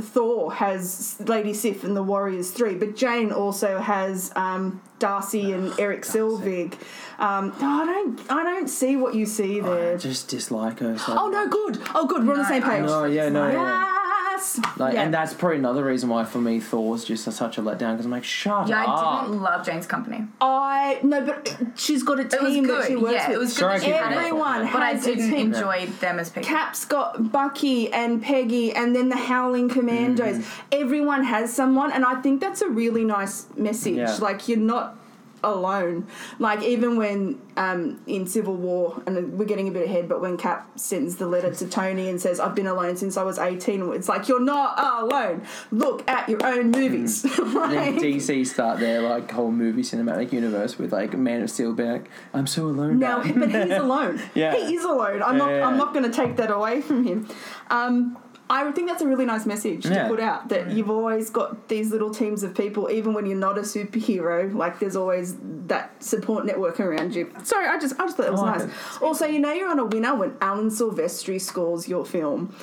Thor 0.00 0.52
has 0.54 1.16
Lady 1.26 1.52
Sif 1.54 1.82
and 1.84 1.96
the 1.96 2.02
Warriors 2.02 2.50
Three, 2.50 2.74
but 2.74 2.94
Jane 2.94 3.32
also 3.32 3.78
has 3.78 4.30
um, 4.36 4.80
Darcy 4.98 5.52
and 5.52 5.72
Erik 5.80 6.02
Selvig. 6.02 6.74
Um, 7.18 7.54
no, 7.60 7.66
I 7.68 7.84
don't, 7.84 8.20
I 8.30 8.42
don't 8.44 8.68
see 8.68 8.96
what 8.96 9.14
you 9.14 9.26
see 9.26 9.60
I 9.60 9.64
there. 9.64 9.98
just 9.98 10.28
dislike 10.28 10.78
her. 10.80 10.96
So 10.98 11.16
Oh 11.18 11.28
no, 11.28 11.48
good. 11.48 11.80
Oh, 11.94 12.06
good. 12.06 12.26
We're 12.26 12.34
on 12.34 12.38
the 12.40 12.48
same 12.48 12.62
I 12.62 12.78
page. 12.78 12.86
No, 12.86 13.04
yeah, 13.04 13.28
no, 13.28 13.50
yeah. 13.50 13.97
Yes. 14.38 14.60
Like, 14.76 14.94
Yeah. 14.94 15.02
And 15.02 15.12
that's 15.14 15.34
probably 15.34 15.58
another 15.58 15.84
reason 15.84 16.08
why 16.08 16.24
for 16.24 16.38
me 16.40 16.60
Thor's 16.60 17.04
just 17.04 17.26
a, 17.26 17.32
such 17.32 17.58
a 17.58 17.62
letdown 17.62 17.92
because 17.92 18.04
I'm 18.06 18.10
like, 18.12 18.24
shut 18.24 18.68
Yeah, 18.68 18.84
up. 18.84 18.88
I 18.88 19.22
didn't 19.26 19.42
love 19.42 19.66
Jane's 19.66 19.86
company. 19.86 20.24
I 20.40 21.00
no, 21.02 21.24
but 21.24 21.56
she's 21.76 22.02
got 22.02 22.18
a 22.18 22.22
It 22.22 22.40
was 22.40 22.52
team 22.52 22.66
that 22.66 22.86
she 22.86 22.94
good. 22.94 23.02
works 23.02 23.14
Yeah, 23.14 23.28
with. 23.28 23.36
it 23.36 23.38
was 23.40 23.48
good 23.50 23.58
Sorry, 23.58 23.78
that 23.78 23.84
she 23.84 23.90
had 23.90 24.08
keep 24.08 24.12
it. 24.12 24.16
Everyone 24.18 24.66
But 24.72 24.82
I 24.82 24.94
didn't 24.94 25.34
enjoy 25.34 25.86
them 26.00 26.18
as 26.18 26.30
people. 26.30 26.48
Cap's 26.48 26.84
got 26.84 27.32
Bucky 27.32 27.92
and 27.92 28.22
Peggy, 28.22 28.72
and 28.72 28.94
then 28.94 29.08
the 29.08 29.16
Howling 29.16 29.68
Commandos. 29.68 30.38
Mm-hmm. 30.38 30.68
Everyone 30.72 31.24
has 31.24 31.52
someone, 31.52 31.92
and 31.92 32.04
I 32.04 32.20
think 32.20 32.40
that's 32.40 32.62
a 32.62 32.68
really 32.68 33.04
nice 33.04 33.46
message. 33.56 33.96
Yeah. 33.96 34.16
Like 34.20 34.48
you're 34.48 34.58
not 34.58 34.97
alone. 35.42 36.06
Like 36.38 36.62
even 36.62 36.96
when 36.96 37.40
um, 37.56 38.00
in 38.06 38.26
Civil 38.26 38.54
War, 38.56 39.02
and 39.06 39.38
we're 39.38 39.44
getting 39.44 39.68
a 39.68 39.70
bit 39.70 39.84
ahead, 39.86 40.08
but 40.08 40.20
when 40.20 40.36
Cap 40.36 40.78
sends 40.78 41.16
the 41.16 41.26
letter 41.26 41.52
to 41.54 41.66
Tony 41.68 42.08
and 42.08 42.20
says, 42.20 42.38
"I've 42.40 42.54
been 42.54 42.66
alone 42.66 42.96
since 42.96 43.16
I 43.16 43.22
was 43.22 43.38
18," 43.38 43.92
it's 43.92 44.08
like 44.08 44.28
you're 44.28 44.40
not 44.40 44.78
alone. 44.78 45.42
Look 45.70 46.08
at 46.08 46.28
your 46.28 46.44
own 46.44 46.70
movies. 46.70 47.24
Mm. 47.48 47.74
Like- 47.74 47.94
DC 47.96 48.46
start 48.46 48.78
their 48.80 49.00
like 49.00 49.30
whole 49.30 49.50
movie 49.50 49.82
cinematic 49.82 50.32
universe 50.32 50.78
with 50.78 50.92
like 50.92 51.14
Man 51.16 51.42
of 51.42 51.50
Steel 51.50 51.72
being 51.72 51.90
like, 51.92 52.10
I'm 52.34 52.46
so 52.46 52.66
alone. 52.66 52.98
Now, 52.98 53.22
now." 53.22 53.32
but 53.34 53.48
he's 53.50 53.72
alone. 53.78 54.20
Yeah. 54.34 54.54
He 54.54 54.74
is 54.74 54.84
alone. 54.84 55.22
I'm 55.22 55.38
Yeah, 55.38 55.46
not. 55.60 55.62
I'm 55.62 55.76
not 55.76 55.92
going 55.94 56.04
to 56.04 56.14
take 56.14 56.36
that 56.36 56.50
away 56.50 56.80
from 56.80 57.04
him. 57.04 57.28
Um, 57.70 58.18
I 58.50 58.70
think 58.72 58.88
that's 58.88 59.02
a 59.02 59.06
really 59.06 59.26
nice 59.26 59.44
message 59.44 59.82
to 59.84 60.06
put 60.08 60.20
out. 60.20 60.48
That 60.48 60.70
you've 60.70 60.90
always 60.90 61.28
got 61.28 61.68
these 61.68 61.90
little 61.90 62.10
teams 62.10 62.42
of 62.42 62.54
people, 62.54 62.90
even 62.90 63.12
when 63.12 63.26
you're 63.26 63.36
not 63.36 63.58
a 63.58 63.62
superhero. 63.62 64.52
Like 64.54 64.78
there's 64.78 64.96
always 64.96 65.36
that 65.66 66.02
support 66.02 66.46
network 66.46 66.80
around 66.80 67.14
you. 67.14 67.32
Sorry, 67.42 67.66
I 67.66 67.78
just 67.78 67.98
I 68.00 68.04
just 68.04 68.16
thought 68.16 68.24
that 68.24 68.32
was 68.32 68.40
like 68.40 68.58
nice. 68.60 68.68
it. 68.68 69.02
Also, 69.02 69.26
you 69.26 69.38
know 69.38 69.52
you're 69.52 69.70
on 69.70 69.78
a 69.78 69.84
winner 69.84 70.14
when 70.14 70.36
Alan 70.40 70.70
Silvestri 70.70 71.40
scores 71.40 71.88
your 71.88 72.06
film. 72.06 72.54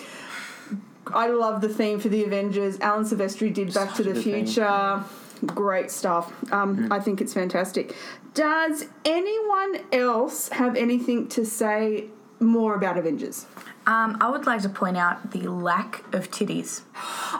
I 1.13 1.27
love 1.27 1.61
the 1.61 1.69
theme 1.69 1.99
for 1.99 2.09
the 2.09 2.23
Avengers. 2.23 2.79
Alan 2.79 3.05
Silvestri 3.05 3.53
did 3.53 3.73
Back 3.73 3.89
Such 3.89 3.97
to 3.97 4.13
the. 4.13 4.21
Future. 4.21 5.03
Great 5.45 5.91
stuff. 5.91 6.33
Um, 6.51 6.91
I 6.91 6.99
think 6.99 7.21
it's 7.21 7.33
fantastic. 7.33 7.95
Does 8.33 8.85
anyone 9.03 9.81
else 9.91 10.49
have 10.49 10.75
anything 10.75 11.27
to 11.29 11.45
say 11.45 12.05
more 12.39 12.73
about 12.75 12.97
Avengers? 12.97 13.45
Um, 13.87 14.17
I 14.19 14.29
would 14.31 14.45
like 14.47 14.61
to 14.63 14.69
point 14.69 14.97
out 14.97 15.31
the 15.31 15.47
lack 15.47 16.03
of 16.13 16.31
titties. 16.31 16.81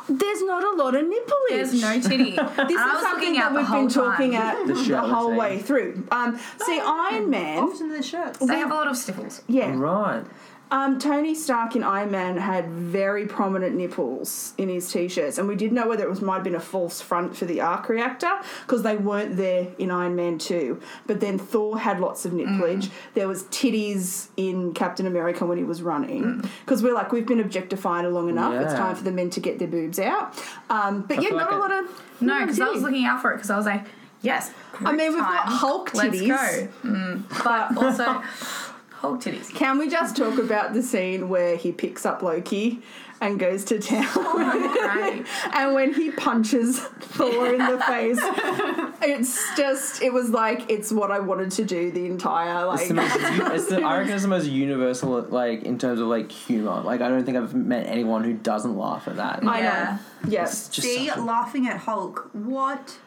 There's 0.08 0.42
not 0.44 0.64
a 0.64 0.72
lot 0.82 0.94
of 0.96 1.02
nipplage. 1.06 1.50
There's 1.50 1.82
no 1.82 2.00
titty. 2.00 2.32
This 2.36 2.50
And 2.58 2.70
is 2.70 3.02
something 3.02 3.34
that 3.34 3.54
we've 3.54 3.68
been 3.70 3.90
talking 3.90 4.34
time. 4.34 4.42
at 4.42 4.68
The 4.68 4.74
the, 4.76 5.00
whole 5.02 5.36
way 5.36 5.60
through. 5.60 6.08
Um, 6.12 6.40
see, 6.64 6.80
Iron 6.84 7.30
Man, 7.32 7.58
Often 7.64 7.90
the 7.90 8.04
shirts. 8.04 8.40
They 8.40 8.58
have 8.60 8.70
a 8.72 8.76
lot 8.76 8.88
of 8.88 8.96
sniffles. 8.96 9.42
yeah. 9.48 9.74
Right. 9.76 10.24
Um, 10.72 10.98
Tony 11.00 11.36
Stark 11.36 11.76
in 11.76 11.84
Iron 11.84 12.10
Man 12.12 12.38
had 12.38 12.68
very 12.70 13.28
prominent 13.28 13.76
nipples 13.76 14.54
in 14.58 14.68
his 14.68 14.92
t-shirts, 14.92 15.38
and 15.38 15.48
we 15.48 15.56
did 15.56 15.72
know 15.72 15.88
whether 15.88 16.04
it 16.04 16.10
was 16.10 16.22
might 16.22 16.36
have 16.36 16.44
been 16.44 16.56
a 16.56 16.60
false 16.60 17.02
front 17.02 17.38
for 17.38 17.46
the 17.46 17.62
arc 17.62 17.88
reactor 17.88 18.32
because 18.66 18.82
they 18.82 18.98
weren't 18.98 19.38
there 19.38 19.68
in 19.78 19.92
Iron 19.92 20.16
Man 20.16 20.38
two. 20.40 20.82
But 21.06 21.20
then 21.20 21.38
Thor 21.38 21.78
had 21.80 22.00
lots 22.00 22.26
of 22.26 22.32
nipplage. 22.32 22.90
There 23.14 23.28
was 23.28 23.44
titties 23.46 24.28
in 24.38 24.74
Captain 24.74 25.06
America 25.06 25.46
when 25.46 25.58
he 25.60 25.64
was 25.64 25.82
running 25.84 26.44
because 26.66 26.82
we're 26.82 26.96
like 26.96 27.12
we've 27.12 27.28
been 27.28 27.40
objectified 27.40 28.06
long 28.06 28.28
enough. 28.30 28.54
It's 28.64 28.74
time 28.74 28.96
for 28.96 29.04
the 29.04 29.12
men 29.12 29.30
to 29.32 29.40
get 29.40 29.60
their 29.60 29.68
boobs 29.68 30.00
out. 30.00 30.34
Um, 30.72 31.02
but 31.04 31.20
I 31.20 31.22
yeah, 31.22 31.30
not 31.30 31.38
like 31.38 31.52
a 31.52 31.56
it- 31.56 31.60
lot 31.60 31.72
of 31.72 32.22
No, 32.22 32.40
because 32.42 32.60
I 32.60 32.70
was 32.70 32.82
looking 32.82 33.06
out 33.06 33.22
for 33.22 33.32
it 33.32 33.36
because 33.36 33.52
I 33.52 33.58
was 33.58 33.66
like, 33.68 33.86
yes. 34.24 34.52
I 34.80 34.92
mean, 34.92 35.14
we've 35.14 35.20
got 35.22 35.46
time. 35.46 35.54
Hulk 35.54 35.94
Let's 35.94 36.16
titties. 36.18 36.28
go. 36.28 36.68
Mm, 36.90 37.44
but 37.46 37.78
also, 37.78 38.22
Hulk 39.06 39.22
titties. 39.22 39.54
Can 39.54 39.78
we 39.78 39.90
just 39.90 40.16
talk 40.16 40.38
about 40.40 40.74
the 40.74 40.82
scene 40.84 41.30
where 41.30 41.56
he 41.56 41.72
picks 41.72 42.06
up 42.06 42.22
Loki 42.22 42.82
and 43.22 43.40
goes 43.40 43.64
to 43.66 43.80
town? 43.80 44.06
Oh, 44.16 44.92
great. 44.94 45.26
and 45.56 45.74
when 45.74 45.94
he 45.94 46.12
punches 46.12 46.80
Thor 46.80 47.54
in 47.54 47.60
the 47.60 47.80
face, 47.88 48.20
it's 49.02 49.56
just 49.56 50.02
it 50.02 50.12
was 50.12 50.30
like 50.32 50.70
it's 50.70 50.92
what 50.92 51.12
I 51.12 51.20
wanted 51.20 51.52
to 51.52 51.66
do 51.66 51.92
the 51.92 52.06
entire 52.06 52.74
It's 52.74 52.88
the 52.88 52.94
most, 52.96 53.16
it's 53.20 53.68
the, 53.68 53.82
I 53.84 54.00
reckon 54.00 54.14
it's 54.14 54.24
the 54.24 54.28
most 54.30 54.48
universal, 54.48 55.22
like 55.22 55.64
in 55.64 55.78
terms 55.78 56.00
of 56.00 56.08
like 56.08 56.32
humor. 56.32 56.82
Like 56.82 57.02
I 57.02 57.08
don't 57.08 57.24
think 57.26 57.38
I've 57.38 57.54
met 57.54 57.88
anyone 57.88 58.24
who 58.24 58.34
doesn't 58.34 58.76
laugh 58.78 59.08
at 59.08 59.18
that. 59.18 59.44
I 59.44 59.60
Yeah. 59.60 60.00
know. 60.24 60.32
Yes. 60.32 60.68
It's 60.68 60.76
just 60.78 60.88
See, 60.88 61.12
laughing 61.14 61.68
at 61.68 61.78
Hulk. 61.78 62.30
What? 62.34 62.98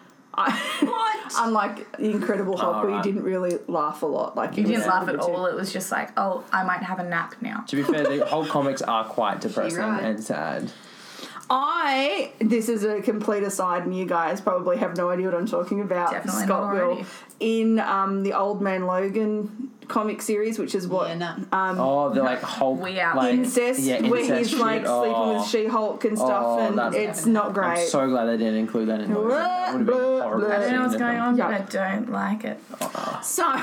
What? 0.81 1.33
Unlike 1.38 1.96
the 1.98 2.11
Incredible 2.11 2.57
Hulk, 2.57 2.77
where 2.77 2.85
you 2.85 2.90
Alright. 2.90 3.05
didn't 3.05 3.22
really 3.22 3.59
laugh 3.68 4.03
a 4.03 4.07
lot. 4.07 4.37
Like 4.37 4.57
You 4.57 4.64
it 4.64 4.68
didn't 4.68 4.87
laugh 4.87 5.07
a 5.07 5.11
at 5.12 5.16
bit 5.18 5.27
too- 5.27 5.33
all. 5.33 5.46
It 5.46 5.55
was 5.55 5.72
just 5.72 5.90
like, 5.92 6.11
oh, 6.16 6.44
I 6.53 6.62
might 6.64 6.83
have 6.83 6.98
a 6.98 7.05
nap 7.05 7.35
now. 7.40 7.64
to 7.68 7.77
be 7.77 7.83
fair, 7.83 8.05
the 8.05 8.24
whole 8.27 8.46
comics 8.46 8.83
are 8.83 9.05
quite 9.05 9.40
depressing 9.40 9.79
right. 9.79 10.03
and 10.05 10.22
sad. 10.22 10.72
I 11.50 12.30
this 12.40 12.68
is 12.68 12.84
a 12.84 13.00
complete 13.00 13.42
aside, 13.42 13.84
and 13.84 13.96
you 13.96 14.04
guys 14.04 14.40
probably 14.40 14.76
have 14.78 14.96
no 14.96 15.08
idea 15.11 15.26
what 15.26 15.34
I'm 15.34 15.46
talking 15.46 15.80
about. 15.80 16.11
Definitely 16.11 16.42
Scott 16.44 16.74
not 16.74 16.74
will 16.74 17.06
in 17.40 17.78
um, 17.78 18.22
the 18.22 18.34
Old 18.34 18.61
Man 18.61 18.87
Logan 18.87 19.70
comic 19.88 20.20
series, 20.20 20.58
which 20.58 20.74
is 20.74 20.87
what 20.87 21.08
Yeah, 21.08 21.14
no. 21.14 21.26
um, 21.56 21.80
Oh, 21.80 22.12
the 22.12 22.22
like 22.22 22.42
Hulk. 22.42 22.78
We 22.82 23.00
out. 23.00 23.16
like, 23.16 23.32
incest, 23.32 23.80
yeah, 23.80 24.02
where 24.02 24.20
incest 24.20 24.50
he's 24.50 24.61
like 24.61 24.82
sleeping 24.84 25.14
Oh. 25.14 25.38
with 25.38 25.46
She-Hulk 25.48 26.04
and 26.04 26.18
stuff, 26.18 26.42
Oh, 26.44 26.58
and 26.58 26.78
that's- 26.78 27.18
it's 27.18 27.24
not 27.26 27.54
great. 27.54 27.78
I'm 27.80 27.87
so 27.87 28.06
glad 28.08 28.26
they 28.26 28.37
didn't 28.37 28.56
include 28.56 28.88
that 28.90 29.00
in 29.00 29.11
the 29.11 29.18
movie. 29.18 29.30
That 29.30 29.72
would 29.72 29.78
have 29.78 29.87
been 29.87 29.94
horrible. 30.22 30.52
I 30.52 30.58
don't 30.58 30.72
know 30.72 30.82
what's 30.82 30.96
going 30.96 31.18
on, 31.18 31.37
Yeah. 31.38 31.62
but 31.62 31.74
I 31.76 31.94
don't 31.94 32.11
like 32.12 32.44
it. 32.44 32.61
so, 33.22 33.62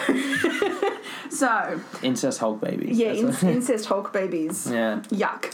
so 1.29 1.79
Incest 2.01 2.39
Hulk 2.39 2.59
babies. 2.61 2.97
yeah, 2.97 3.13
That's 3.21 3.43
in- 3.43 3.49
incest 3.49 3.85
Hulk 3.85 4.11
babies. 4.11 4.67
yeah. 4.71 5.01
Yuck. 5.09 5.53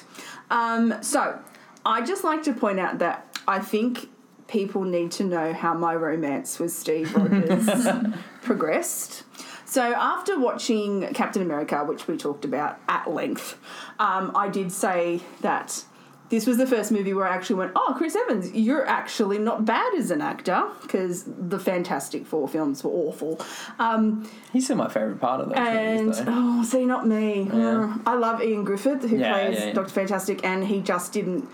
Um, 0.49 0.93
so, 1.01 1.37
I 1.85 2.01
just 2.01 2.23
like 2.23 2.43
to 2.43 2.53
point 2.53 2.79
out 2.79 2.99
that 2.99 3.37
I 3.47 3.59
think 3.59 4.09
people 4.47 4.83
need 4.83 5.11
to 5.11 5.23
know 5.23 5.53
how 5.53 5.73
my 5.73 5.95
romance 5.95 6.59
with 6.59 6.71
Steve 6.71 7.15
Rogers 7.15 7.87
progressed. 8.41 9.23
So, 9.65 9.93
after 9.93 10.37
watching 10.37 11.13
Captain 11.13 11.41
America, 11.41 11.83
which 11.85 12.05
we 12.07 12.17
talked 12.17 12.43
about 12.43 12.77
at 12.89 13.09
length, 13.09 13.57
um, 13.99 14.31
I 14.35 14.49
did 14.49 14.71
say 14.71 15.21
that 15.39 15.85
this 16.31 16.47
was 16.47 16.57
the 16.57 16.65
first 16.65 16.91
movie 16.91 17.13
where 17.13 17.27
I 17.27 17.35
actually 17.35 17.57
went, 17.57 17.73
Oh, 17.75 17.93
Chris 17.95 18.15
Evans, 18.15 18.51
you're 18.53 18.85
actually 18.87 19.37
not 19.37 19.65
bad 19.65 19.93
as 19.95 20.09
an 20.09 20.21
actor, 20.21 20.63
because 20.81 21.25
the 21.27 21.59
Fantastic 21.59 22.25
Four 22.25 22.47
films 22.47 22.83
were 22.83 22.89
awful. 22.89 23.39
Um, 23.77 24.27
He's 24.51 24.63
still 24.63 24.77
my 24.77 24.87
favourite 24.89 25.19
part 25.21 25.41
of 25.41 25.49
those 25.49 25.57
and 25.57 26.05
movies, 26.07 26.23
oh, 26.27 26.63
see, 26.63 26.85
not 26.85 27.05
me. 27.07 27.49
Yeah. 27.53 27.97
I 28.05 28.15
love 28.15 28.39
Ioan 28.41 28.65
Gruffudd, 28.65 29.07
who 29.07 29.17
Yeah, 29.17 29.33
plays 29.33 29.59
yeah. 29.59 29.73
Doctor 29.73 29.93
Fantastic, 29.93 30.43
and 30.43 30.65
he 30.65 30.81
just 30.81 31.13
didn't. 31.13 31.47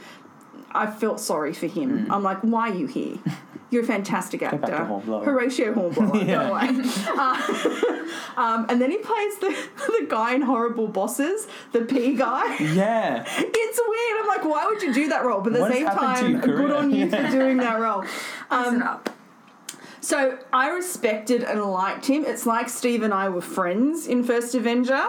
I 0.71 0.87
felt 0.87 1.19
sorry 1.19 1.53
for 1.53 1.67
him. 1.67 2.05
Mm. 2.07 2.11
I'm 2.11 2.23
like, 2.23 2.39
why 2.41 2.69
are 2.69 2.75
you 2.75 2.87
here? 2.87 3.17
You're 3.69 3.83
a 3.83 3.85
fantastic 3.85 4.41
actor. 4.43 4.85
Hornblower. 4.85 5.25
Horatio 5.25 5.73
Hornblower, 5.73 6.17
Yeah. 6.23 6.83
Uh, 7.17 8.05
um, 8.37 8.65
and 8.69 8.79
then 8.79 8.91
he 8.91 8.97
plays 8.97 9.37
the, 9.39 9.49
the 9.87 10.05
guy 10.07 10.35
in 10.35 10.41
Horrible 10.41 10.87
Bosses, 10.87 11.47
the 11.73 11.81
P 11.81 12.13
guy. 12.13 12.55
Yeah. 12.59 13.25
It's 13.27 13.79
weird. 13.87 14.21
I'm 14.21 14.27
like, 14.27 14.45
why 14.45 14.65
would 14.67 14.81
you 14.81 14.93
do 14.93 15.09
that 15.09 15.25
role? 15.25 15.41
But 15.41 15.53
at 15.53 15.59
the 15.59 15.73
same 15.73 15.85
time, 15.87 16.39
good 16.39 16.71
on 16.71 16.91
you 16.91 17.09
for 17.09 17.29
doing 17.29 17.57
that 17.57 17.79
role. 17.79 18.05
Um, 18.51 18.63
Listen 18.63 18.81
up. 18.83 19.09
so 19.99 20.37
I 20.53 20.69
respected 20.69 21.43
and 21.43 21.61
liked 21.63 22.05
him. 22.05 22.23
It's 22.25 22.45
like 22.45 22.69
Steve 22.69 23.03
and 23.03 23.13
I 23.13 23.27
were 23.29 23.41
friends 23.41 24.07
in 24.07 24.23
First 24.23 24.55
Avenger. 24.55 25.03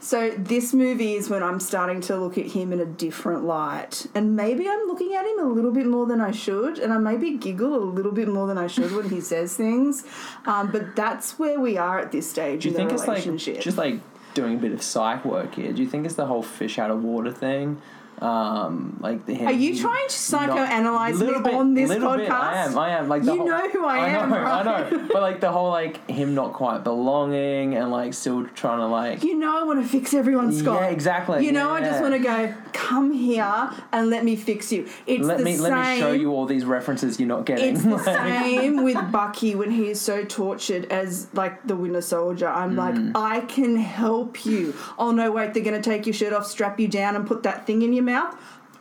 So 0.00 0.30
this 0.30 0.72
movie 0.72 1.14
is 1.14 1.28
when 1.28 1.42
I'm 1.42 1.60
starting 1.60 2.00
to 2.02 2.16
look 2.16 2.38
at 2.38 2.46
him 2.46 2.72
in 2.72 2.80
a 2.80 2.86
different 2.86 3.44
light. 3.44 4.06
And 4.14 4.34
maybe 4.34 4.66
I'm 4.68 4.86
looking 4.86 5.14
at 5.14 5.26
him 5.26 5.38
a 5.40 5.44
little 5.44 5.72
bit 5.72 5.86
more 5.86 6.06
than 6.06 6.20
I 6.20 6.30
should. 6.30 6.78
And 6.78 6.92
I 6.92 6.98
maybe 6.98 7.36
giggle 7.36 7.74
a 7.76 7.84
little 7.84 8.12
bit 8.12 8.26
more 8.26 8.46
than 8.46 8.56
I 8.56 8.66
should 8.66 8.92
when 8.92 9.10
he 9.10 9.20
says 9.32 9.54
things. 9.56 10.04
Um, 10.46 10.70
but 10.72 10.96
that's 10.96 11.38
where 11.38 11.60
we 11.60 11.76
are 11.76 11.98
at 11.98 12.12
this 12.12 12.28
stage 12.30 12.62
Do 12.62 12.70
you 12.70 12.74
in 12.74 12.76
think 12.78 12.88
the 12.90 12.94
it's 12.94 13.06
like 13.06 13.18
relationship. 13.18 13.60
just 13.60 13.76
like 13.76 14.00
doing 14.32 14.54
a 14.56 14.58
bit 14.58 14.72
of 14.72 14.80
psych 14.82 15.24
work 15.24 15.54
here? 15.56 15.72
Do 15.72 15.82
you 15.82 15.88
think 15.88 16.06
it's 16.06 16.14
the 16.14 16.26
whole 16.26 16.42
fish 16.42 16.78
out 16.78 16.90
of 16.90 17.04
water 17.04 17.30
thing? 17.32 17.80
Um, 18.20 18.98
like 19.00 19.24
the 19.26 19.44
Are 19.46 19.52
you 19.52 19.78
trying 19.78 20.06
to 20.08 20.14
psychoanalyze 20.14 21.20
me 21.20 21.42
bit- 21.42 21.54
on 21.54 21.74
this 21.74 21.90
podcast? 21.90 22.16
bit, 22.18 22.30
I 22.30 22.64
am. 22.64 22.78
I 22.78 22.90
am. 22.90 23.08
Like 23.08 23.22
You 23.24 23.36
whole- 23.36 23.46
know 23.46 23.68
who 23.70 23.84
I 23.86 24.08
am, 24.08 24.30
know. 24.30 24.36
I 24.36 24.62
know. 24.62 25.08
But 25.12 25.22
like 25.22 25.40
the 25.40 25.50
whole 25.50 25.70
like 25.70 26.08
him 26.10 26.34
not 26.34 26.52
quite 26.52 26.84
belonging 26.84 27.74
and 27.76 27.90
like 27.90 28.12
still 28.14 28.46
trying 28.48 28.78
to 28.78 28.86
like. 28.86 29.24
You 29.24 29.38
know 29.38 29.58
I 29.58 29.64
want 29.64 29.82
to 29.82 29.88
fix 29.88 30.12
everyone, 30.12 30.52
Scott. 30.52 30.82
Yeah, 30.82 30.88
exactly. 30.88 31.44
You 31.46 31.52
know 31.52 31.70
I 31.70 31.80
just 31.80 32.02
want 32.02 32.12
to 32.14 32.18
go, 32.20 32.54
come 32.74 33.12
here 33.12 33.70
and 33.92 34.10
let 34.10 34.24
me 34.24 34.36
fix 34.36 34.70
you. 34.70 34.86
It's 35.06 35.26
Let 35.26 35.38
the 35.38 35.44
me 35.44 35.54
same. 35.54 35.62
let 35.72 35.94
me 35.94 35.98
show 35.98 36.12
you 36.12 36.30
all 36.32 36.44
these 36.46 36.64
references 36.64 37.18
you're 37.18 37.26
not 37.28 37.46
getting. 37.46 37.74
It's 37.74 37.84
the 37.84 37.98
same 38.04 38.82
with 38.82 39.10
Bucky 39.10 39.54
when 39.54 39.70
he 39.70 39.88
is 39.88 40.00
so 40.00 40.24
tortured 40.24 40.86
as 40.92 41.26
like 41.32 41.66
the 41.66 41.74
Winter 41.76 42.02
Soldier. 42.02 42.48
I'm 42.48 42.70
Mm. 42.76 43.14
like, 43.14 43.16
I 43.16 43.40
can 43.46 43.76
help 43.76 44.44
you. 44.44 44.74
Oh 44.98 45.10
no, 45.10 45.32
wait, 45.32 45.54
they're 45.54 45.64
gonna 45.64 45.80
take 45.82 46.06
your 46.06 46.12
shirt 46.12 46.32
off, 46.34 46.46
strap 46.46 46.78
you 46.78 46.86
down, 46.86 47.16
and 47.16 47.26
put 47.26 47.42
that 47.44 47.66
thing 47.66 47.80
in 47.82 47.92
your 47.94 48.04
mouth. 48.04 48.09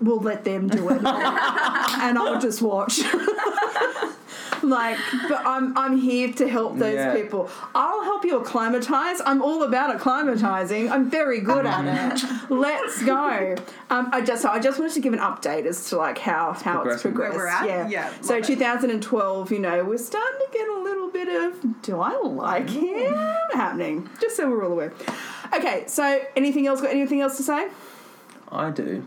We'll 0.02 0.20
let 0.22 0.46
them 0.46 0.68
do 0.70 0.88
it, 0.89 0.98
and 1.04 2.18
I'll 2.18 2.39
just 2.39 2.62
watch. 2.62 3.02
like, 4.63 4.98
but 5.28 5.46
I'm 5.46 5.78
I'm 5.78 5.98
here 5.98 6.32
to 6.34 6.48
help 6.48 6.78
those 6.78 6.96
Yeah. 6.96 7.13
people. 7.13 7.50
I'll 7.76 8.04
help 8.04 8.24
you 8.26 8.38
acclimatize. 8.39 9.22
I'm 9.26 9.42
all 9.42 9.63
about 9.63 9.98
acclimatizing. 9.98 10.89
I'm 10.89 11.10
very 11.10 11.39
good 11.42 11.65
at 11.65 12.13
it. 12.13 12.50
Let's 12.50 13.04
go. 13.04 13.56
Um, 13.89 14.10
I 14.13 14.22
just 14.22 14.42
so 14.42 14.50
I 14.50 14.60
just 14.60 14.80
wanted 14.80 14.94
to 14.94 15.00
give 15.02 15.13
an 15.13 15.20
update 15.20 15.65
as 15.65 15.89
to 15.89 15.98
like 15.98 16.18
how 16.18 16.54
how 16.54 16.82
it's 16.84 17.02
progressing. 17.02 17.12
progressed. 17.13 17.36
Where 17.36 17.46
we're 17.46 17.48
at? 17.48 17.68
Yeah. 17.68 17.88
Yeah, 18.10 18.13
So 18.22 18.38
it. 18.38 18.44
2012, 18.46 19.52
you 19.52 19.60
know, 19.60 19.84
we're 19.84 19.98
starting 19.98 20.39
to 20.39 20.48
get 20.58 20.68
a 20.70 20.80
little 20.82 21.10
bit 21.10 21.28
of 21.28 21.82
do 21.82 22.00
I 22.00 22.18
like 22.22 22.70
him 22.70 23.13
happening. 23.54 24.10
Just 24.22 24.38
so 24.38 24.50
we're 24.50 24.63
all 24.65 24.72
aware. 24.74 24.94
Okay, 25.54 25.84
so 25.88 26.22
anything 26.36 26.68
else? 26.68 26.80
Got 26.82 26.92
anything 26.92 27.22
else 27.22 27.38
to 27.38 27.44
say? 27.44 27.68
I 28.52 28.70
do. 28.72 29.06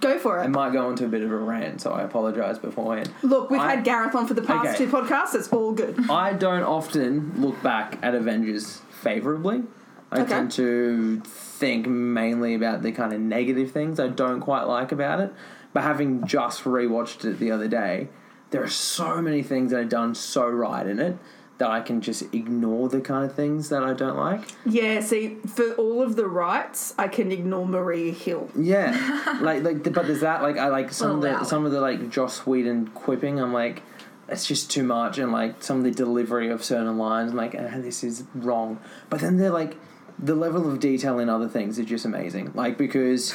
Go 0.00 0.18
for 0.18 0.40
I 0.40 0.44
it. 0.44 0.48
might 0.48 0.72
go 0.72 0.90
into 0.90 1.04
a 1.04 1.08
bit 1.08 1.22
of 1.22 1.30
a 1.30 1.36
rant, 1.36 1.80
so 1.80 1.92
I 1.92 2.02
apologise 2.02 2.58
beforehand. 2.58 3.10
Look, 3.22 3.50
we've 3.50 3.60
I- 3.60 3.76
had 3.76 3.84
Gareth 3.84 4.14
on 4.14 4.26
for 4.26 4.34
the 4.34 4.42
past 4.42 4.68
Okay. 4.70 4.78
two 4.84 4.90
podcasts. 4.90 5.34
It's 5.34 5.48
all 5.52 5.72
good. 5.72 6.10
I 6.10 6.32
don't 6.32 6.64
often 6.64 7.32
look 7.36 7.62
back 7.62 7.98
at 8.02 8.14
Avengers 8.14 8.80
favourably. 8.90 9.62
I 10.10 10.20
Okay. 10.20 10.28
tend 10.30 10.50
to 10.52 11.20
think 11.24 11.86
mainly 11.86 12.54
about 12.54 12.82
the 12.82 12.92
kind 12.92 13.12
of 13.12 13.20
negative 13.20 13.70
things 13.70 14.00
I 14.00 14.08
don't 14.08 14.40
quite 14.40 14.62
like 14.62 14.90
about 14.90 15.20
it. 15.20 15.32
But 15.72 15.82
having 15.82 16.26
just 16.26 16.64
rewatched 16.64 17.24
it 17.24 17.38
the 17.38 17.50
other 17.50 17.68
day, 17.68 18.08
there 18.50 18.62
are 18.62 18.68
so 18.68 19.20
many 19.20 19.42
things 19.42 19.70
that 19.70 19.78
are 19.80 19.84
done 19.84 20.14
so 20.14 20.48
right 20.48 20.86
in 20.86 20.98
it 20.98 21.18
that 21.58 21.70
I 21.70 21.80
can 21.80 22.00
just 22.00 22.22
ignore 22.32 22.88
the 22.88 23.00
kind 23.00 23.24
of 23.24 23.34
things 23.34 23.68
that 23.68 23.82
I 23.82 23.92
don't 23.92 24.16
like. 24.16 24.42
Yeah. 24.64 25.00
See, 25.00 25.36
for 25.46 25.74
all 25.74 26.02
of 26.02 26.14
the 26.14 26.26
rights, 26.26 26.94
I 26.96 27.08
can 27.08 27.30
ignore 27.32 27.66
Maria 27.66 28.12
Hill. 28.12 28.48
Yeah, 28.56 29.38
like 29.40 29.62
like, 29.62 29.82
but 29.82 30.06
there's 30.06 30.20
that 30.20 30.42
like 30.42 30.56
I 30.56 30.68
like 30.68 30.92
some 30.92 31.10
of 31.10 31.22
the 31.22 31.32
wow. 31.32 31.42
some 31.42 31.66
of 31.66 31.72
the 31.72 31.80
like 31.80 32.10
Joss 32.10 32.46
Whedon 32.46 32.88
quipping. 32.88 33.40
I'm 33.40 33.52
like, 33.52 33.82
it's 34.28 34.46
just 34.46 34.70
too 34.70 34.84
much, 34.84 35.18
and 35.18 35.32
like 35.32 35.62
some 35.62 35.78
of 35.78 35.84
the 35.84 35.90
delivery 35.90 36.48
of 36.48 36.64
certain 36.64 36.96
lines, 36.96 37.32
I'm 37.32 37.36
like, 37.36 37.56
ah, 37.58 37.78
this 37.78 38.04
is 38.04 38.24
wrong. 38.34 38.80
But 39.10 39.20
then 39.20 39.36
they're 39.36 39.50
like, 39.50 39.76
the 40.18 40.36
level 40.36 40.70
of 40.70 40.78
detail 40.78 41.18
in 41.18 41.28
other 41.28 41.48
things 41.48 41.78
is 41.78 41.86
just 41.86 42.04
amazing. 42.04 42.52
Like 42.54 42.78
because, 42.78 43.34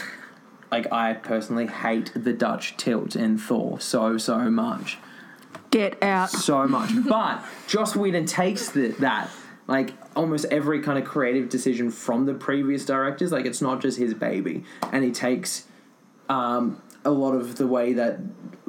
like 0.71 0.91
I 0.93 1.13
personally 1.13 1.67
hate 1.67 2.11
the 2.15 2.31
Dutch 2.31 2.77
tilt 2.77 3.17
in 3.17 3.37
Thor 3.37 3.81
so 3.81 4.17
so 4.17 4.49
much 4.49 4.97
Get 5.73 6.03
out. 6.03 6.29
so 6.29 6.67
much. 6.67 6.91
But 7.07 7.43
Joss 7.67 7.95
Whedon 7.95 8.25
takes 8.27 8.69
the, 8.69 8.89
that, 8.99 9.29
like, 9.67 9.93
almost 10.15 10.45
every 10.51 10.81
kind 10.81 10.99
of 10.99 11.05
creative 11.05 11.49
decision 11.49 11.89
from 11.89 12.25
the 12.25 12.35
previous 12.35 12.85
directors. 12.85 13.31
Like, 13.31 13.45
it's 13.45 13.61
not 13.61 13.81
just 13.81 13.97
his 13.97 14.13
baby. 14.13 14.63
And 14.91 15.03
he 15.03 15.11
takes 15.11 15.65
um, 16.29 16.81
a 17.03 17.11
lot 17.11 17.33
of 17.33 17.55
the 17.57 17.65
way 17.65 17.93
that 17.93 18.19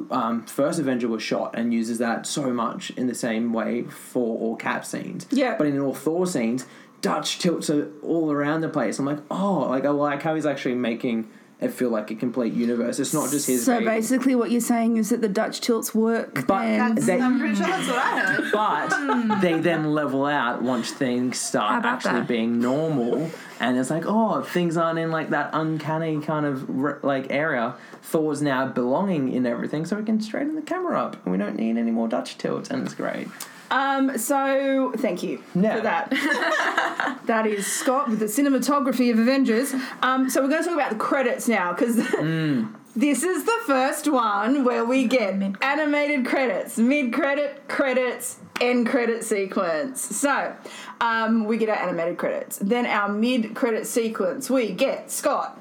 um, 0.09 0.45
First 0.47 0.79
Avenger 0.79 1.07
was 1.07 1.21
shot 1.21 1.53
and 1.55 1.73
uses 1.73 1.99
that 1.99 2.25
so 2.25 2.51
much 2.51 2.89
in 2.91 3.05
the 3.05 3.15
same 3.15 3.53
way 3.53 3.83
for 3.83 4.37
all 4.39 4.55
Cap 4.55 4.83
scenes. 4.83 5.27
Yeah. 5.29 5.55
But 5.57 5.67
in 5.67 5.79
all 5.79 5.93
Thor 5.93 6.25
scenes, 6.25 6.65
Dutch 7.01 7.37
tilts 7.37 7.69
are 7.69 7.91
all 8.01 8.31
around 8.31 8.61
the 8.61 8.69
place. 8.69 8.97
I'm 8.97 9.05
like, 9.05 9.19
oh, 9.29 9.67
like, 9.69 9.85
I 9.85 9.89
like 9.89 10.23
how 10.23 10.33
he's 10.33 10.47
actually 10.47 10.73
making 10.75 11.29
it 11.61 11.71
feel 11.71 11.89
like 11.89 12.11
a 12.11 12.15
complete 12.15 12.53
universe. 12.53 12.99
It's 12.99 13.13
not 13.13 13.31
just 13.31 13.47
his 13.47 13.63
So 13.65 13.75
baby. 13.75 13.85
basically, 13.85 14.35
what 14.35 14.51
you're 14.51 14.59
saying 14.59 14.97
is 14.97 15.09
that 15.09 15.21
the 15.21 15.29
Dutch 15.29 15.61
tilts 15.61 15.95
work. 15.95 16.45
But 16.47 16.65
and 16.65 16.97
That's, 16.97 17.07
They- 17.07 17.21
I'm 17.21 17.39
pretty 17.39 17.55
sure 17.55 17.65
that's 17.65 17.87
what 17.87 17.97
I 17.97 18.19
heard. 18.19 18.51
but 18.51 18.93
hmm. 18.93 19.41
they 19.41 19.59
then 19.59 19.93
level 19.93 20.25
out 20.25 20.61
once 20.61 20.91
things 20.91 21.39
start 21.39 21.79
about 21.79 21.95
actually 21.95 22.19
that? 22.19 22.27
being 22.27 22.59
normal 22.59 23.31
and 23.59 23.77
it's 23.77 23.89
like 23.89 24.03
oh 24.05 24.41
things 24.41 24.77
aren't 24.77 24.99
in 24.99 25.11
like 25.11 25.29
that 25.29 25.49
uncanny 25.53 26.19
kind 26.21 26.45
of 26.45 26.67
re- 26.69 26.99
like 27.03 27.27
area 27.29 27.73
thor's 28.01 28.41
now 28.41 28.67
belonging 28.67 29.31
in 29.31 29.45
everything 29.45 29.85
so 29.85 29.95
we 29.97 30.03
can 30.03 30.19
straighten 30.21 30.55
the 30.55 30.61
camera 30.61 30.99
up 30.99 31.15
and 31.25 31.31
we 31.31 31.37
don't 31.37 31.55
need 31.55 31.77
any 31.77 31.91
more 31.91 32.07
dutch 32.07 32.37
tilts 32.37 32.69
and 32.69 32.83
it's 32.85 32.93
great 32.95 33.27
Um, 33.71 34.17
so 34.19 34.93
thank 34.97 35.23
you 35.23 35.41
Yeah. 35.55 35.75
for 35.77 35.81
that. 35.81 37.19
that 37.25 37.47
is 37.47 37.65
Scott 37.65 38.09
with 38.09 38.19
the 38.19 38.25
cinematography 38.27 39.11
of 39.11 39.17
Avengers. 39.17 39.73
Um, 40.03 40.29
so 40.29 40.41
we're 40.43 40.49
going 40.49 40.61
to 40.63 40.69
talk 40.69 40.77
about 40.77 40.91
the 40.91 40.97
credits 40.97 41.47
now 41.47 41.73
because 41.73 41.95
this 42.95 43.23
is 43.23 43.43
the 43.43 43.59
first 43.65 44.07
one 44.07 44.63
where 44.63 44.85
we 44.85 45.05
get 45.07 45.33
animated 45.63 46.25
credits, 46.27 46.77
mid 46.77 47.11
credit, 47.11 47.67
credits, 47.67 48.37
end 48.61 48.87
credit 48.87 49.23
sequence. 49.23 49.99
So 50.15 50.55
um, 51.01 51.45
we 51.45 51.57
get 51.57 51.69
our 51.69 51.75
animated 51.75 52.17
credits. 52.17 52.57
Then 52.57 52.85
our 52.85 53.09
mid 53.09 53.53
credit 53.55 53.85
sequence, 53.87 54.49
we 54.49 54.71
get 54.71 55.11
Scott. 55.11 55.59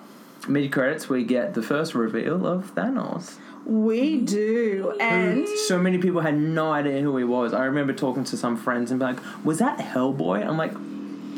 mid 0.49 0.71
credits 0.73 1.09
we 1.09 1.25
get 1.25 1.55
the 1.55 1.63
first 1.63 1.95
reveal 1.95 2.47
of 2.47 2.75
thanos 2.75 3.37
We 3.67 4.21
do, 4.21 4.95
and 5.01 5.49
so 5.67 5.79
many 5.79 5.99
people 5.99 6.21
had 6.21 6.37
no 6.37 6.71
idea 6.71 7.01
who 7.01 7.17
he 7.17 7.25
was 7.25 7.55
i 7.55 7.65
remember 7.65 7.95
talking 7.95 8.23
to 8.25 8.37
some 8.37 8.57
friends 8.59 8.91
and 8.91 9.01
be 9.01 9.07
like 9.07 9.19
was 9.45 9.59
that 9.59 9.79
hellboy 9.79 10.47
i'm 10.47 10.59
like 10.59 10.73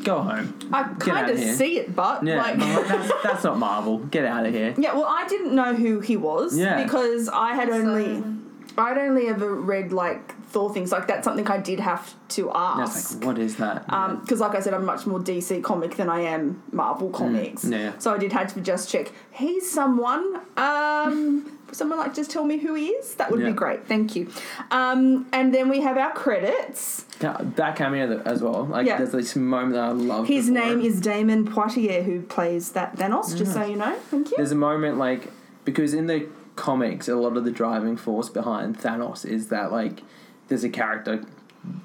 Go 0.04 0.20
home. 0.22 0.54
I 0.72 0.84
Get 0.84 1.00
kind 1.00 1.30
of 1.30 1.38
see 1.38 1.78
it, 1.78 1.96
but 1.96 2.22
Yeah, 2.24 2.36
like. 2.36 2.58
no, 2.58 2.84
that's, 2.84 3.10
that's 3.24 3.42
not 3.42 3.58
Marvel. 3.58 3.98
Get 3.98 4.24
out 4.24 4.46
of 4.46 4.54
here. 4.54 4.72
Yeah, 4.78 4.94
well, 4.94 5.06
I 5.08 5.26
didn't 5.26 5.52
know 5.52 5.74
who 5.74 5.98
he 5.98 6.16
was 6.16 6.56
Yeah. 6.56 6.80
because 6.84 7.28
I 7.28 7.54
had 7.56 7.68
only, 7.70 8.20
So- 8.20 8.34
I'd 8.78 8.98
only 8.98 9.26
ever 9.26 9.52
read 9.52 9.90
like 9.90 10.35
Thor 10.56 10.72
things. 10.72 10.90
Like 10.90 11.06
that's 11.06 11.24
something 11.24 11.46
I 11.48 11.58
did 11.58 11.80
have 11.80 12.14
to 12.28 12.50
ask. 12.54 13.16
like, 13.16 13.24
what 13.26 13.38
is 13.38 13.56
that? 13.56 13.84
because, 14.22 14.40
like 14.40 14.54
I 14.54 14.60
said, 14.60 14.72
I'm 14.72 14.86
much 14.86 15.04
more 15.06 15.20
DC 15.20 15.62
comic 15.62 15.96
than 15.96 16.08
I 16.08 16.20
am 16.22 16.62
Marvel 16.72 17.10
comics. 17.10 17.66
Mm, 17.66 17.72
yeah. 17.72 17.98
So 17.98 18.14
I 18.14 18.16
did 18.16 18.32
have 18.32 18.54
to 18.54 18.62
just 18.62 18.88
check. 18.88 19.12
He's 19.32 19.70
someone. 19.70 20.40
Um, 20.56 21.58
someone 21.72 21.98
like 21.98 22.14
just 22.14 22.30
tell 22.30 22.44
me 22.44 22.56
who 22.56 22.72
he 22.74 22.86
is. 22.86 23.16
That 23.16 23.30
would 23.30 23.40
Yeah. 23.40 23.48
be 23.48 23.52
great. 23.52 23.86
Thank 23.86 24.16
you. 24.16 24.28
Um, 24.70 25.26
and 25.30 25.52
then 25.52 25.68
we 25.68 25.80
have 25.80 25.98
our 25.98 26.12
credits. 26.14 27.02
That 27.18 27.76
cameo 27.76 28.22
as 28.24 28.40
well. 28.42 28.64
Like, 28.64 28.86
Yeah. 28.86 28.96
there's 28.96 29.12
this 29.12 29.36
moment 29.36 29.74
that 29.74 29.84
I 29.84 29.92
love. 29.92 30.26
His 30.26 30.48
before 30.48 30.68
name 30.68 30.80
is 30.80 31.02
Damion 31.02 31.44
Poitier, 31.44 32.02
who 32.02 32.22
plays 32.22 32.72
that 32.72 32.96
Thanos. 32.96 33.36
Just 33.36 33.52
so 33.52 33.62
you 33.62 33.76
know. 33.76 33.94
Thank 34.10 34.30
you. 34.30 34.38
There's 34.38 34.52
a 34.52 34.62
moment 34.70 34.96
like 34.96 35.30
because 35.66 35.92
in 35.92 36.06
the 36.06 36.26
comics, 36.54 37.08
a 37.08 37.16
lot 37.16 37.36
of 37.36 37.44
the 37.44 37.50
driving 37.50 37.98
force 37.98 38.30
behind 38.30 38.78
Thanos 38.78 39.26
is 39.26 39.48
that 39.48 39.70
like 39.70 40.00
there's 40.48 40.64
a 40.64 40.68
character 40.68 41.22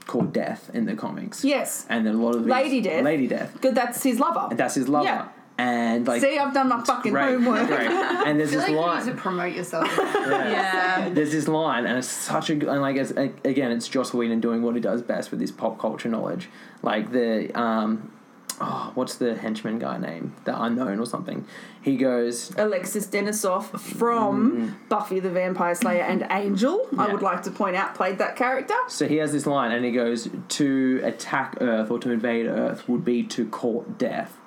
called 0.06 0.32
Death 0.34 0.70
in 0.74 0.86
the 0.86 0.96
comics. 0.96 1.44
Yes. 1.44 1.86
And 1.90 2.06
then 2.06 2.16
a 2.16 2.18
lot 2.22 2.36
of 2.36 2.44
these- 2.44 2.52
Lady 2.52 2.82
Death. 2.82 3.04
Lady 3.04 3.28
Death. 3.28 3.60
Good. 3.62 3.76
That's 3.76 4.04
his 4.04 4.20
lover. 4.20 4.48
And 4.52 4.60
that's 4.60 4.76
his 4.76 4.88
lover. 4.88 5.06
Yeah. 5.06 5.28
And 5.58 6.08
like 6.08 6.22
See, 6.22 6.40
I've 6.40 6.54
done 6.54 6.70
my 6.70 6.82
fucking 6.84 7.12
great, 7.12 7.24
homework. 7.36 7.68
great. 7.68 7.90
And 7.92 8.40
there's 8.40 8.50
I 8.56 8.58
feel 8.58 8.60
this 8.60 8.62
like 8.62 8.70
you 8.72 8.78
line. 8.78 9.06
need 9.06 9.12
to 9.12 9.18
promote 9.18 9.54
yourself. 9.56 9.88
Yeah. 10.32 11.10
There's 11.10 11.32
this 11.32 11.48
line, 11.48 11.86
and 11.86 11.98
it's 12.00 12.08
such 12.08 12.50
a 12.50 12.56
good. 12.56 12.70
And 12.70 12.82
like, 12.82 12.96
it's, 12.96 13.12
again, 13.12 13.72
it's 13.72 13.88
Joss 13.88 14.14
Whedon 14.14 14.40
doing 14.40 14.62
what 14.64 14.76
he 14.76 14.82
does 14.82 15.02
best 15.02 15.30
with 15.32 15.40
his 15.40 15.52
pop 15.52 15.78
culture 15.80 16.10
knowledge. 16.10 16.50
Like 16.82 17.12
the, 17.12 17.52
um, 17.60 18.12
oh, 18.60 18.92
what's 18.96 19.16
the 19.16 19.36
henchman 19.36 19.80
guy 19.80 19.98
name? 19.98 20.36
The 20.46 20.62
unknown 20.62 21.00
or 21.00 21.06
something. 21.06 21.46
He 21.82 21.98
goes, 21.98 22.52
Alexis 22.58 23.08
Denisof 23.08 23.80
from 23.80 24.78
Buffy 24.90 25.20
the 25.20 25.30
Vampire 25.30 25.74
Slayer 25.76 26.04
and 26.04 26.26
Angel, 26.30 26.88
I 26.98 27.08
Mm. 27.08 27.14
Would 27.14 27.22
like 27.22 27.44
to 27.44 27.52
point 27.52 27.76
out, 27.76 27.96
played 27.96 28.18
that 28.20 28.36
character. 28.36 28.76
so 28.88 29.08
he 29.08 29.18
has 29.18 29.32
this 29.32 29.46
line, 29.46 29.72
and 29.72 29.84
he 29.86 29.92
goes, 29.92 30.30
to 30.50 31.02
attack 31.04 31.58
Earth 31.62 31.90
or 31.92 32.00
to 32.00 32.12
invade 32.12 32.46
Earth 32.48 32.88
would 32.90 33.06
be 33.06 33.24
to 33.24 33.48
court 33.48 33.98
death. 33.98 34.38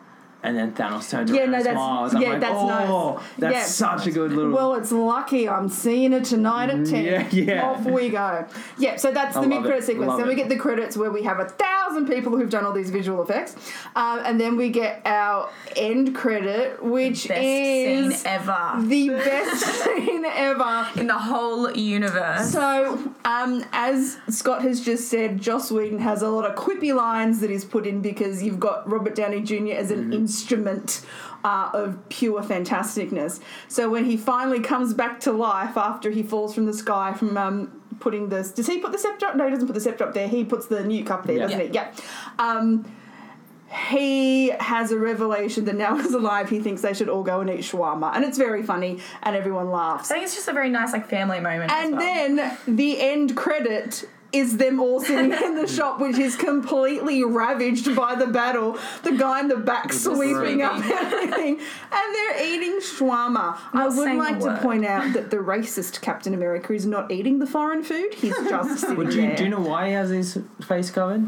And 0.44 0.56
then 0.56 0.72
Thanos 0.72 1.10
turns 1.10 1.30
Yeah, 1.30 1.40
around 1.40 1.50
no, 1.52 1.56
and 1.56 1.66
that's- 1.66 1.74
smiles. 1.74 2.14
I'm 2.14 2.22
yeah, 2.22 2.28
like, 2.28 2.40
that's 2.40 2.54
oh, 2.54 2.66
nice. 3.16 3.22
that's 3.38 3.54
Yeah. 3.56 3.64
such 3.96 4.06
a 4.06 4.10
good 4.12 4.32
little. 4.32 4.52
Well, 4.52 4.74
it's 4.74 4.92
lucky 4.92 5.48
I'm 5.48 5.68
seeing 5.70 6.12
it 6.12 6.24
tonight 6.24 6.68
at 6.70 6.84
10. 6.86 7.04
yeah, 7.04 7.26
yeah. 7.32 7.70
Off 7.70 7.84
we 7.84 8.10
go. 8.10 8.44
Yeah, 8.78 8.96
so 8.96 9.10
that's 9.10 9.36
I 9.36 9.40
the 9.40 9.46
mid 9.48 9.62
credit 9.62 9.78
it. 9.78 9.84
sequence. 9.84 10.08
Love 10.10 10.18
then 10.18 10.28
we 10.28 10.34
get 10.34 10.48
the 10.50 10.56
credits 10.56 10.96
where 10.96 11.10
we 11.10 11.22
have 11.22 11.40
a 11.40 11.46
thousand 11.46 12.08
people 12.08 12.36
who've 12.36 12.50
done 12.50 12.64
all 12.66 12.72
these 12.74 12.90
visual 12.90 13.22
effects. 13.22 13.56
Um, 13.96 14.20
and 14.24 14.38
then 14.40 14.56
we 14.56 14.68
get 14.70 15.00
our 15.06 15.48
end 15.76 16.14
credit, 16.14 16.82
which 16.84 17.26
Best 17.28 17.40
is 17.42 18.16
scene 18.16 18.26
ever 18.26 18.74
the 18.82 19.08
best 19.08 19.64
scene 19.84 20.24
ever. 20.26 20.86
in 20.96 21.06
the 21.06 21.18
whole 21.18 21.70
universe. 21.74 22.50
So, 22.50 22.98
um, 23.24 23.64
as 23.72 24.18
Scott 24.28 24.62
has 24.62 24.80
just 24.84 25.08
said, 25.08 25.40
Joss 25.40 25.70
Whedon 25.72 26.00
has 26.00 26.20
a 26.22 26.28
lot 26.28 26.44
of 26.44 26.54
quippy 26.56 26.94
lines 26.94 27.40
that 27.40 27.48
he's 27.50 27.64
put 27.64 27.86
in 27.86 28.00
because 28.02 28.42
you've 28.42 28.60
got 28.60 28.88
Robert 28.90 29.14
Downey 29.14 29.40
Jr. 29.40 29.72
as 29.72 29.90
an 29.90 30.12
instrument 30.34 31.02
uh, 31.44 31.70
of 31.72 32.08
pure 32.08 32.42
fantasticness. 32.42 33.40
So 33.68 33.88
when 33.88 34.04
he 34.04 34.16
finally 34.16 34.60
comes 34.60 34.94
back 34.94 35.20
to 35.20 35.32
life 35.32 35.76
after 35.76 36.10
he 36.10 36.22
falls 36.22 36.54
from 36.54 36.66
the 36.66 36.72
sky 36.74 37.12
from 37.14 37.36
um, 37.36 37.80
putting 38.00 38.28
this, 38.28 38.50
does 38.50 38.66
he 38.66 38.78
put 38.78 38.92
the 38.92 38.98
scepter 38.98 39.26
up? 39.26 39.36
No, 39.36 39.44
he 39.44 39.50
doesn't 39.52 39.66
put 39.66 39.74
the 39.74 39.80
scepter 39.80 40.04
up 40.04 40.14
there. 40.14 40.26
He 40.28 40.44
puts 40.44 40.66
the 40.66 40.76
nuke 40.78 41.10
up 41.10 41.26
there, 41.26 41.36
Yeah. 41.36 41.42
doesn't 41.46 41.60
he? 41.60 41.66
Yeah. 41.68 41.92
Um, 42.38 42.84
he 43.74 44.50
has 44.60 44.92
a 44.92 44.98
revelation 44.98 45.64
that 45.66 45.74
now 45.76 45.96
he's 46.00 46.14
alive. 46.14 46.48
He 46.48 46.60
thinks 46.60 46.82
they 46.82 46.94
should 46.94 47.08
all 47.08 47.22
go 47.22 47.40
and 47.40 47.50
eat 47.50 47.60
shawarma, 47.60 48.14
and 48.14 48.24
it's 48.24 48.38
very 48.38 48.62
funny, 48.62 49.00
and 49.22 49.34
everyone 49.36 49.70
laughs. 49.70 50.10
I 50.10 50.14
think 50.14 50.26
it's 50.26 50.34
just 50.34 50.48
a 50.48 50.52
very 50.52 50.70
nice 50.70 50.92
like 50.92 51.08
family 51.08 51.40
moment. 51.40 51.70
as 51.72 51.84
And 51.84 51.96
well. 51.96 52.00
then 52.00 52.58
the 52.68 53.00
end 53.00 53.36
credit 53.36 54.04
is 54.32 54.56
them 54.56 54.80
all 54.80 55.00
sitting 55.00 55.32
in 55.32 55.54
the 55.54 55.66
shop, 55.78 56.00
which 56.00 56.18
is 56.18 56.34
completely 56.34 57.22
ravaged 57.24 57.94
by 57.94 58.16
the 58.16 58.26
battle. 58.26 58.76
The 59.04 59.12
guy 59.12 59.38
in 59.38 59.46
the 59.46 59.56
back 59.56 59.92
sweeping 59.92 60.60
up 60.60 60.84
everything, 60.84 61.60
and 61.60 62.14
they're 62.14 62.44
eating 62.44 62.80
shawarma. 62.80 63.56
I 63.72 63.86
would 63.88 64.16
like 64.16 64.40
to 64.40 64.58
point 64.60 64.84
out 64.84 65.12
that 65.12 65.30
the 65.30 65.36
racist 65.36 66.00
Captain 66.00 66.34
America 66.34 66.72
is 66.72 66.84
not 66.84 67.12
eating 67.12 67.38
the 67.38 67.46
foreign 67.46 67.84
food; 67.84 68.12
he's 68.14 68.36
just 68.36 68.80
sitting 68.80 68.96
But 68.96 69.10
do 69.10 69.16
there. 69.20 69.30
you, 69.30 69.36
do 69.36 69.44
you 69.44 69.50
know 69.50 69.60
why 69.60 69.86
he 69.88 69.92
has 69.94 70.10
his 70.10 70.38
face 70.66 70.90
covered? 70.90 71.24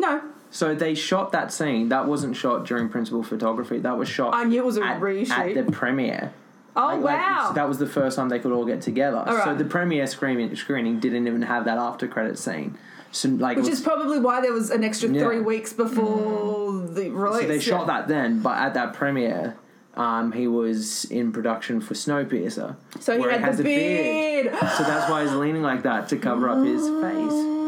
no, 0.00 0.20
So 0.50 0.74
they 0.74 0.94
shot 0.94 1.32
that 1.32 1.52
scene. 1.52 1.88
That 1.90 2.06
wasn't 2.06 2.36
shot 2.36 2.66
during 2.66 2.88
principal 2.88 3.22
photography. 3.22 3.78
That 3.78 3.96
was 3.96 4.08
shot. 4.08 4.34
I 4.34 4.44
knew 4.44 4.60
it 4.60 4.64
was 4.66 4.76
a 4.78 4.84
at, 4.84 5.00
reshoot. 5.00 5.56
at 5.56 5.66
the 5.66 5.70
premiere. 5.72 6.32
oh 6.76 6.86
Like- 6.86 7.00
like, 7.02 7.18
wow! 7.18 7.52
that 7.54 7.68
was 7.68 7.78
the 7.78 7.86
first 7.86 8.16
time 8.16 8.28
they 8.28 8.38
could 8.40 8.52
all 8.52 8.64
get 8.64 8.80
together. 8.82 9.22
So 9.44 9.54
the 9.54 9.64
premiere 9.64 10.06
screening 10.06 10.54
screening 10.56 10.98
didn't 11.00 11.26
even 11.26 11.42
have 11.42 11.64
that 11.66 11.78
after 11.78 12.08
credit 12.08 12.38
scene. 12.38 12.76
So 13.12 13.28
like, 13.28 13.56
which 13.56 13.66
was- 13.68 13.78
is 13.78 13.84
probably 13.84 14.18
why 14.20 14.40
there 14.40 14.52
was 14.52 14.70
an 14.70 14.82
extra 14.84 15.08
Yeah. 15.08 15.22
three 15.24 15.40
weeks 15.40 15.72
before 15.72 16.72
the 16.72 17.10
release. 17.10 17.42
so 17.42 17.46
they 17.48 17.54
yeah. 17.54 17.60
shot 17.60 17.86
that 17.88 18.08
then, 18.08 18.40
but 18.40 18.56
at 18.58 18.74
that 18.74 18.92
premiere. 18.94 19.56
Um, 19.96 20.30
he 20.32 20.46
was 20.46 21.04
in 21.06 21.32
production 21.32 21.80
for 21.80 21.94
Snowpiercer. 21.94 22.76
So 23.00 23.14
he 23.14 23.20
where 23.20 23.32
had 23.32 23.40
has 23.42 23.56
the 23.58 23.64
beard. 23.64 24.44
beard. 24.52 24.60
So 24.76 24.84
that's 24.84 25.10
why 25.10 25.22
he's 25.22 25.32
leaning 25.32 25.62
like 25.62 25.82
that 25.82 26.08
to 26.10 26.16
cover 26.16 26.48
up 26.48 26.64
his 26.64 26.80
face. 27.02 27.59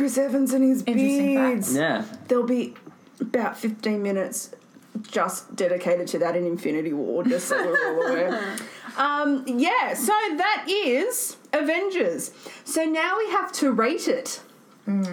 Mm, 0.00 0.02
Chris 0.02 0.18
Evans 0.18 0.52
and 0.54 0.64
his 0.64 0.82
Interesting 0.86 1.36
fact. 1.36 1.54
beards. 1.54 1.76
Yeah. 1.76 2.04
There'll 2.28 2.46
be 2.46 2.74
about 3.20 3.58
15 3.58 4.02
minutes 4.02 4.50
just 5.02 5.54
dedicated 5.54 6.08
to 6.08 6.18
that 6.18 6.34
in 6.36 6.44
Infinity 6.46 6.92
War, 6.92 7.22
just 7.22 7.48
so 7.48 7.56
we're 7.56 7.94
all 7.94 8.06
aware. 8.08 8.56
Um, 8.96 9.44
yeah, 9.46 9.94
so 9.94 10.12
that 10.36 10.64
is 10.68 11.36
Avengers. 11.52 12.32
So 12.64 12.84
now 12.84 13.16
we 13.18 13.30
have 13.30 13.52
to 13.52 13.70
rate 13.70 14.08
it. 14.08 14.42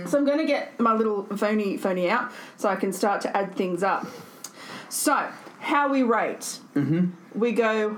So 0.08 0.18
I'm 0.18 0.26
going 0.26 0.40
to 0.40 0.46
get 0.46 0.78
my 0.80 0.96
little 0.96 1.24
phony 1.38 1.78
phony 1.78 2.10
out 2.10 2.32
so 2.58 2.68
I 2.68 2.76
can 2.76 2.92
start 2.92 3.22
to 3.22 3.38
add 3.38 3.56
things 3.56 3.84
up. 3.84 4.08
So, 4.90 5.30
how 5.60 5.90
we 5.90 6.02
rate? 6.02 6.58
Mm-hmm. 6.74 7.12
We 7.40 7.52
go 7.52 7.98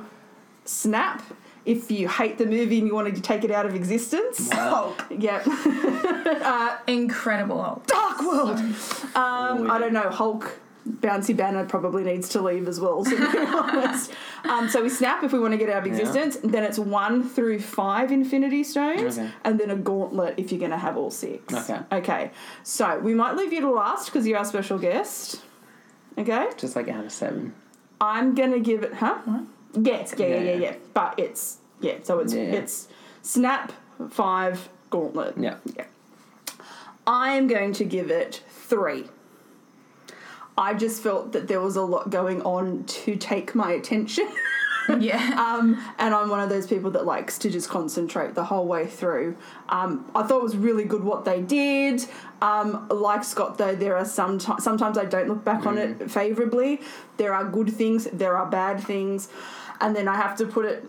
snap. 0.65 1.23
If 1.69 1.91
you 1.91 2.07
hate 2.07 2.37
the 2.39 2.45
movie 2.47 2.79
and 2.79 2.87
you 2.87 2.95
wanted 2.95 3.15
to 3.15 3.21
take 3.21 3.43
it 3.43 3.51
out 3.51 3.65
of 3.67 3.75
existence, 3.75 4.49
Oh, 4.53 4.95
yeah. 5.17 6.79
incredible. 6.87 7.61
Hulk. 7.63 7.85
Dark 7.87 8.21
World. 8.21 8.57
Um, 8.59 8.73
Oh, 9.15 9.63
yeah. 9.65 9.71
I 9.73 9.79
don't 9.79 9.93
know. 9.93 10.09
Hulk, 10.09 10.59
Bouncy 10.89 11.35
Banner 11.37 11.65
probably 11.65 12.03
needs 12.03 12.29
to 12.29 12.41
leave 12.41 12.67
as 12.67 12.79
well. 12.79 13.03
To 13.03 13.09
be 13.15 13.37
honest. 13.37 14.11
Um, 14.45 14.67
so 14.69 14.81
we 14.81 14.89
snap 14.89 15.23
if 15.23 15.31
we 15.31 15.39
want 15.39 15.51
to 15.51 15.57
get 15.57 15.69
out 15.69 15.79
of 15.79 15.87
Yeah. 15.87 15.99
existence. 15.99 16.37
Then 16.43 16.63
it's 16.63 16.79
one 16.79 17.27
through 17.27 17.59
five 17.59 18.11
Infinity 18.11 18.63
Stones, 18.63 19.19
Okay. 19.19 19.29
and 19.43 19.59
then 19.59 19.69
a 19.69 19.75
gauntlet 19.75 20.33
if 20.37 20.51
you're 20.51 20.59
going 20.59 20.71
to 20.71 20.77
have 20.77 20.97
all 20.97 21.11
six. 21.11 21.53
Okay. 21.53 21.79
Okay. 21.91 22.31
So 22.63 22.97
we 22.99 23.13
might 23.13 23.35
leave 23.35 23.53
you 23.53 23.61
to 23.61 23.69
last 23.69 24.05
because 24.07 24.25
you're 24.25 24.39
our 24.39 24.45
special 24.45 24.79
guest. 24.79 25.41
Okay. 26.17 26.47
Just 26.57 26.75
like 26.75 26.87
out 26.87 27.05
of 27.05 27.11
seven. 27.11 27.53
I'm 28.01 28.33
gonna 28.33 28.59
give 28.59 28.81
it. 28.83 28.93
Huh? 28.93 29.19
Yes. 29.79 30.15
Yeah. 30.17 30.25
Yeah. 30.27 30.35
Yeah. 30.35 30.41
Yeah. 30.43 30.55
Yeah. 30.55 30.75
But 30.93 31.19
it's 31.19 31.58
yeah. 31.81 31.95
So 32.03 32.19
it's 32.19 32.33
Yeah. 32.33 32.41
it's 32.43 32.87
snap 33.21 33.71
five 34.09 34.69
gauntlet. 34.89 35.35
Yeah. 35.37 35.55
Yeah. 35.75 35.85
I 37.07 37.31
am 37.31 37.47
going 37.47 37.73
to 37.73 37.83
give 37.85 38.11
it 38.11 38.43
three. 38.49 39.05
I 40.57 40.73
just 40.73 41.01
felt 41.01 41.31
that 41.31 41.47
there 41.47 41.61
was 41.61 41.75
a 41.75 41.81
lot 41.81 42.09
going 42.09 42.41
on 42.41 42.83
to 42.85 43.15
take 43.15 43.55
my 43.55 43.71
attention. 43.71 44.27
Yeah. 44.97 45.19
Um, 45.59 45.77
and 45.99 46.15
I'm 46.15 46.29
one 46.29 46.39
of 46.39 46.49
those 46.49 46.65
people 46.65 46.89
that 46.91 47.05
likes 47.05 47.37
to 47.39 47.49
just 47.51 47.69
concentrate 47.69 48.33
the 48.33 48.45
whole 48.45 48.65
way 48.65 48.87
through. 48.87 49.35
Um, 49.67 50.09
I 50.15 50.23
thought 50.23 50.37
it 50.39 50.43
was 50.43 50.57
really 50.57 50.83
good 50.83 51.03
what 51.03 51.25
they 51.25 51.41
did. 51.41 52.01
Um, 52.41 52.87
like 52.89 53.23
Scott, 53.23 53.59
though, 53.59 53.75
there 53.75 53.95
are 53.97 54.05
some 54.05 54.39
ti- 54.39 54.53
sometimes 54.59 54.97
I 54.97 55.05
don't 55.05 55.27
look 55.27 55.43
back 55.45 55.67
on 55.67 55.77
it 55.77 56.09
favorably. 56.09 56.81
There 57.17 57.35
are 57.35 57.43
good 57.45 57.69
things, 57.71 58.05
there 58.11 58.35
are 58.35 58.47
bad 58.47 58.81
things, 58.81 59.29
and 59.79 59.95
then 59.95 60.07
I 60.07 60.15
have 60.15 60.35
to 60.37 60.45
put 60.47 60.65
it. 60.65 60.85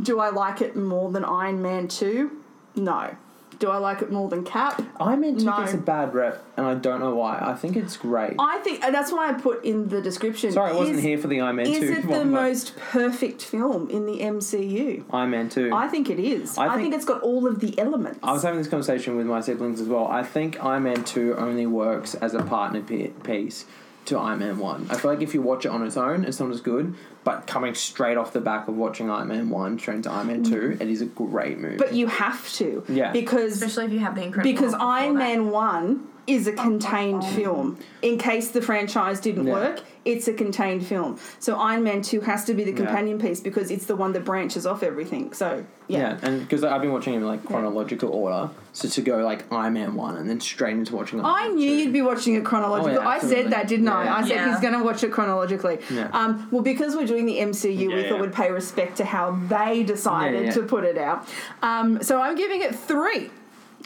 Do 0.00 0.20
I 0.20 0.30
like 0.30 0.60
it 0.60 0.76
more 0.76 1.10
than 1.10 1.24
Iron 1.24 1.62
Man 1.62 1.88
two? 1.88 2.42
No. 2.76 3.16
Do 3.58 3.68
I 3.68 3.76
like 3.76 4.00
it 4.00 4.10
more 4.10 4.26
than 4.30 4.42
Cap? 4.42 4.80
Iron 4.98 5.20
Man 5.20 5.36
2 5.36 5.44
No. 5.44 5.58
gets 5.58 5.74
a 5.74 5.76
bad 5.76 6.14
rep, 6.14 6.42
and 6.56 6.64
I 6.64 6.72
don't 6.76 6.98
know 6.98 7.14
why. 7.14 7.38
I 7.42 7.54
think 7.54 7.76
it's 7.76 7.98
great. 7.98 8.34
I 8.38 8.56
think 8.60 8.82
and 8.82 8.94
that's 8.94 9.12
why 9.12 9.28
I 9.28 9.34
put 9.34 9.62
in 9.66 9.88
the 9.90 10.00
description. 10.00 10.50
Sorry, 10.52 10.70
I 10.70 10.74
wasn't 10.74 10.96
is, 10.96 11.04
here 11.04 11.18
for 11.18 11.28
the 11.28 11.42
Iron 11.42 11.56
Man 11.56 11.66
2. 11.66 11.72
Is 11.72 11.82
it 11.90 12.02
the 12.02 12.08
one, 12.08 12.30
but 12.32 12.40
most 12.40 12.74
perfect 12.78 13.42
film 13.42 13.90
in 13.90 14.06
the 14.06 14.20
MCU? 14.20 15.04
Iron 15.12 15.30
Man 15.30 15.50
2. 15.50 15.72
I 15.74 15.88
think 15.88 16.08
it 16.08 16.18
is. 16.18 16.56
I 16.56 16.64
I, 16.64 16.68
think, 16.70 16.80
think- 16.84 16.94
it's 16.94 17.04
got 17.04 17.20
all 17.20 17.46
of 17.46 17.60
the 17.60 17.78
elements. 17.78 18.18
I 18.22 18.32
was 18.32 18.42
having 18.44 18.58
this 18.60 18.68
conversation 18.68 19.16
with 19.18 19.26
my 19.26 19.42
siblings 19.42 19.78
as 19.82 19.88
well. 19.88 20.06
I 20.06 20.22
think 20.22 20.64
Iron 20.64 20.84
Man 20.84 21.04
2 21.04 21.34
only 21.36 21.66
works 21.66 22.14
as 22.14 22.32
a 22.32 22.42
partner 22.42 22.80
pi- 22.80 23.10
piece 23.24 23.66
to 24.06 24.18
Iron 24.18 24.38
Man 24.40 24.58
1. 24.58 24.86
I 24.90 24.96
feel 24.96 25.10
like 25.10 25.22
if 25.22 25.34
you 25.34 25.42
watch 25.42 25.64
it 25.64 25.68
on 25.68 25.86
its 25.86 25.96
own, 25.96 26.24
it's 26.24 26.40
not 26.40 26.50
as 26.50 26.60
good, 26.60 26.94
but 27.22 27.46
coming 27.46 27.74
straight 27.74 28.16
off 28.16 28.32
the 28.32 28.40
back 28.40 28.66
of 28.68 28.76
watching 28.76 29.10
Iron 29.10 29.28
Man 29.28 29.50
1 29.50 29.78
straight 29.78 29.96
into 29.96 30.10
Iron 30.10 30.26
Man 30.28 30.42
2, 30.42 30.78
it 30.80 30.88
is 30.88 31.02
a 31.02 31.06
great 31.06 31.58
movie. 31.58 31.76
but 31.76 31.92
you 31.94 32.06
have 32.06 32.50
to. 32.54 32.84
Yeah. 32.88 33.12
Because 33.12 33.54
Especially 33.54 33.86
if 33.86 33.92
you 33.92 33.98
have 34.00 34.14
the 34.14 34.22
incredible. 34.22 34.52
because 34.52 34.72
Hulk 34.72 34.80
before 34.80 34.88
Iron 34.92 35.14
that. 35.14 35.18
Man 35.20 35.50
1 35.50 36.08
is 36.30 36.46
a 36.46 36.52
contained 36.52 37.24
film. 37.24 37.76
In 38.02 38.16
case 38.18 38.48
the 38.52 38.62
franchise 38.62 39.20
didn't 39.20 39.46
Yeah. 39.46 39.52
work, 39.52 39.80
it's 40.04 40.28
a 40.28 40.32
contained 40.32 40.86
film. 40.86 41.18
So 41.40 41.56
Iron 41.56 41.82
Man 41.82 42.00
2 42.02 42.20
has 42.22 42.44
to 42.46 42.54
be 42.54 42.64
the 42.64 42.70
Yeah. 42.70 42.76
companion 42.78 43.18
piece 43.18 43.40
because 43.40 43.70
it's 43.70 43.84
the 43.86 43.96
one 43.96 44.12
that 44.12 44.24
branches 44.24 44.64
off 44.64 44.82
everything. 44.82 45.32
So, 45.32 45.64
yeah. 45.88 45.98
Yeah, 45.98 46.16
and 46.22 46.40
because 46.40 46.62
I've 46.64 46.80
been 46.80 46.92
watching 46.92 47.14
him 47.14 47.22
in 47.22 47.28
like 47.28 47.44
chronological 47.44 48.10
order, 48.10 48.48
so 48.72 48.88
to 48.88 49.00
go 49.02 49.18
like 49.18 49.44
Iron 49.52 49.74
Man 49.74 49.94
one 49.96 50.16
and 50.16 50.30
then 50.30 50.40
straight 50.40 50.74
into 50.74 50.94
watching. 50.96 51.20
Iron 51.20 51.34
I 51.34 51.48
Man 51.48 51.56
knew 51.56 51.68
2. 51.70 51.76
you'd 51.76 51.92
be 51.92 52.02
watching 52.02 52.34
it 52.36 52.44
chronologically. 52.44 52.96
Oh, 52.96 53.02
yeah, 53.02 53.08
I 53.08 53.18
said 53.18 53.50
that, 53.50 53.68
didn't 53.68 53.88
I? 53.88 54.04
Yeah. 54.04 54.14
I 54.16 54.20
said 54.22 54.30
Yeah. 54.36 54.50
he's 54.52 54.60
going 54.60 54.74
to 54.78 54.84
watch 54.84 55.02
it 55.04 55.10
chronologically. 55.12 55.78
Yeah. 55.92 56.08
Um, 56.12 56.48
well, 56.50 56.62
because 56.62 56.94
we're 56.96 57.06
doing 57.06 57.26
the 57.26 57.38
MCU, 57.40 57.88
we 57.88 58.02
Yeah, 58.02 58.08
thought 58.08 58.20
we'd 58.20 58.32
pay 58.32 58.50
respect 58.52 58.96
to 58.98 59.04
how 59.04 59.36
they 59.48 59.82
decided 59.82 60.40
Yeah, 60.40 60.46
yeah. 60.46 60.52
to 60.52 60.62
put 60.62 60.84
it 60.84 60.96
out. 60.96 61.26
Um, 61.62 62.02
so 62.02 62.20
I'm 62.22 62.36
giving 62.36 62.62
it 62.62 62.74
three. 62.74 63.30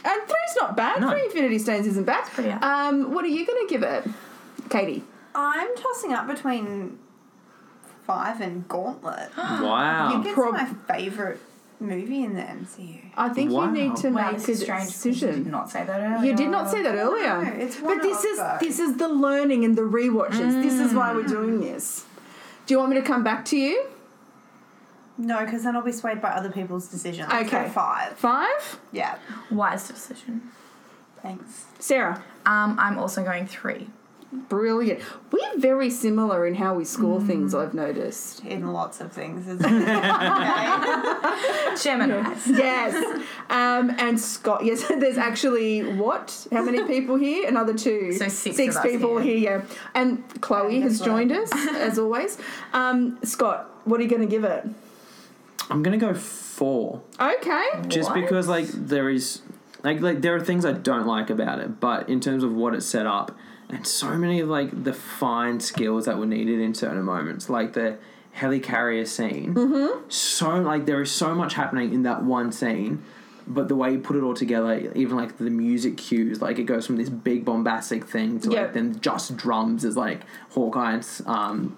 And 0.07 0.21
three's 0.21 0.55
not 0.61 0.77
bad. 0.77 1.01
No. 1.01 1.09
Three 1.09 1.25
Infinity 1.25 1.57
Stones 1.59 1.87
isn't 1.87 2.03
bad. 2.05 2.25
pretty 2.25 2.51
high. 2.51 2.87
Um, 2.89 3.11
what 3.13 3.25
are 3.25 3.29
you 3.29 3.45
going 3.45 3.67
to 3.67 3.73
give 3.73 3.81
it, 3.83 4.07
Katie? 4.69 5.03
I'm 5.33 5.75
tossing 5.75 6.13
up 6.13 6.27
between 6.27 6.99
five 8.05 8.39
and 8.41 8.67
Gauntlet. 8.67 9.29
Wow. 9.37 10.09
think 10.11 10.25
it's 10.27 10.33
prob- 10.35 10.53
my 10.53 10.65
favourite 10.65 11.39
movie 11.79 12.23
in 12.23 12.35
the 12.35 12.41
MCU. 12.41 12.99
I 13.17 13.29
think 13.29 13.51
Wow. 13.51 13.65
you 13.65 13.71
need 13.71 13.95
to 13.97 14.09
Wow, 14.09 14.27
make 14.31 14.37
this 14.37 14.47
a 14.47 14.51
is 14.51 14.61
strange. 14.61 14.83
'cause 14.85 15.05
You 15.05 15.11
did 15.11 15.19
decision. 15.19 15.51
not 15.51 15.69
say 15.71 15.83
that 15.83 15.99
earlier. 15.99 16.31
You 16.31 16.37
did 16.37 16.49
not 16.49 16.69
say 16.69 16.81
that 16.83 16.95
No, 16.95 17.01
earlier. 17.11 17.43
it's 17.59 17.77
but 17.79 18.01
this 18.01 18.23
is 18.23 18.37
those. 18.37 18.59
this 18.61 18.79
is 18.79 18.95
the 18.97 19.09
learning 19.09 19.65
and 19.65 19.75
the 19.75 19.81
rewatches. 19.81 20.61
This 20.63 20.73
is 20.75 20.93
why 20.93 21.13
we're 21.13 21.23
doing 21.23 21.59
this. 21.59 22.05
Do 22.65 22.73
you 22.73 22.77
want 22.77 22.91
me 22.91 22.95
to 22.97 23.01
come 23.05 23.23
back 23.23 23.43
to 23.45 23.57
you? 23.57 23.85
No, 25.17 25.43
because 25.45 25.63
then 25.63 25.75
I'll 25.75 25.81
be 25.81 25.91
swayed 25.93 26.21
by 26.21 26.29
other 26.29 26.51
people's 26.51 26.87
decisions. 26.87 27.29
Let's 27.31 27.49
go 27.49 27.57
Okay. 27.59 27.69
five. 27.69 28.17
Five? 28.17 28.79
Yeah. 28.91 29.17
Wise 29.49 29.87
decision. 29.87 30.51
Thanks. 31.21 31.65
Sarah. 31.79 32.23
Um, 32.45 32.77
I'm 32.79 32.99
also 32.99 33.23
going 33.23 33.47
three. 33.47 33.87
Brilliant. 34.49 34.99
We're 35.31 35.57
very 35.59 35.89
similar 35.89 36.45
in 36.45 36.55
how 36.55 36.73
we 36.73 36.83
score 36.83 37.21
things, 37.21 37.55
I've 37.55 37.73
noticed. 37.73 38.43
In 38.43 38.73
lots 38.73 38.99
of 38.99 39.13
things. 39.13 39.47
Isn't 39.47 39.63
it? 39.63 39.87
okay. 39.87 41.75
Gemini's. 41.81 42.45
Yes. 42.47 42.95
um, 43.49 43.91
and 43.97 44.19
Scott, 44.19 44.65
yes, 44.65 44.85
there's 44.89 45.17
actually 45.17 45.83
what? 45.95 46.47
How 46.51 46.63
many 46.63 46.83
people 46.87 47.15
here? 47.15 47.47
Another 47.47 47.73
two. 47.73 48.11
So 48.13 48.27
six 48.27 48.57
Six 48.57 48.75
of 48.75 48.83
us 48.85 48.91
people 48.91 49.17
here. 49.19 49.37
here, 49.37 49.59
yeah. 49.69 49.75
And 49.93 50.23
Chloe 50.41 50.77
Yeah, 50.77 50.83
has 50.83 50.99
that's 50.99 51.09
right. 51.09 51.27
joined 51.27 51.31
us, 51.31 51.51
as 51.75 51.97
always. 51.97 52.37
Um, 52.73 53.17
Scott, 53.23 53.69
what 53.85 53.99
are 53.99 54.03
you 54.03 54.09
going 54.09 54.21
to 54.21 54.27
give 54.27 54.43
it? 54.43 54.67
I'm 55.69 55.83
gonna 55.83 55.97
go 55.97 56.13
four, 56.13 57.01
Okay. 57.19 57.67
just 57.87 58.09
What? 58.09 58.21
because 58.21 58.47
like 58.47 58.67
there 58.67 59.09
is 59.09 59.41
like 59.83 60.01
like 60.01 60.21
there 60.21 60.35
are 60.35 60.39
things 60.39 60.65
I 60.65 60.73
don't 60.73 61.07
like 61.07 61.29
about 61.29 61.59
it, 61.59 61.79
but 61.79 62.09
in 62.09 62.19
terms 62.19 62.43
of 62.43 62.53
what 62.53 62.73
it 62.75 62.81
set 62.81 63.05
up 63.05 63.35
and 63.69 63.85
so 63.85 64.15
many 64.17 64.39
of 64.41 64.49
like 64.49 64.83
the 64.83 64.93
fine 64.93 65.59
skills 65.59 66.05
that 66.05 66.17
were 66.17 66.25
needed 66.25 66.59
in 66.59 66.73
certain 66.73 67.01
moments, 67.03 67.49
like 67.49 67.73
the 67.73 67.97
helicarrier 68.37 69.07
scene. 69.07 69.53
Mm-hmm. 69.53 70.09
So 70.09 70.59
like 70.61 70.85
there 70.85 71.01
is 71.01 71.11
so 71.11 71.33
much 71.33 71.53
happening 71.53 71.93
in 71.93 72.03
that 72.03 72.23
one 72.23 72.51
scene. 72.51 73.03
But 73.47 73.67
the 73.67 73.75
way 73.75 73.91
you 73.91 73.99
put 73.99 74.15
it 74.15 74.23
all 74.23 74.33
together, 74.33 74.91
even 74.95 75.15
like 75.15 75.37
the 75.37 75.51
music 75.51 75.97
cues, 75.97 76.41
like 76.41 76.57
it 76.57 76.63
goes 76.63 76.87
from 76.87 76.97
this 76.97 77.09
big 77.09 77.45
bombastic 77.45 78.07
thing 78.07 78.39
to 78.39 78.49
like 78.49 78.73
then 78.73 78.99
just 79.01 79.37
drums 79.37 79.85
as 79.85 79.95
like 79.95 80.21
Hawkeye 80.51 80.93
and 80.93 81.21
um, 81.27 81.77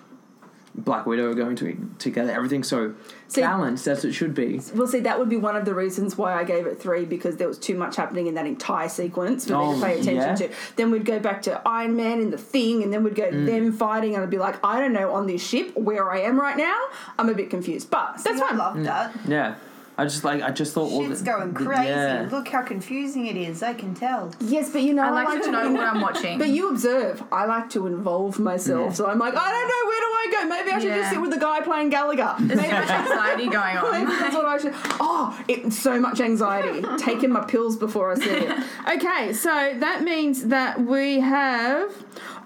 Black 0.77 1.05
Widow 1.07 1.31
are 1.31 1.33
going 1.33 1.55
to 1.57 1.75
together. 1.97 2.31
Everything's 2.31 2.67
so 2.67 2.93
See- 3.27 3.41
balanced 3.41 3.87
as 3.87 4.05
it 4.05 4.13
should 4.13 4.35
be. 4.35 4.61
Well, 4.75 4.87
see, 4.87 4.99
that 5.01 5.17
would 5.17 5.27
be 5.27 5.35
one 5.37 5.55
of 5.55 5.65
the 5.65 5.73
reasons 5.73 6.17
why 6.17 6.33
I 6.33 6.43
gave 6.43 6.67
it 6.67 6.79
three 6.79 7.03
because 7.03 7.37
there 7.37 7.47
was 7.47 7.57
too 7.57 7.75
much 7.75 7.95
happening 7.95 8.27
in 8.27 8.35
that 8.35 8.45
entire 8.45 8.87
sequence 8.87 9.45
for 9.47 9.53
me 9.53 9.57
Oh, 9.59 9.75
to 9.79 9.81
pay 9.85 9.93
attention 9.99 10.15
yeah. 10.15 10.35
to. 10.35 10.49
Then 10.75 10.91
we'd 10.91 11.03
go 11.05 11.19
back 11.19 11.41
to 11.43 11.61
Iron 11.67 11.95
Man 11.95 12.19
and 12.21 12.31
the 12.31 12.37
Thing, 12.37 12.83
and 12.83 12.93
then 12.93 13.03
we'd 13.03 13.15
go 13.15 13.29
Mm. 13.29 13.45
them 13.47 13.71
fighting, 13.73 14.13
and 14.13 14.23
I'd 14.23 14.29
be 14.29 14.37
like, 14.37 14.63
I 14.63 14.79
don't 14.79 14.93
know 14.93 15.13
on 15.13 15.25
this 15.27 15.45
ship 15.45 15.75
where 15.75 16.11
I 16.11 16.19
am 16.19 16.39
right 16.39 16.55
now. 16.57 16.77
I'm 17.17 17.27
a 17.29 17.33
bit 17.33 17.49
confused, 17.49 17.89
but 17.89 18.13
that's 18.23 18.37
See, 18.37 18.43
I 18.43 18.47
fine. 18.49 18.57
love 18.57 18.83
that. 18.83 19.13
Yeah, 19.27 19.55
I 19.99 20.03
just 20.03 20.23
like 20.23 20.43
I 20.43 20.51
just 20.51 20.73
thought 20.73 20.91
all 20.91 21.03
Shit's 21.07 21.21
the, 21.23 21.25
going 21.31 21.53
the- 21.53 21.65
crazy. 21.65 21.87
Yeah. 21.87 22.27
Look 22.31 22.47
how 22.49 22.61
confusing 22.61 23.25
it 23.25 23.35
is. 23.35 23.63
I 23.63 23.73
can 23.73 23.95
tell. 23.95 24.31
Yes, 24.39 24.69
but 24.71 24.81
you 24.83 24.93
know, 24.93 25.01
I 25.03 25.09
like 25.09 25.41
to 25.43 25.51
know 25.51 25.71
what 25.71 25.83
I'm 25.83 26.01
watching. 26.07 26.37
But 26.37 26.49
you 26.49 26.69
observe. 26.69 27.23
I 27.31 27.45
like 27.45 27.69
to 27.71 27.87
involve 27.87 28.37
myself, 28.39 28.87
Yeah. 28.89 28.93
so 28.93 29.07
I'm 29.07 29.17
like, 29.17 29.33
I 29.35 29.51
don't 29.51 29.67
know 29.67 29.87
where 29.89 29.99
do 29.99 30.05
I 30.05 30.27
go. 30.31 30.49
Maybe 30.49 30.71
I 30.71 30.79
should 30.79 30.93
just 31.01 31.09
sit 31.11 31.21
with 31.21 31.31
the 31.31 31.39
guy 31.39 31.61
playing 31.61 31.89
Gallagher. 31.89 32.35
There's 32.39 32.59
so 32.61 32.67
much 32.71 32.89
anxiety 32.89 33.45
going 33.49 33.77
on. 33.77 34.05
that's 34.05 34.35
what 34.35 34.45
I 34.45 34.57
should. 34.59 34.73
Oh, 34.99 35.43
it, 35.47 35.71
so 35.73 35.99
much 35.99 36.19
anxiety. 36.21 36.83
Taking 36.97 37.31
my 37.31 37.43
pills 37.45 37.75
before 37.77 38.11
I 38.11 38.15
see 38.15 38.29
it. 38.29 38.51
Okay, 38.95 39.33
so 39.33 39.49
that 39.79 40.03
means 40.03 40.45
that 40.47 40.79
we 40.81 41.19
have. 41.19 41.91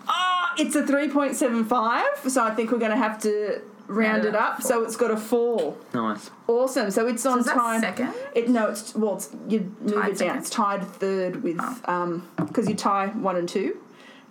Oh, 0.08 0.46
it's 0.58 0.76
a 0.76 0.84
3.75, 0.84 2.30
so 2.30 2.44
I 2.44 2.52
think 2.54 2.72
we're 2.72 2.78
going 2.80 2.92
to 2.92 2.98
have 2.98 3.20
to 3.22 3.62
round 3.92 4.24
Round 4.24 4.26
it 4.26 4.30
it 4.30 4.36
up 4.36 4.56
up. 4.56 4.62
So 4.64 4.84
it's 4.84 4.96
got 4.96 5.12
a 5.12 5.18
four. 5.18 5.78
Nice. 5.94 6.30
Awesome. 6.48 6.90
So 6.92 7.08
it's 7.08 7.26
on 7.26 7.40
is 7.40 7.46
that 7.46 7.56
time. 7.56 7.82
second? 7.82 8.14
It 8.36 8.50
no, 8.50 8.68
it's 8.68 8.96
well, 8.96 9.16
it's 9.16 9.30
you 9.48 9.76
move 9.82 9.94
Tied 9.94 10.04
it 10.04 10.08
down. 10.10 10.16
second? 10.18 10.38
It's 10.38 10.50
tied 10.50 10.84
third 10.88 11.44
with 11.44 11.58
Oh. 11.60 11.78
um 11.86 12.28
because 12.38 12.68
you 12.70 12.76
tie 12.76 13.08
one 13.08 13.36
and 13.36 13.48
two, 13.48 13.78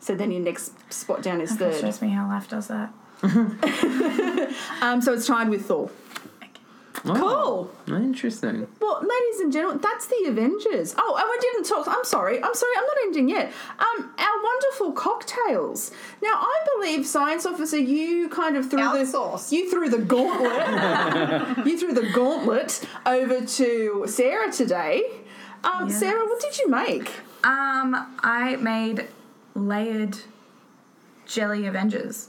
so 0.00 0.14
then 0.14 0.30
your 0.30 0.42
next 0.42 0.72
spot 0.92 1.22
down 1.22 1.40
is 1.40 1.50
That 1.50 1.58
third. 1.72 1.74
stress 1.76 2.02
me 2.02 2.08
how 2.08 2.26
life 2.28 2.48
does 2.48 2.68
that. 2.68 2.92
Um, 4.82 5.00
so 5.02 5.12
it's 5.12 5.26
tied 5.26 5.48
with 5.48 5.66
Thor. 5.66 5.90
Cool. 7.02 7.70
Oh, 7.88 7.96
interesting. 7.96 8.66
Well, 8.80 9.00
ladies 9.00 9.40
and 9.40 9.52
gentlemen, 9.52 9.80
that's 9.82 10.06
the 10.06 10.24
Avengers. 10.28 10.94
Oh, 10.98 11.16
and 11.18 11.26
we 11.30 11.38
didn't 11.40 11.64
talk. 11.64 11.86
I'm 11.88 12.04
sorry. 12.04 12.42
I'm 12.42 12.54
sorry. 12.54 12.72
I'm 12.76 12.84
not 12.84 12.96
ending 13.04 13.28
yet. 13.28 13.52
Um, 13.78 14.14
our 14.18 14.42
wonderful 14.42 14.92
cocktails. 14.92 15.92
Now, 16.22 16.34
I 16.34 16.60
believe, 16.76 17.06
science 17.06 17.46
officer, 17.46 17.78
you 17.78 18.28
kind 18.28 18.56
of 18.56 18.68
threw 18.70 18.80
Outsourced. 18.80 19.48
the 19.48 19.56
you 19.56 19.70
threw 19.70 19.88
the 19.88 19.98
gauntlet. 19.98 21.56
you 21.66 21.78
threw 21.78 21.94
the 21.94 22.10
gauntlet 22.12 22.86
over 23.06 23.44
to 23.46 24.04
Sarah 24.06 24.52
today. 24.52 25.02
Um, 25.64 25.88
Yes. 25.88 25.98
Sarah, 26.00 26.24
what 26.26 26.40
did 26.40 26.58
you 26.58 26.68
make? 26.68 27.10
Um, 27.44 28.14
I 28.22 28.56
made 28.60 29.08
layered 29.54 30.18
jelly 31.26 31.66
Avengers. 31.66 32.28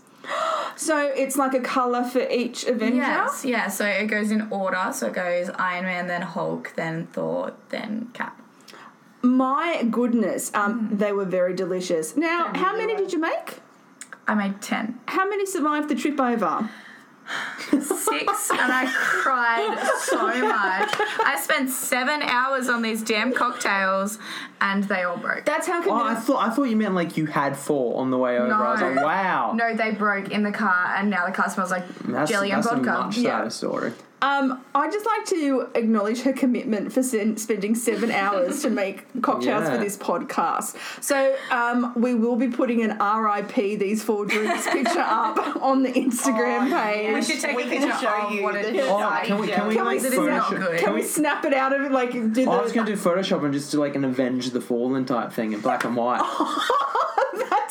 So 0.82 0.98
it's 0.98 1.38
like 1.38 1.54
a 1.54 1.60
color 1.60 2.04
for 2.04 2.28
each 2.28 2.66
Avenger. 2.66 2.96
Yes, 2.96 3.46
yeah. 3.46 3.68
So 3.68 3.86
it 3.86 4.08
goes 4.08 4.32
in 4.32 4.48
order. 4.50 4.90
So 4.92 5.08
it 5.08 5.14
goes 5.14 5.52
Iron 5.52 5.86
Man, 5.86 6.08
then 6.08 6.24
Hulk, 6.24 6.74
then 6.76 7.06
Thor, 7.06 7.54
then 7.70 8.10
Cap. 8.14 8.42
My 9.22 9.84
goodness, 9.92 10.52
um, 10.56 10.90
they 10.92 11.12
were 11.12 11.26
very 11.26 11.54
delicious. 11.54 12.18
Now, 12.18 12.52
how 12.56 12.76
many 12.76 12.94
were. 12.94 13.00
did 13.00 13.14
you 13.14 13.20
make? 13.20 13.60
I 14.28 14.34
made 14.34 14.60
ten. 14.60 15.00
How 15.06 15.30
many 15.30 15.46
survived 15.46 15.88
the 15.88 15.94
trip 15.94 16.20
over? 16.20 16.68
Six, 17.72 18.52
and 18.52 18.60
I 18.74 18.92
cried 18.94 19.78
so 20.00 20.28
much. 20.28 20.90
I 21.26 21.40
spent 21.42 21.70
seven 21.70 22.22
hours 22.22 22.68
on 22.68 22.82
these 22.82 23.02
damn 23.04 23.32
cocktails, 23.34 24.20
and 24.60 24.84
they 24.86 25.04
all 25.04 25.18
broke. 25.18 25.46
That's 25.46 25.68
how 25.68 25.82
Oh, 25.86 26.04
I 26.06 26.16
thought 26.16 26.46
I 26.46 26.54
thought 26.54 26.64
you 26.64 26.76
meant 26.76 26.94
like 26.96 27.16
you 27.18 27.26
had 27.28 27.56
four 27.56 28.00
on 28.02 28.12
the 28.12 28.18
way 28.18 28.38
over. 28.38 28.54
I 28.54 28.72
was 28.72 28.82
like, 28.82 28.96
wow. 28.98 29.54
No, 29.54 29.74
they 29.76 29.92
broke 29.92 30.30
in 30.32 30.44
the 30.44 30.52
car, 30.52 30.94
and 30.98 31.10
now 31.10 31.26
the 31.26 31.32
car 31.32 31.50
smells 31.50 31.72
like 31.72 31.88
That's, 32.00 32.30
jelly 32.30 32.52
and 32.52 32.64
that's 32.64 32.74
a 32.74 32.76
vodka. 32.78 32.92
much 33.06 33.18
Yeah. 33.18 33.48
story. 33.48 33.94
Um, 34.24 34.64
I'd 34.76 34.92
just 34.92 35.06
like 35.06 35.26
to 35.28 35.70
acknowledge 35.74 36.22
her 36.22 36.34
commitment 36.34 36.94
for 36.94 37.02
sen- 37.02 37.38
spending 37.38 37.74
seven 37.74 38.12
hours 38.12 38.62
to 38.62 38.70
make 38.70 39.06
cocktails 39.22 39.68
for 39.68 39.78
this 39.78 39.98
podcast. 39.98 40.76
So 41.04 41.36
um, 41.50 41.94
we 41.96 42.14
will 42.14 42.36
be 42.36 42.48
putting 42.48 42.84
an 42.84 42.98
RIP 43.00 43.56
these 43.80 44.04
four 44.04 44.26
drinks 44.28 44.68
picture 44.72 45.00
up 45.00 45.56
on 45.62 45.82
the 45.84 45.90
Instagram 45.92 46.68
Oh, 46.72 46.84
page. 46.84 47.14
We 47.16 47.22
should 47.24 47.42
take 47.42 47.56
We 47.58 47.64
a 47.64 47.66
can 47.68 47.82
picture 47.90 47.98
show 48.06 48.28
of 48.28 48.32
you 48.32 48.44
what 48.44 48.56
it 48.56 48.72
the 48.74 48.80
is. 48.80 48.88
Oh, 48.88 49.20
can 49.24 49.40
we 49.40 49.48
can 49.48 49.68
we 49.68 49.76
Can 49.76 49.86
like 49.86 50.00
see 50.02 50.10
that 50.10 50.16
not 50.18 50.44
Photoshop? 50.44 50.58
good? 50.58 50.70
Can 50.78 50.80
Can 50.86 50.94
we 50.94 51.02
we? 51.02 51.08
snap 51.08 51.44
it 51.46 51.54
out 51.54 51.74
of 51.74 51.82
it? 51.82 51.92
Like 51.92 52.12
do. 52.34 52.50
I 52.50 52.62
was 52.62 52.72
going 52.74 52.86
to 52.86 52.96
do 52.96 53.02
Photoshop 53.02 53.44
and 53.44 53.54
just 53.54 53.72
do 53.72 53.80
like 53.80 53.96
an 53.96 54.06
Avenge 54.06 54.52
the 54.52 54.62
Fallen 54.62 55.06
type 55.06 55.32
thing 55.34 55.54
in 55.54 55.62
black 55.62 55.84
and 55.84 55.96
white. 55.96 56.22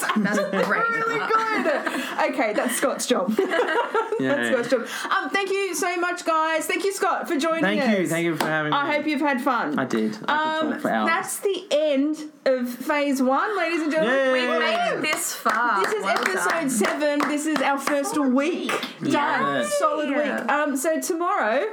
that's 0.01 0.38
That's 0.38 0.66
great. 0.68 0.88
really 0.88 1.18
good. 1.18 2.30
Okay, 2.30 2.53
that's 2.53 2.76
Scott's 2.76 3.07
job. 3.07 3.30
that's 3.36 4.20
Yeah. 4.20 4.51
Scott's 4.53 4.68
job. 4.70 4.86
Um, 5.11 5.30
thank 5.30 5.51
you 5.51 5.74
so 5.74 5.96
much, 5.98 6.24
guys. 6.24 6.66
Thank 6.66 6.84
you, 6.84 6.92
Scott, 6.92 7.26
for 7.28 7.36
joining 7.36 7.62
Thank 7.62 7.82
us. 7.82 7.98
you, 7.98 8.07
thank 8.07 8.24
you 8.24 8.36
for 8.36 8.44
having 8.46 8.72
me. 8.72 8.76
I 8.76 8.92
hope 8.92 9.07
you've 9.07 9.20
had 9.20 9.40
fun. 9.40 9.78
I 9.78 9.84
did. 9.84 10.16
I 10.16 10.18
could 10.18 10.30
Um, 10.66 10.72
talk 10.72 10.80
for 10.82 10.90
hours. 10.90 11.09
that's 11.09 11.38
the 11.40 11.66
end 11.70 12.18
of 12.44 12.68
phase 12.68 13.22
one, 13.22 13.57
ladies 13.57 13.82
and 13.82 13.92
gentlemen. 13.92 14.16
Yay. 14.18 14.32
We 14.32 14.59
made 14.59 14.92
it 14.94 15.03
this 15.03 15.32
far. 15.34 15.82
This 15.84 15.92
is 15.92 16.03
Well 16.03 16.18
episode 16.18 16.51
done. 16.51 16.70
seven. 16.70 17.18
This 17.28 17.46
is 17.46 17.61
our 17.62 17.78
first 17.78 18.18
week. 18.18 18.70
Done. 19.03 19.11
Yes. 19.12 19.78
Solid 19.78 20.09
week. 20.11 20.51
Um, 20.53 20.76
so 20.76 21.01
tomorrow 21.01 21.66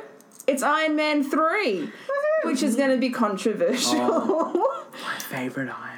it's 0.47 0.63
Iron 0.63 0.95
Man 0.95 1.23
3, 1.29 1.89
which 2.45 2.63
is 2.63 2.75
going 2.77 2.91
to 2.91 2.97
be 2.97 3.09
controversial. 3.09 3.99
Oh, 3.99 4.85
My 5.03 5.19
favorite 5.19 5.69
Iron 5.69 5.96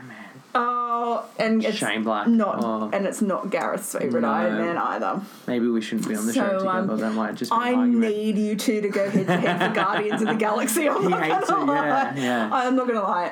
Man. 1.00 1.24
and 1.38 1.64
it's 1.66 1.78
Shane 1.78 2.04
Black. 2.04 2.28
not, 2.28 2.64
Oh. 2.64 2.90
and 2.94 3.06
it's 3.06 3.22
not 3.22 3.50
Gareth's 3.50 3.92
favorite 3.94 4.22
No. 4.22 4.30
Iron 4.30 4.58
Man 4.58 4.78
either. 4.78 5.22
Maybe 5.48 5.68
we 5.68 5.82
shouldn't 5.82 6.08
be 6.08 6.16
on 6.16 6.26
the 6.26 6.34
So, 6.34 6.42
show 6.42 6.58
together. 6.60 6.94
um, 6.94 6.98
that 7.00 7.14
might 7.14 7.36
just 7.36 7.52
be 7.52 7.58
I 7.58 7.76
need 7.86 8.38
you 8.38 8.56
two 8.56 8.82
to 8.82 8.90
go 8.90 9.10
head 9.10 9.28
to 9.28 9.38
head 9.38 9.70
for 9.70 9.76
Guardians 9.76 10.22
of 10.22 10.28
the 10.28 10.34
Galaxy. 10.36 10.88
I'm 10.90 11.02
He 11.04 11.08
not 11.10 11.24
hates 11.24 11.50
gonna 11.50 11.72
it, 11.72 11.76
yeah, 11.76 12.16
yeah. 12.16 12.50
I'm 12.52 12.76
not 12.76 12.88
gonna 12.88 13.02
lie. 13.04 13.32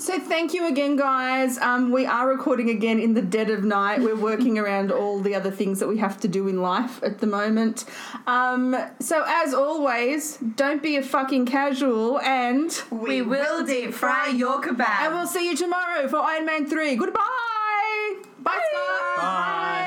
So 0.00 0.18
thank 0.18 0.54
you 0.54 0.66
again, 0.66 0.96
guys. 0.96 1.58
Um, 1.58 1.90
we 1.92 2.06
are 2.06 2.26
recording 2.26 2.70
again 2.70 2.98
in 2.98 3.12
the 3.12 3.20
dead 3.20 3.50
of 3.50 3.64
night. 3.64 4.00
We're 4.00 4.16
working 4.16 4.58
around 4.58 4.90
all 4.90 5.20
the 5.20 5.34
other 5.34 5.50
things 5.50 5.78
that 5.80 5.88
we 5.88 5.98
have 5.98 6.18
to 6.20 6.28
do 6.28 6.48
in 6.48 6.62
life 6.62 7.02
at 7.02 7.18
the 7.18 7.26
moment. 7.26 7.84
Um, 8.26 8.74
so 8.98 9.22
as 9.26 9.52
always, 9.52 10.38
don't 10.38 10.82
be 10.82 10.96
a 10.96 11.02
fucking 11.02 11.44
casual, 11.44 12.18
and 12.20 12.72
We 12.90 13.20
will 13.20 13.66
deep 13.66 13.92
fry 13.92 14.28
your 14.28 14.62
kebab. 14.62 14.88
and 15.02 15.14
we'll 15.14 15.26
see 15.26 15.46
you 15.50 15.54
tomorrow 15.54 16.08
for 16.08 16.16
Iron 16.16 16.46
Man 16.46 16.64
three. 16.66 16.96
Goodbye. 16.96 18.14
Bye, 18.42 18.58
Scott. 18.72 19.79